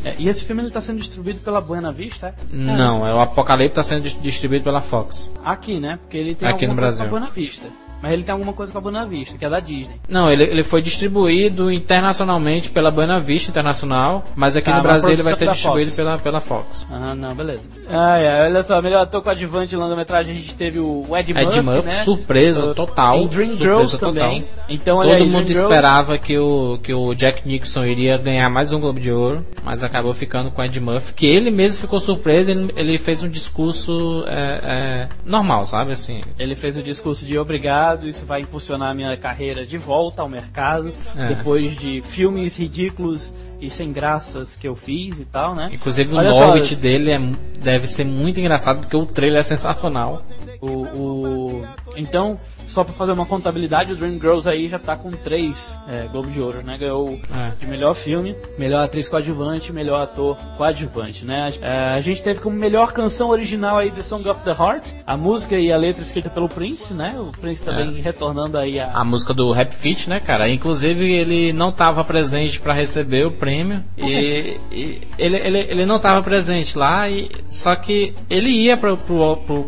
É, 0.04 0.16
e 0.18 0.28
esse 0.28 0.44
filme 0.44 0.62
ele 0.62 0.70
tá 0.70 0.80
sendo 0.80 0.98
distribuído 0.98 1.38
pela 1.40 1.60
Buena 1.60 1.92
Vista, 1.92 2.28
é? 2.28 2.34
Não, 2.50 3.06
é 3.06 3.14
o 3.14 3.20
Apocalipse 3.20 3.74
tá 3.76 3.82
sendo 3.84 4.02
dis- 4.02 4.20
distribuído 4.20 4.64
pela 4.64 4.80
Fox. 4.80 5.30
Aqui, 5.44 5.78
né? 5.78 5.98
Porque 6.02 6.16
ele 6.16 6.34
tem 6.34 6.48
Aqui 6.48 6.66
no 6.66 6.74
Brasil. 6.74 7.08
Buena 7.08 7.30
Vista. 7.30 7.68
Mas 8.02 8.12
ele 8.12 8.24
tem 8.24 8.32
alguma 8.32 8.52
coisa 8.52 8.72
com 8.72 8.78
a 8.78 8.80
Buena 8.80 9.06
Vista, 9.06 9.38
que 9.38 9.44
é 9.44 9.48
da 9.48 9.60
Disney. 9.60 9.94
Não, 10.08 10.28
ele, 10.30 10.42
ele 10.42 10.62
foi 10.64 10.82
distribuído 10.82 11.70
internacionalmente 11.70 12.70
pela 12.70 12.90
Buena 12.90 13.20
Vista 13.20 13.50
Internacional, 13.50 14.24
mas 14.34 14.56
aqui 14.56 14.66
Tá, 14.66 14.72
no 14.72 14.78
uma 14.78 14.82
Brasil 14.82 15.10
ele 15.12 15.22
vai 15.22 15.34
ser 15.34 15.48
distribuído 15.48 15.86
Fox. 15.90 15.96
pela, 15.96 16.18
pela 16.18 16.40
Fox. 16.40 16.86
Ah, 16.90 17.14
não, 17.14 17.34
beleza. 17.34 17.70
Ai, 17.88 18.26
ai, 18.26 18.46
olha 18.50 18.62
só, 18.64 18.82
melhor 18.82 19.02
ator 19.02 19.22
coadjuvante 19.22 19.74
em 19.74 19.78
longa-metragem, 19.78 20.32
a 20.32 20.36
gente 20.36 20.54
teve 20.54 20.78
o 20.80 21.04
Ed, 21.16 21.30
Ed 21.30 21.44
Murphy, 21.44 21.60
Murphy, 21.62 21.86
né? 21.86 21.92
surpresa 22.04 22.66
Uh, 22.66 22.74
total. 22.74 23.18
Em 23.18 23.26
Dream 23.28 23.54
Girls 23.56 23.98
total. 23.98 24.12
também. 24.12 24.44
Então, 24.68 25.00
Todo 25.00 25.12
aí, 25.12 25.20
mundo 25.22 25.30
Dream 25.30 25.46
Girls- 25.46 25.62
esperava 25.62 26.18
que 26.18 26.36
o, 26.38 26.78
que 26.78 26.92
o 26.92 27.14
Jack 27.14 27.46
Nixon 27.46 27.84
iria 27.84 28.16
ganhar 28.18 28.48
mais 28.50 28.72
um 28.72 28.80
Globo 28.80 28.98
de 28.98 29.12
Ouro, 29.12 29.46
mas 29.62 29.84
acabou 29.84 30.12
ficando 30.12 30.50
com 30.50 30.60
o 30.60 30.64
Ed 30.64 30.80
Murphy, 30.80 31.12
que 31.14 31.26
ele 31.26 31.50
mesmo 31.50 31.80
ficou 31.80 32.00
surpreso, 32.00 32.50
ele, 32.50 32.72
ele 32.76 32.98
fez 32.98 33.22
um 33.22 33.28
discurso 33.28 34.24
é, 34.26 34.60
é, 34.62 35.08
normal, 35.24 35.66
sabe, 35.66 35.92
assim... 35.92 36.20
Ele 36.38 36.54
fez 36.56 36.76
o 36.76 36.82
discurso 36.82 37.24
de 37.24 37.38
obrigado, 37.38 37.91
isso 38.08 38.24
vai 38.26 38.40
impulsionar 38.40 38.90
a 38.90 38.94
minha 38.94 39.16
carreira 39.16 39.64
de 39.66 39.78
volta 39.78 40.22
ao 40.22 40.28
mercado, 40.28 40.92
É. 41.16 41.28
depois 41.28 41.76
de 41.76 42.00
filmes 42.02 42.56
ridículos 42.58 43.32
e 43.60 43.70
sem 43.70 43.92
graças 43.92 44.56
que 44.56 44.66
eu 44.66 44.74
fiz 44.74 45.20
e 45.20 45.24
tal, 45.24 45.54
né? 45.54 45.70
Inclusive 45.72 46.12
o 46.14 46.18
Olha 46.18 46.30
Norwich 46.30 46.74
dele 46.74 47.12
é, 47.12 47.20
deve 47.60 47.86
ser 47.86 48.04
muito 48.04 48.40
engraçado, 48.40 48.80
porque 48.80 48.96
o 48.96 49.06
trailer 49.06 49.40
é 49.40 49.44
sensacional. 49.44 50.20
O, 50.62 50.66
o- 50.68 51.66
Então, 51.96 52.38
só 52.68 52.84
pra 52.84 52.94
fazer 52.94 53.12
uma 53.12 53.26
contabilidade, 53.26 53.92
o 53.92 53.96
Dreamgirls 53.96 54.48
aí 54.48 54.68
já 54.68 54.78
tá 54.78 54.96
com 54.96 55.10
três 55.10 55.76
é, 55.88 56.06
Globo 56.10 56.30
de 56.30 56.40
Ouro, 56.40 56.62
né? 56.62 56.78
Ganhou 56.78 57.18
É. 57.34 57.50
de 57.60 57.66
melhor 57.66 57.94
filme, 57.94 58.34
melhor 58.56 58.84
atriz 58.84 59.08
coadjuvante, 59.08 59.72
melhor 59.72 60.00
ator 60.02 60.36
coadjuvante, 60.56 61.24
né? 61.24 61.52
É, 61.60 61.78
a 61.90 62.00
gente 62.00 62.22
teve 62.22 62.40
como 62.40 62.56
melhor 62.56 62.92
canção 62.92 63.28
original 63.28 63.76
aí 63.78 63.90
The 63.90 64.00
Song 64.02 64.26
of 64.28 64.42
the 64.44 64.52
Heart, 64.52 64.92
a 65.06 65.16
música 65.16 65.58
e 65.58 65.70
a 65.72 65.76
letra 65.76 66.02
escrita 66.02 66.30
pelo 66.30 66.48
Prince, 66.48 66.94
né? 66.94 67.14
O 67.18 67.32
Prince 67.38 67.62
também 67.62 67.92
retornando 68.00 68.56
aí 68.56 68.78
a... 68.78 68.92
a 68.92 69.04
música 69.04 69.34
do 69.34 69.50
Rap 69.52 69.74
Fit, 69.74 70.08
né, 70.08 70.20
cara? 70.20 70.48
Inclusive 70.48 71.12
ele 71.12 71.52
não 71.52 71.70
estava 71.70 72.04
presente 72.04 72.58
para 72.60 72.72
receber 72.72 73.26
o 73.26 73.30
prêmio 73.32 73.82
e, 73.98 74.56
e 74.70 75.00
ele, 75.18 75.36
ele, 75.36 75.58
ele 75.58 75.84
não 75.86 75.96
estava 75.96 76.22
presente 76.22 76.78
lá 76.78 77.10
e 77.10 77.28
só 77.46 77.74
que 77.74 78.14
ele 78.30 78.48
ia 78.48 78.76
pro, 78.76 78.96
pro, 78.96 79.36
pro, 79.38 79.66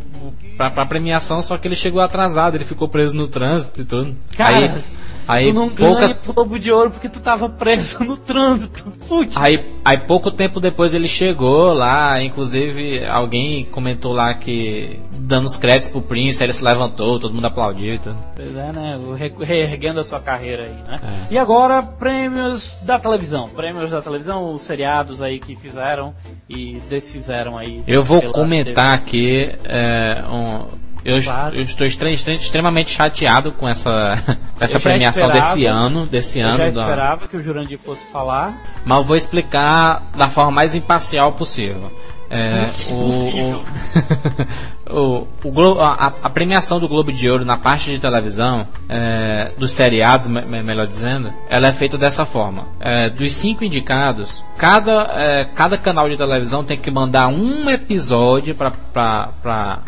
pra, 0.57 0.71
pra 0.71 0.87
premiação, 0.87 1.43
só 1.43 1.57
que 1.59 1.69
ele 1.69 1.77
chegou 1.77 2.01
atrasado, 2.01 2.57
ele 2.57 2.65
ficou 2.65 2.89
preso 2.89 3.15
no 3.15 3.29
trânsito 3.29 3.81
e 3.81 3.85
tudo. 3.85 4.15
Cara, 4.37 4.57
aí 4.57 4.85
aí 5.27 5.49
tu 5.49 5.55
não 5.55 5.69
poucas 5.69 6.13
ganha 6.15 6.35
Globo 6.35 6.59
de 6.59 6.71
Ouro 6.73 6.91
porque 6.91 7.09
tu 7.09 7.21
tava 7.21 7.49
preso 7.49 8.03
no 8.05 8.17
trânsito. 8.17 8.85
Putz. 9.09 9.37
Aí, 9.37 9.61
aí 9.85 9.99
pouco 9.99 10.31
tempo 10.31 10.61
depois 10.61 10.95
ele 10.95 11.09
chegou 11.09 11.73
lá, 11.73 12.23
inclusive 12.23 13.05
alguém 13.07 13.65
comentou 13.67 14.13
lá 14.13 14.35
que 14.35 15.01
dando 15.17 15.47
os 15.47 15.57
créditos 15.57 15.91
pro 15.91 16.03
Prince, 16.03 16.43
ele 16.43 16.53
se 16.53 16.63
levantou, 16.63 17.19
todo 17.19 17.35
mundo 17.35 17.47
aplaudiu 17.47 17.95
e 17.95 17.99
tudo. 17.99 18.17
Pois 18.37 18.55
é, 18.55 18.73
né? 18.73 18.99
Reerguendo 19.41 20.01
a 20.01 20.05
sua 20.05 20.21
carreira 20.21 20.65
aí, 20.65 20.73
né? 20.73 20.97
É. 21.31 21.35
E 21.35 21.39
agora, 21.39 21.83
prêmios 21.83 22.79
da 22.83 22.99
televisão. 22.99 23.49
Prêmios 23.49 23.91
da 23.91 24.03
televisão, 24.03 24.53
os 24.53 24.63
seriados 24.63 25.23
aí 25.23 25.39
que 25.39 25.57
fizeram 25.57 26.15
e 26.49 26.79
desfizeram 26.91 27.57
aí. 27.57 27.83
Eu 27.87 28.03
vou 28.03 28.21
comentar 28.33 28.95
aqui 28.95 29.51
é, 29.65 30.23
um- 30.31 30.85
Eu, 31.05 31.23
Claro. 31.23 31.55
eu 31.57 31.63
estou 31.63 31.87
extre- 31.87 32.13
extre- 32.15 32.37
extremamente 32.37 32.91
chateado 32.91 33.53
com 33.53 33.69
essa, 33.69 34.15
essa 34.59 34.81
premiação 34.81 35.25
esperava. 35.29 35.49
desse 35.55 35.67
ano, 35.67 36.07
desse 36.07 36.41
Eu 36.41 36.49
ano. 36.49 36.57
já 36.59 36.63
da- 36.65 36.69
esperava 36.83 37.29
que 37.29 37.37
o 37.37 37.43
Jurandir 37.43 37.79
fosse 37.79 38.05
falar. 38.07 38.57
Mas 38.87 38.99
eu 38.99 39.05
vou 39.05 39.17
explicar 39.17 40.03
da 40.17 40.29
forma 40.29 40.51
mais 40.51 40.75
imparcial 40.75 41.33
possível. 41.33 41.93
É, 42.31 42.71
o, 42.91 43.59
o, 44.91 45.29
o 45.45 45.81
a, 45.81 46.13
a 46.23 46.31
premiação 46.31 46.79
do 46.81 46.89
Globo 46.89 47.13
de 47.13 47.29
Ouro 47.31 47.45
na 47.45 47.57
parte 47.57 47.91
de 47.91 47.99
televisão, 47.99 48.67
é, 48.89 49.53
dos 49.59 49.73
seriados, 49.73 50.29
me- 50.29 50.41
me- 50.43 50.63
melhor 50.63 50.87
dizendo, 50.87 51.33
ela 51.51 51.69
é 51.69 51.73
feita 51.73 51.97
dessa 51.99 52.25
forma. 52.25 52.65
É, 52.81 53.09
dos 53.11 53.35
cinco 53.35 53.63
indicados, 53.65 54.43
cada, 54.57 55.03
é, 55.15 55.45
cada 55.45 55.77
canal 55.77 56.09
de 56.09 56.17
televisão 56.17 56.65
tem 56.65 56.79
que 56.79 56.91
mandar 56.91 57.29
um 57.29 57.69
episódio 57.71 58.55
para 58.55 59.81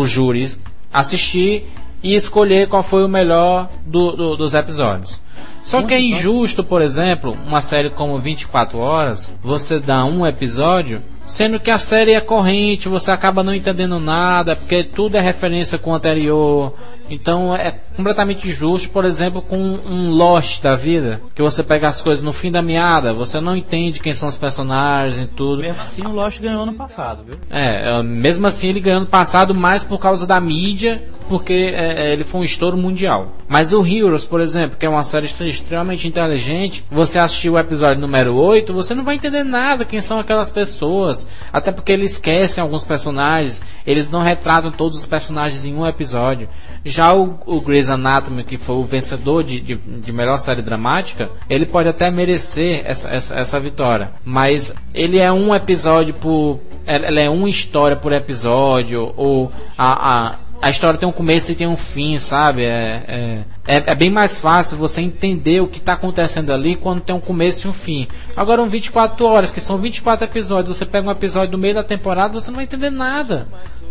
os 0.00 0.10
júris 0.10 0.58
assistir 0.92 1.70
e 2.02 2.14
escolher 2.14 2.68
qual 2.68 2.82
foi 2.82 3.04
o 3.04 3.08
melhor 3.08 3.68
do- 3.86 4.12
do- 4.12 4.36
dos 4.36 4.54
episódios. 4.54 5.20
Só 5.62 5.82
que 5.82 5.94
é 5.94 6.00
injusto, 6.00 6.64
por 6.64 6.82
exemplo, 6.82 7.36
uma 7.46 7.62
série 7.62 7.90
como 7.90 8.18
24 8.18 8.78
horas, 8.78 9.32
você 9.42 9.78
dá 9.78 10.04
um 10.04 10.26
episódio, 10.26 11.00
sendo 11.26 11.60
que 11.60 11.70
a 11.70 11.78
série 11.78 12.12
é 12.12 12.20
corrente, 12.20 12.88
você 12.88 13.10
acaba 13.10 13.42
não 13.42 13.54
entendendo 13.54 13.98
nada, 13.98 14.56
porque 14.56 14.82
tudo 14.82 15.16
é 15.16 15.20
referência 15.20 15.78
com 15.78 15.90
o 15.90 15.94
anterior. 15.94 16.74
Então 17.10 17.54
é 17.54 17.70
completamente 17.96 18.48
injusto, 18.48 18.90
por 18.90 19.04
exemplo, 19.04 19.42
com 19.42 19.56
um 19.56 20.10
Lost 20.10 20.62
da 20.62 20.74
vida, 20.74 21.20
que 21.34 21.42
você 21.42 21.62
pega 21.62 21.88
as 21.88 22.02
coisas 22.02 22.24
no 22.24 22.32
fim 22.32 22.50
da 22.50 22.62
meada, 22.62 23.12
você 23.12 23.40
não 23.40 23.56
entende 23.56 24.00
quem 24.00 24.14
são 24.14 24.28
os 24.28 24.38
personagens 24.38 25.20
e 25.20 25.26
tudo. 25.26 25.62
Mesmo 25.62 25.82
assim, 25.82 26.02
o 26.02 26.10
Lost 26.10 26.40
ganhou 26.40 26.62
ano 26.62 26.74
passado, 26.74 27.24
viu? 27.24 27.36
É, 27.50 27.98
é, 27.98 28.02
mesmo 28.02 28.46
assim 28.46 28.68
ele 28.68 28.80
ganhou 28.80 29.00
no 29.00 29.06
passado 29.06 29.54
mais 29.54 29.84
por 29.84 29.98
causa 29.98 30.26
da 30.26 30.40
mídia, 30.40 31.02
porque 31.28 31.52
é, 31.52 32.08
é, 32.08 32.12
ele 32.12 32.24
foi 32.24 32.40
um 32.40 32.44
estouro 32.44 32.76
mundial. 32.76 33.36
Mas 33.48 33.72
o 33.72 33.86
Heroes, 33.86 34.24
por 34.24 34.40
exemplo, 34.40 34.76
que 34.78 34.86
é 34.86 34.88
uma 34.88 35.04
série 35.04 35.26
extre- 35.32 35.48
extremamente 35.50 36.06
inteligente, 36.06 36.84
você 36.90 37.18
assistiu 37.18 37.54
o 37.54 37.58
episódio 37.58 38.00
número 38.00 38.34
8, 38.36 38.72
você 38.72 38.94
não 38.94 39.04
vai 39.04 39.16
entender 39.16 39.42
nada 39.42 39.84
quem 39.84 40.00
são 40.00 40.18
aquelas 40.18 40.50
pessoas. 40.50 41.26
Até 41.52 41.72
porque 41.72 41.92
eles 41.92 42.12
esquecem 42.12 42.62
alguns 42.62 42.84
personagens, 42.84 43.62
eles 43.86 44.08
não 44.10 44.20
retratam 44.20 44.70
todos 44.70 44.98
os 44.98 45.06
personagens 45.06 45.64
em 45.64 45.74
um 45.74 45.86
episódio. 45.86 46.48
Já 46.84 47.12
o, 47.14 47.38
o 47.46 47.60
Grey's 47.60 47.90
Anatomy, 47.90 48.44
que 48.44 48.56
foi 48.56 48.76
o 48.76 48.84
vencedor 48.84 49.42
de, 49.42 49.60
de, 49.60 49.74
de 49.74 50.12
melhor 50.12 50.38
série 50.38 50.62
dramática, 50.62 51.30
ele 51.48 51.66
pode 51.66 51.88
até 51.88 52.10
merecer 52.10 52.82
essa, 52.84 53.08
essa, 53.10 53.34
essa 53.36 53.60
vitória. 53.60 54.12
Mas 54.24 54.74
ele 54.94 55.18
é 55.18 55.32
um 55.32 55.54
episódio 55.54 56.14
por. 56.14 56.60
Ela 56.84 57.20
é 57.20 57.30
uma 57.30 57.48
história 57.48 57.96
por 57.96 58.12
episódio, 58.12 59.12
ou 59.16 59.52
a, 59.78 60.28
a, 60.30 60.34
a 60.62 60.70
história 60.70 60.96
tem 60.96 61.08
um 61.08 61.12
começo 61.12 61.50
e 61.50 61.56
tem 61.56 61.66
um 61.66 61.76
fim, 61.76 62.16
sabe? 62.20 62.62
É, 62.64 63.02
é, 63.08 63.44
é, 63.66 63.82
é 63.84 63.94
bem 63.96 64.10
mais 64.10 64.38
fácil 64.38 64.78
você 64.78 65.00
entender 65.00 65.60
o 65.60 65.66
que 65.66 65.78
está 65.78 65.94
acontecendo 65.94 66.52
ali 66.52 66.76
quando 66.76 67.00
tem 67.00 67.12
um 67.12 67.20
começo 67.20 67.66
e 67.66 67.70
um 67.70 67.72
fim. 67.72 68.06
Agora, 68.36 68.62
um 68.62 68.68
24 68.68 69.26
horas, 69.26 69.50
que 69.50 69.60
são 69.60 69.76
24 69.76 70.24
episódios, 70.24 70.76
você 70.76 70.86
pega 70.86 71.08
um 71.08 71.10
episódio 71.10 71.50
no 71.50 71.58
meio 71.58 71.74
da 71.74 71.82
temporada, 71.82 72.40
você 72.40 72.48
não 72.52 72.56
vai 72.56 72.64
entender 72.64 72.90
nada. 72.90 73.48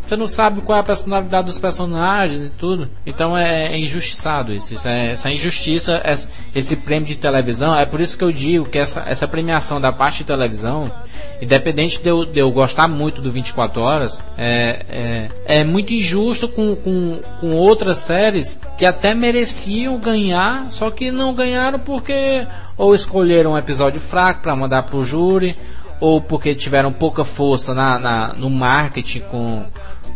Você 0.07 0.17
não 0.17 0.27
sabe 0.27 0.61
qual 0.61 0.77
é 0.77 0.81
a 0.81 0.83
personalidade 0.83 1.45
dos 1.45 1.57
personagens 1.57 2.47
e 2.47 2.49
tudo. 2.49 2.89
Então 3.05 3.37
é, 3.37 3.67
é 3.67 3.79
injustiçado 3.79 4.53
isso. 4.53 4.73
isso 4.73 4.87
é, 4.87 5.11
essa 5.11 5.31
injustiça, 5.31 6.01
esse, 6.53 6.75
prêmio 6.75 7.07
de 7.07 7.15
televisão, 7.15 7.75
é 7.75 7.85
por 7.85 8.01
isso 8.01 8.17
que 8.17 8.23
eu 8.23 8.31
digo 8.31 8.65
que 8.65 8.77
essa, 8.77 9.05
essa 9.07 9.27
premiação 9.27 9.79
da 9.79 9.91
parte 9.91 10.19
de 10.19 10.25
televisão, 10.25 10.91
independente 11.41 12.01
de 12.01 12.09
eu, 12.09 12.25
de 12.25 12.39
eu 12.39 12.51
gostar 12.51 12.87
muito 12.87 13.21
do 13.21 13.31
24 13.31 13.81
Horas, 13.81 14.21
é, 14.37 15.29
é, 15.45 15.59
é 15.59 15.63
muito 15.63 15.93
injusto 15.93 16.47
com, 16.47 16.75
com, 16.75 17.19
com 17.39 17.55
outras 17.55 17.99
séries 17.99 18.59
que 18.77 18.85
até 18.85 19.13
mereciam 19.13 19.97
ganhar, 19.97 20.69
só 20.71 20.91
que 20.91 21.11
não 21.11 21.33
ganharam 21.33 21.79
porque 21.79 22.45
ou 22.77 22.95
escolheram 22.95 23.51
um 23.51 23.57
episódio 23.57 23.99
fraco 23.99 24.41
para 24.41 24.55
mandar 24.55 24.83
pro 24.83 25.03
júri, 25.03 25.55
ou 26.01 26.19
porque 26.19 26.55
tiveram 26.55 26.91
pouca 26.91 27.23
força 27.23 27.73
na, 27.75 27.99
na, 27.99 28.33
no 28.33 28.49
marketing 28.49 29.21
com, 29.21 29.65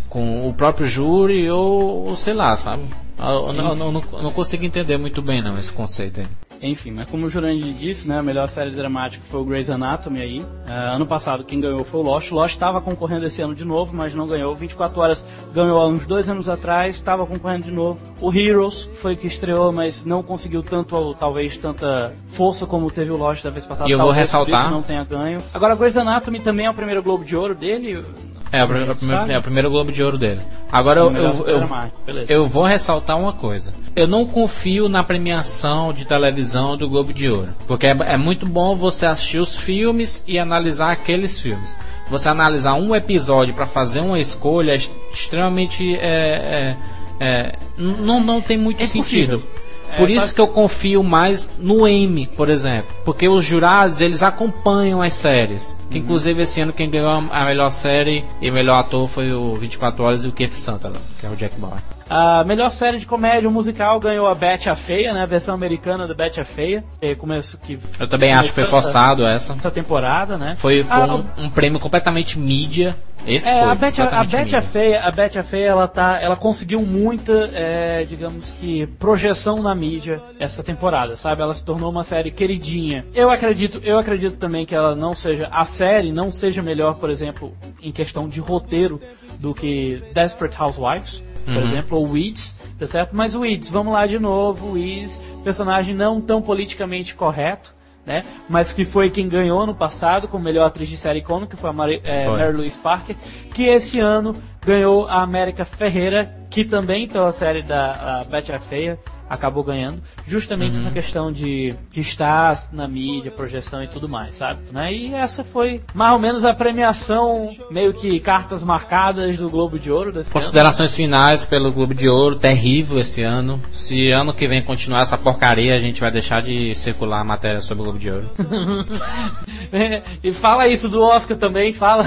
com 0.09 0.49
o 0.49 0.53
próprio 0.53 0.87
júri, 0.87 1.49
ou, 1.49 2.07
ou 2.07 2.15
sei 2.15 2.33
lá, 2.33 2.57
sabe? 2.57 2.89
Eu, 3.19 3.47
eu 3.47 3.53
não, 3.53 3.69
eu 3.69 3.91
não, 3.91 4.03
eu 4.11 4.23
não 4.23 4.31
consigo 4.31 4.65
entender 4.65 4.97
muito 4.97 5.21
bem 5.21 5.41
não 5.41 5.57
esse 5.57 5.71
conceito 5.71 6.19
aí. 6.21 6.27
Enfim, 6.67 6.91
mas 6.91 7.09
como 7.09 7.25
o 7.25 7.29
Jurandir 7.29 7.73
disse, 7.73 8.07
né, 8.07 8.19
a 8.19 8.23
melhor 8.23 8.47
série 8.47 8.71
dramática 8.71 9.23
foi 9.29 9.41
o 9.41 9.45
Grey's 9.45 9.69
Anatomy 9.69 10.21
aí. 10.21 10.45
Ah, 10.67 10.93
ano 10.95 11.05
passado 11.05 11.43
quem 11.43 11.59
ganhou 11.59 11.83
foi 11.83 11.99
o 11.99 12.03
Lost. 12.03 12.31
Lost 12.31 12.53
estava 12.55 12.81
concorrendo 12.81 13.25
esse 13.25 13.41
ano 13.41 13.53
de 13.53 13.63
novo, 13.63 13.95
mas 13.95 14.13
não 14.13 14.25
ganhou. 14.27 14.53
24 14.55 14.99
Horas 14.99 15.23
ganhou 15.53 15.77
há 15.79 15.87
uns 15.87 16.05
dois 16.05 16.27
anos 16.29 16.49
atrás, 16.49 16.95
estava 16.95 17.25
concorrendo 17.25 17.65
de 17.65 17.71
novo. 17.71 18.03
O 18.19 18.33
Heroes 18.33 18.89
foi 18.95 19.13
o 19.13 19.17
que 19.17 19.27
estreou, 19.27 19.71
mas 19.71 20.05
não 20.05 20.23
conseguiu 20.23 20.63
tanto, 20.63 21.13
talvez, 21.19 21.57
tanta 21.57 22.13
força 22.27 22.65
como 22.65 22.89
teve 22.89 23.11
o 23.11 23.17
Lost 23.17 23.43
da 23.43 23.49
vez 23.49 23.65
passada. 23.65 23.89
E 23.89 23.93
eu 23.93 23.99
vou 23.99 24.11
ressaltar- 24.11 24.71
não 24.71 24.81
tenha 24.81 25.03
ganho. 25.03 25.39
Agora, 25.53 25.75
Grey's 25.75 25.97
Anatomy 25.97 26.39
também 26.39 26.65
é 26.65 26.69
o 26.69 26.73
primeiro 26.73 27.03
Globo 27.03 27.23
de 27.23 27.35
Ouro 27.35 27.53
dele. 27.55 28.03
É, 28.51 28.63
o, 28.63 28.67
primeiro- 28.67 28.91
o 28.93 28.95
primeiro, 28.95 29.21
Sabe? 29.21 29.33
é 29.33 29.37
o 29.37 29.41
primeiro 29.41 29.69
Globo 29.69 29.91
de 29.91 30.03
Ouro 30.03 30.17
dele. 30.17 30.41
Agora 30.71 31.01
eu, 31.01 31.09
Melhor 31.11 31.35
eu, 31.39 31.47
eu, 31.61 31.69
beleza. 32.05 32.31
eu 32.33 32.45
vou 32.45 32.63
ressaltar 32.63 33.17
uma 33.19 33.33
coisa. 33.33 33.73
Eu 33.95 34.07
não 34.07 34.25
confio 34.25 34.87
na 34.87 35.03
premiação 35.03 35.91
de 35.91 36.05
televisão 36.05 36.77
do 36.77 36.87
Globo 36.89 37.11
de 37.13 37.29
Ouro. 37.29 37.49
Porque 37.67 37.87
é, 37.87 37.95
é 38.01 38.17
muito 38.17 38.45
bom 38.45 38.75
você 38.75 39.05
assistir 39.05 39.39
os 39.39 39.55
filmes 39.55 40.23
e 40.27 40.37
analisar 40.39 40.91
aqueles 40.91 41.39
filmes. 41.41 41.75
Você 42.09 42.29
analisar 42.29 42.75
um 42.75 42.95
episódio 42.95 43.53
para 43.53 43.65
fazer 43.65 43.99
uma 43.99 44.19
escolha 44.19 44.71
é 44.71 44.75
ex- 44.75 44.91
extremamente. 45.11 45.95
É, 45.95 46.77
é, 47.19 47.25
é, 47.27 47.55
não, 47.77 48.19
não 48.23 48.41
tem 48.41 48.57
muito 48.57 48.81
É 48.81 48.85
sentido. 48.85 49.35
impossível. 49.37 49.54
Por 49.97 50.09
É, 50.09 50.13
isso 50.13 50.33
que 50.33 50.41
eu 50.41 50.47
confio 50.47 51.03
mais 51.03 51.51
no 51.59 51.87
M, 51.87 52.27
por 52.35 52.49
exemplo. 52.49 52.95
Porque 53.03 53.27
os 53.29 53.45
jurados, 53.45 54.01
eles 54.01 54.21
acompanham 54.23 55.01
as 55.01 55.13
séries. 55.13 55.75
Que, 55.89 55.99
inclusive, 55.99 56.41
esse 56.41 56.59
ano 56.61 56.73
quem 56.73 56.89
ganhou 56.89 57.09
a 57.31 57.45
melhor 57.45 57.69
série 57.69 58.25
e 58.41 58.51
melhor 58.51 58.79
ator 58.79 59.07
foi 59.07 59.31
o 59.31 59.55
24 59.55 60.03
Horas 60.03 60.25
e 60.25 60.27
o 60.29 60.31
Keith 60.31 60.53
Sutherland, 60.53 61.01
que 61.19 61.25
é 61.25 61.29
o 61.29 61.35
Jack 61.35 61.55
Bauer. 61.59 61.94
A 62.09 62.43
melhor 62.43 62.69
série 62.69 62.99
de 62.99 63.05
comédia 63.05 63.49
musical 63.49 63.99
ganhou 63.99 64.27
a 64.27 64.35
Betty 64.35 64.69
a 64.69 64.75
Feia, 64.75 65.11
né? 65.11 65.23
A 65.23 65.25
versão 65.25 65.55
americana 65.55 66.07
da 66.07 66.13
Betty 66.13 66.39
a 66.39 66.45
Feia. 66.45 66.83
Que 67.01 67.15
começo, 67.15 67.57
que 67.57 67.79
Eu 67.99 68.07
também 68.07 68.31
acho 68.31 68.49
que 68.49 68.55
foi 68.55 68.65
forçado 68.65 69.25
essa. 69.25 69.53
Essa 69.53 69.71
temporada, 69.71 70.37
né? 70.37 70.55
Foi, 70.55 70.83
foi 70.83 70.95
Ah, 71.01 71.15
um, 71.15 71.45
um 71.45 71.49
prêmio 71.49 71.79
completamente 71.79 72.37
mídia. 72.37 72.95
Esse 73.25 73.49
É, 73.49 73.59
foi. 73.61 73.71
a 73.71 73.75
Betty, 73.75 74.01
a, 74.03 74.23
Betty 74.23 74.55
a. 74.55 74.61
Feia, 74.61 75.01
a 75.01 75.09
Betty 75.09 75.39
a 75.39 75.43
Feia, 75.43 75.65
ela 75.65 75.87
tá, 75.87 76.21
ela 76.21 76.35
conseguiu 76.35 76.79
muita, 76.83 77.49
é, 77.55 78.05
digamos 78.07 78.51
que 78.51 78.85
projeção 78.99 79.63
na 79.63 79.73
mídia 79.73 80.21
essa 80.39 80.63
temporada, 80.63 81.15
sabe? 81.17 81.41
Ela 81.41 81.55
se 81.55 81.65
tornou 81.65 81.89
uma 81.89 82.03
série 82.03 82.29
queridinha. 82.29 83.03
Eu 83.15 83.31
acredito, 83.31 83.81
eu 83.83 83.97
acredito 83.97 84.37
também 84.37 84.63
que 84.63 84.75
ela 84.75 84.93
não 84.95 85.15
seja 85.15 85.47
a 85.49 85.65
série 85.65 86.11
não 86.11 86.29
seja 86.29 86.61
melhor, 86.61 86.95
por 86.95 87.09
exemplo, 87.09 87.51
em 87.81 87.91
questão 87.91 88.27
de 88.29 88.39
roteiro 88.39 89.01
do 89.39 89.55
que 89.55 90.03
Desperate 90.13 90.61
Housewives, 90.61 91.23
por 91.45 91.53
Uhum. 91.53 91.61
exemplo, 91.61 91.97
ou 91.99 92.09
Weeds, 92.11 92.55
tá 92.77 92.85
certo? 92.87 93.11
Mas 93.15 93.35
Weeds, 93.35 93.69
vamos 93.69 93.93
lá 93.93 94.05
de 94.07 94.17
novo, 94.19 94.71
Weeds, 94.73 95.21
personagem 95.43 95.93
não 95.95 96.19
tão 96.19 96.41
politicamente 96.41 97.15
correto. 97.15 97.73
Né? 98.05 98.21
Mas 98.47 98.71
que 98.71 98.85
foi 98.85 99.09
quem 99.09 99.27
ganhou 99.27 99.65
no 99.65 99.73
passado 99.73 100.27
como 100.27 100.43
melhor 100.43 100.65
atriz 100.67 100.87
de 100.87 100.95
série 100.95 101.23
cômica, 101.23 101.55
que 101.55 101.59
foi 101.59 101.71
a 101.71 101.73
Mari, 101.73 102.01
é. 102.03 102.27
Mary 102.27 102.55
Louise 102.55 102.77
Parker, 102.77 103.15
que 103.51 103.63
esse 103.63 103.99
ano 103.99 104.31
ganhou 104.63 105.07
a 105.07 105.23
América 105.23 105.65
Ferreira, 105.65 106.31
que 106.51 106.63
também 106.63 107.07
pela 107.07 107.31
série 107.31 107.63
da 107.63 108.23
Betty 108.29 108.51
a 108.53 108.59
Feia 108.59 108.99
acabou 109.29 109.63
ganhando, 109.63 110.01
justamente 110.25 110.77
essa 110.77 110.91
questão 110.91 111.31
de 111.31 111.73
estar 111.95 112.55
na 112.71 112.87
mídia, 112.87 113.31
projeção 113.31 113.83
e 113.83 113.87
tudo 113.87 114.07
mais, 114.07 114.35
sabe? 114.35 114.59
Né? 114.71 114.93
E 114.93 115.13
essa 115.13 115.43
foi 115.43 115.81
mais 115.93 116.13
ou 116.13 116.19
menos 116.19 116.45
a 116.45 116.53
premiação, 116.53 117.49
meio 117.71 117.93
que 117.93 118.19
cartas 118.19 118.63
marcadas 118.63 119.37
do 119.37 119.49
Globo 119.49 119.79
de 119.79 119.91
Ouro 119.91 120.11
desse 120.11 120.29
ano. 120.29 120.41
Considerações 120.41 120.95
finais 120.95 121.45
pelo 121.45 121.71
Globo 121.71 121.93
de 121.93 122.07
Ouro, 122.07 122.37
terrível 122.37 122.99
esse 122.99 123.21
ano. 123.21 123.59
Se 123.73 124.11
ano 124.11 124.33
que 124.33 124.47
vem 124.47 124.63
continuar 124.63 125.01
essa 125.01 125.17
porcaria, 125.17 125.75
a 125.75 125.79
gente 125.79 126.01
vai 126.01 126.11
deixar 126.11 126.41
de 126.41 126.73
circular 126.75 127.21
a 127.21 127.23
matéria 127.23 127.61
sobre 127.61 127.81
o 127.81 127.85
Globo 127.85 127.99
de 127.99 128.11
Ouro. 128.11 128.29
e 130.23 130.31
fala 130.31 130.67
isso 130.67 130.89
do 130.89 131.01
Oscar 131.01 131.37
também, 131.37 131.73
fala. 131.73 132.05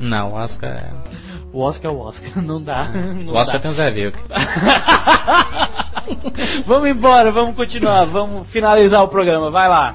Não, 0.00 0.32
o 0.32 0.34
Oscar 0.34 0.70
é. 0.70 1.23
O 1.54 1.60
Oscar 1.60 1.92
é 1.92 1.94
o 1.94 2.00
Oscar, 2.00 2.32
não 2.42 2.60
dá. 2.60 2.88
Não 3.24 3.32
O 3.32 3.36
Oscar 3.36 3.58
dá. 3.58 3.60
tem 3.60 3.70
o 3.70 3.74
Zé 3.74 3.88
Vilk. 3.88 4.18
vamos 6.66 6.90
embora, 6.90 7.30
vamos 7.30 7.54
continuar, 7.54 8.04
vamos 8.06 8.48
finalizar 8.48 9.04
o 9.04 9.08
programa, 9.08 9.52
vai 9.52 9.68
lá. 9.68 9.94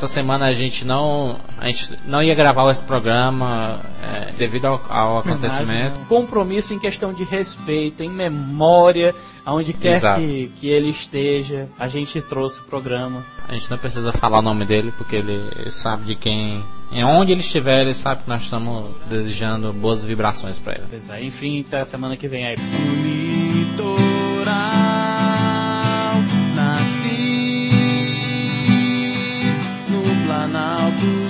Essa 0.00 0.08
semana 0.08 0.46
a 0.46 0.52
gente 0.54 0.86
não 0.86 1.36
a 1.58 1.66
gente 1.66 1.98
não 2.06 2.22
ia 2.22 2.34
gravar 2.34 2.70
esse 2.70 2.82
programa 2.82 3.80
é, 4.02 4.32
devido 4.32 4.64
ao, 4.66 4.80
ao 4.88 5.18
acontecimento. 5.18 5.94
Compromisso 6.08 6.72
em 6.72 6.78
questão 6.78 7.12
de 7.12 7.22
respeito, 7.22 8.02
em 8.02 8.08
memória, 8.08 9.14
aonde 9.44 9.74
quer 9.74 10.00
que, 10.16 10.50
que 10.56 10.68
ele 10.68 10.88
esteja, 10.88 11.68
a 11.78 11.86
gente 11.86 12.20
trouxe 12.22 12.60
o 12.60 12.62
programa. 12.64 13.22
A 13.46 13.52
gente 13.52 13.70
não 13.70 13.76
precisa 13.76 14.10
falar 14.10 14.38
o 14.38 14.42
nome 14.42 14.64
dele 14.64 14.92
porque 14.96 15.16
ele 15.16 15.70
sabe 15.70 16.04
de 16.04 16.14
quem 16.14 16.62
em 16.92 17.04
onde 17.04 17.32
ele 17.32 17.40
estiver, 17.40 17.82
ele 17.82 17.94
sabe 17.94 18.22
que 18.22 18.28
nós 18.28 18.42
estamos 18.42 18.90
desejando 19.06 19.72
boas 19.72 20.02
vibrações 20.02 20.58
para 20.58 20.74
ele. 20.74 21.02
É, 21.10 21.22
enfim, 21.22 21.64
até 21.66 21.84
semana 21.84 22.16
que 22.16 22.26
vem 22.26 22.46
aí. 22.46 23.29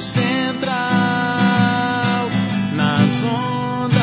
Central, 0.01 0.79
nas 2.75 3.23
ondas. 3.23 4.01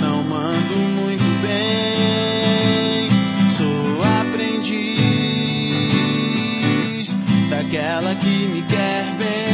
Não 0.00 0.22
mando 0.22 0.76
muito 0.94 1.24
bem, 1.42 3.08
sou 3.50 4.04
aprendiz 4.20 4.86
daquela 7.50 8.14
que 8.14 8.46
me 8.46 8.62
quer 8.62 9.04
bem. 9.18 9.48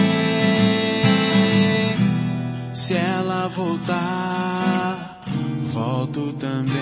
Se 2.75 2.95
ela 2.95 3.49
voltar, 3.49 5.19
volto 5.63 6.33
também. 6.35 6.73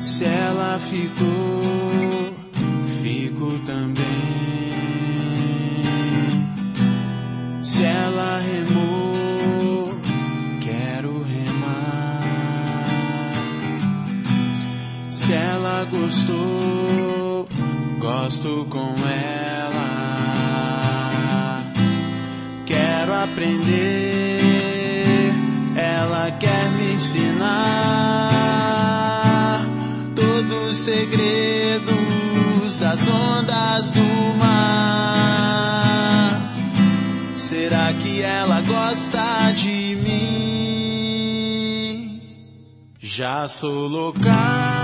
Se 0.00 0.24
ela 0.24 0.78
ficou, 0.78 1.33
gosto 18.24 18.66
com 18.70 18.94
ela. 19.06 19.84
Quero 22.64 23.12
aprender, 23.12 24.40
ela 25.76 26.30
quer 26.30 26.70
me 26.70 26.94
ensinar 26.94 27.50
todos 30.16 30.68
os 30.70 30.76
segredos 30.76 31.84
das 32.80 33.06
ondas 33.08 33.92
do 33.92 34.38
mar. 34.38 35.60
Será 37.34 37.92
que 37.92 38.22
ela 38.22 38.62
gosta 38.62 39.52
de 39.54 39.96
mim? 40.02 40.14
Já 42.98 43.46
sou 43.46 43.86
local 43.86 44.83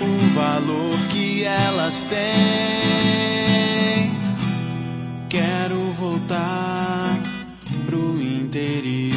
o 0.00 0.34
valor 0.34 0.98
que 1.10 1.44
elas 1.44 2.06
têm. 2.06 2.24
Quero 5.28 5.90
voltar 5.92 7.16
pro 7.86 8.20
interior, 8.20 9.14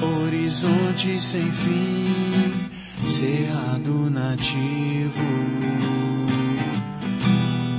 horizonte 0.00 1.18
sem 1.20 1.50
fim, 1.52 2.54
cerrado 3.06 4.08
nativo. 4.10 5.24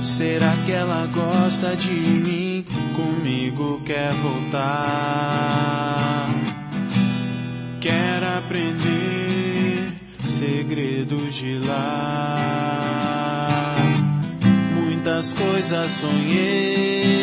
Será 0.00 0.54
que 0.64 0.72
ela 0.72 1.06
gosta 1.06 1.74
de 1.76 1.90
mim? 1.90 2.64
Comigo 2.96 3.80
quer 3.84 4.12
voltar. 4.14 5.87
Aprender 8.48 9.92
segredos 10.24 11.34
de 11.34 11.58
lá. 11.66 12.46
Muitas 14.74 15.34
coisas 15.34 15.90
sonhei, 15.90 17.18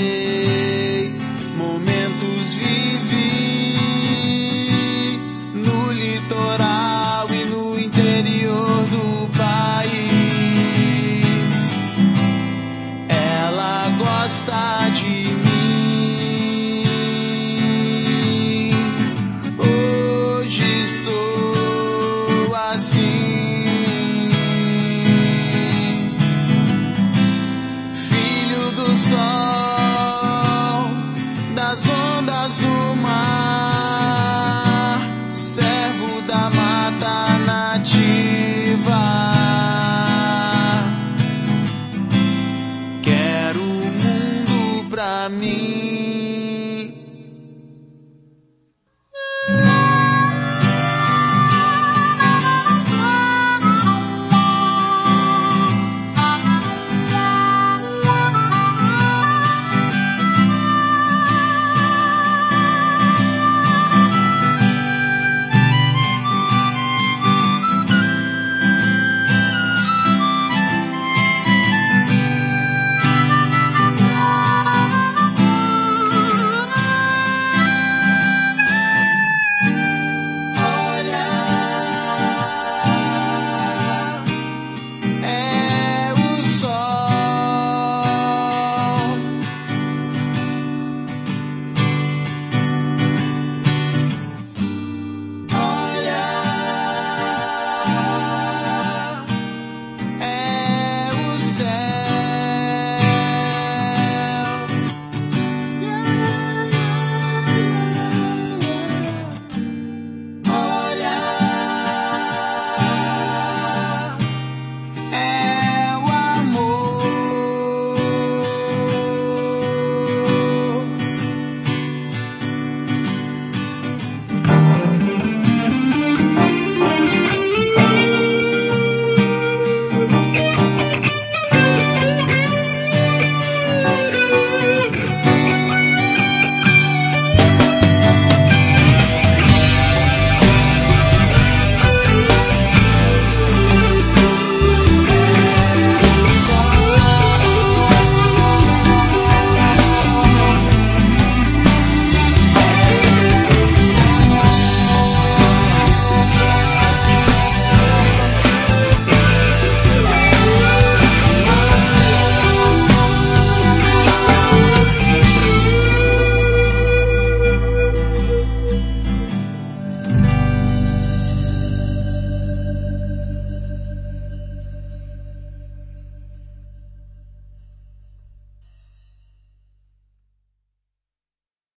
momentos 1.58 2.54
vivi 2.54 3.55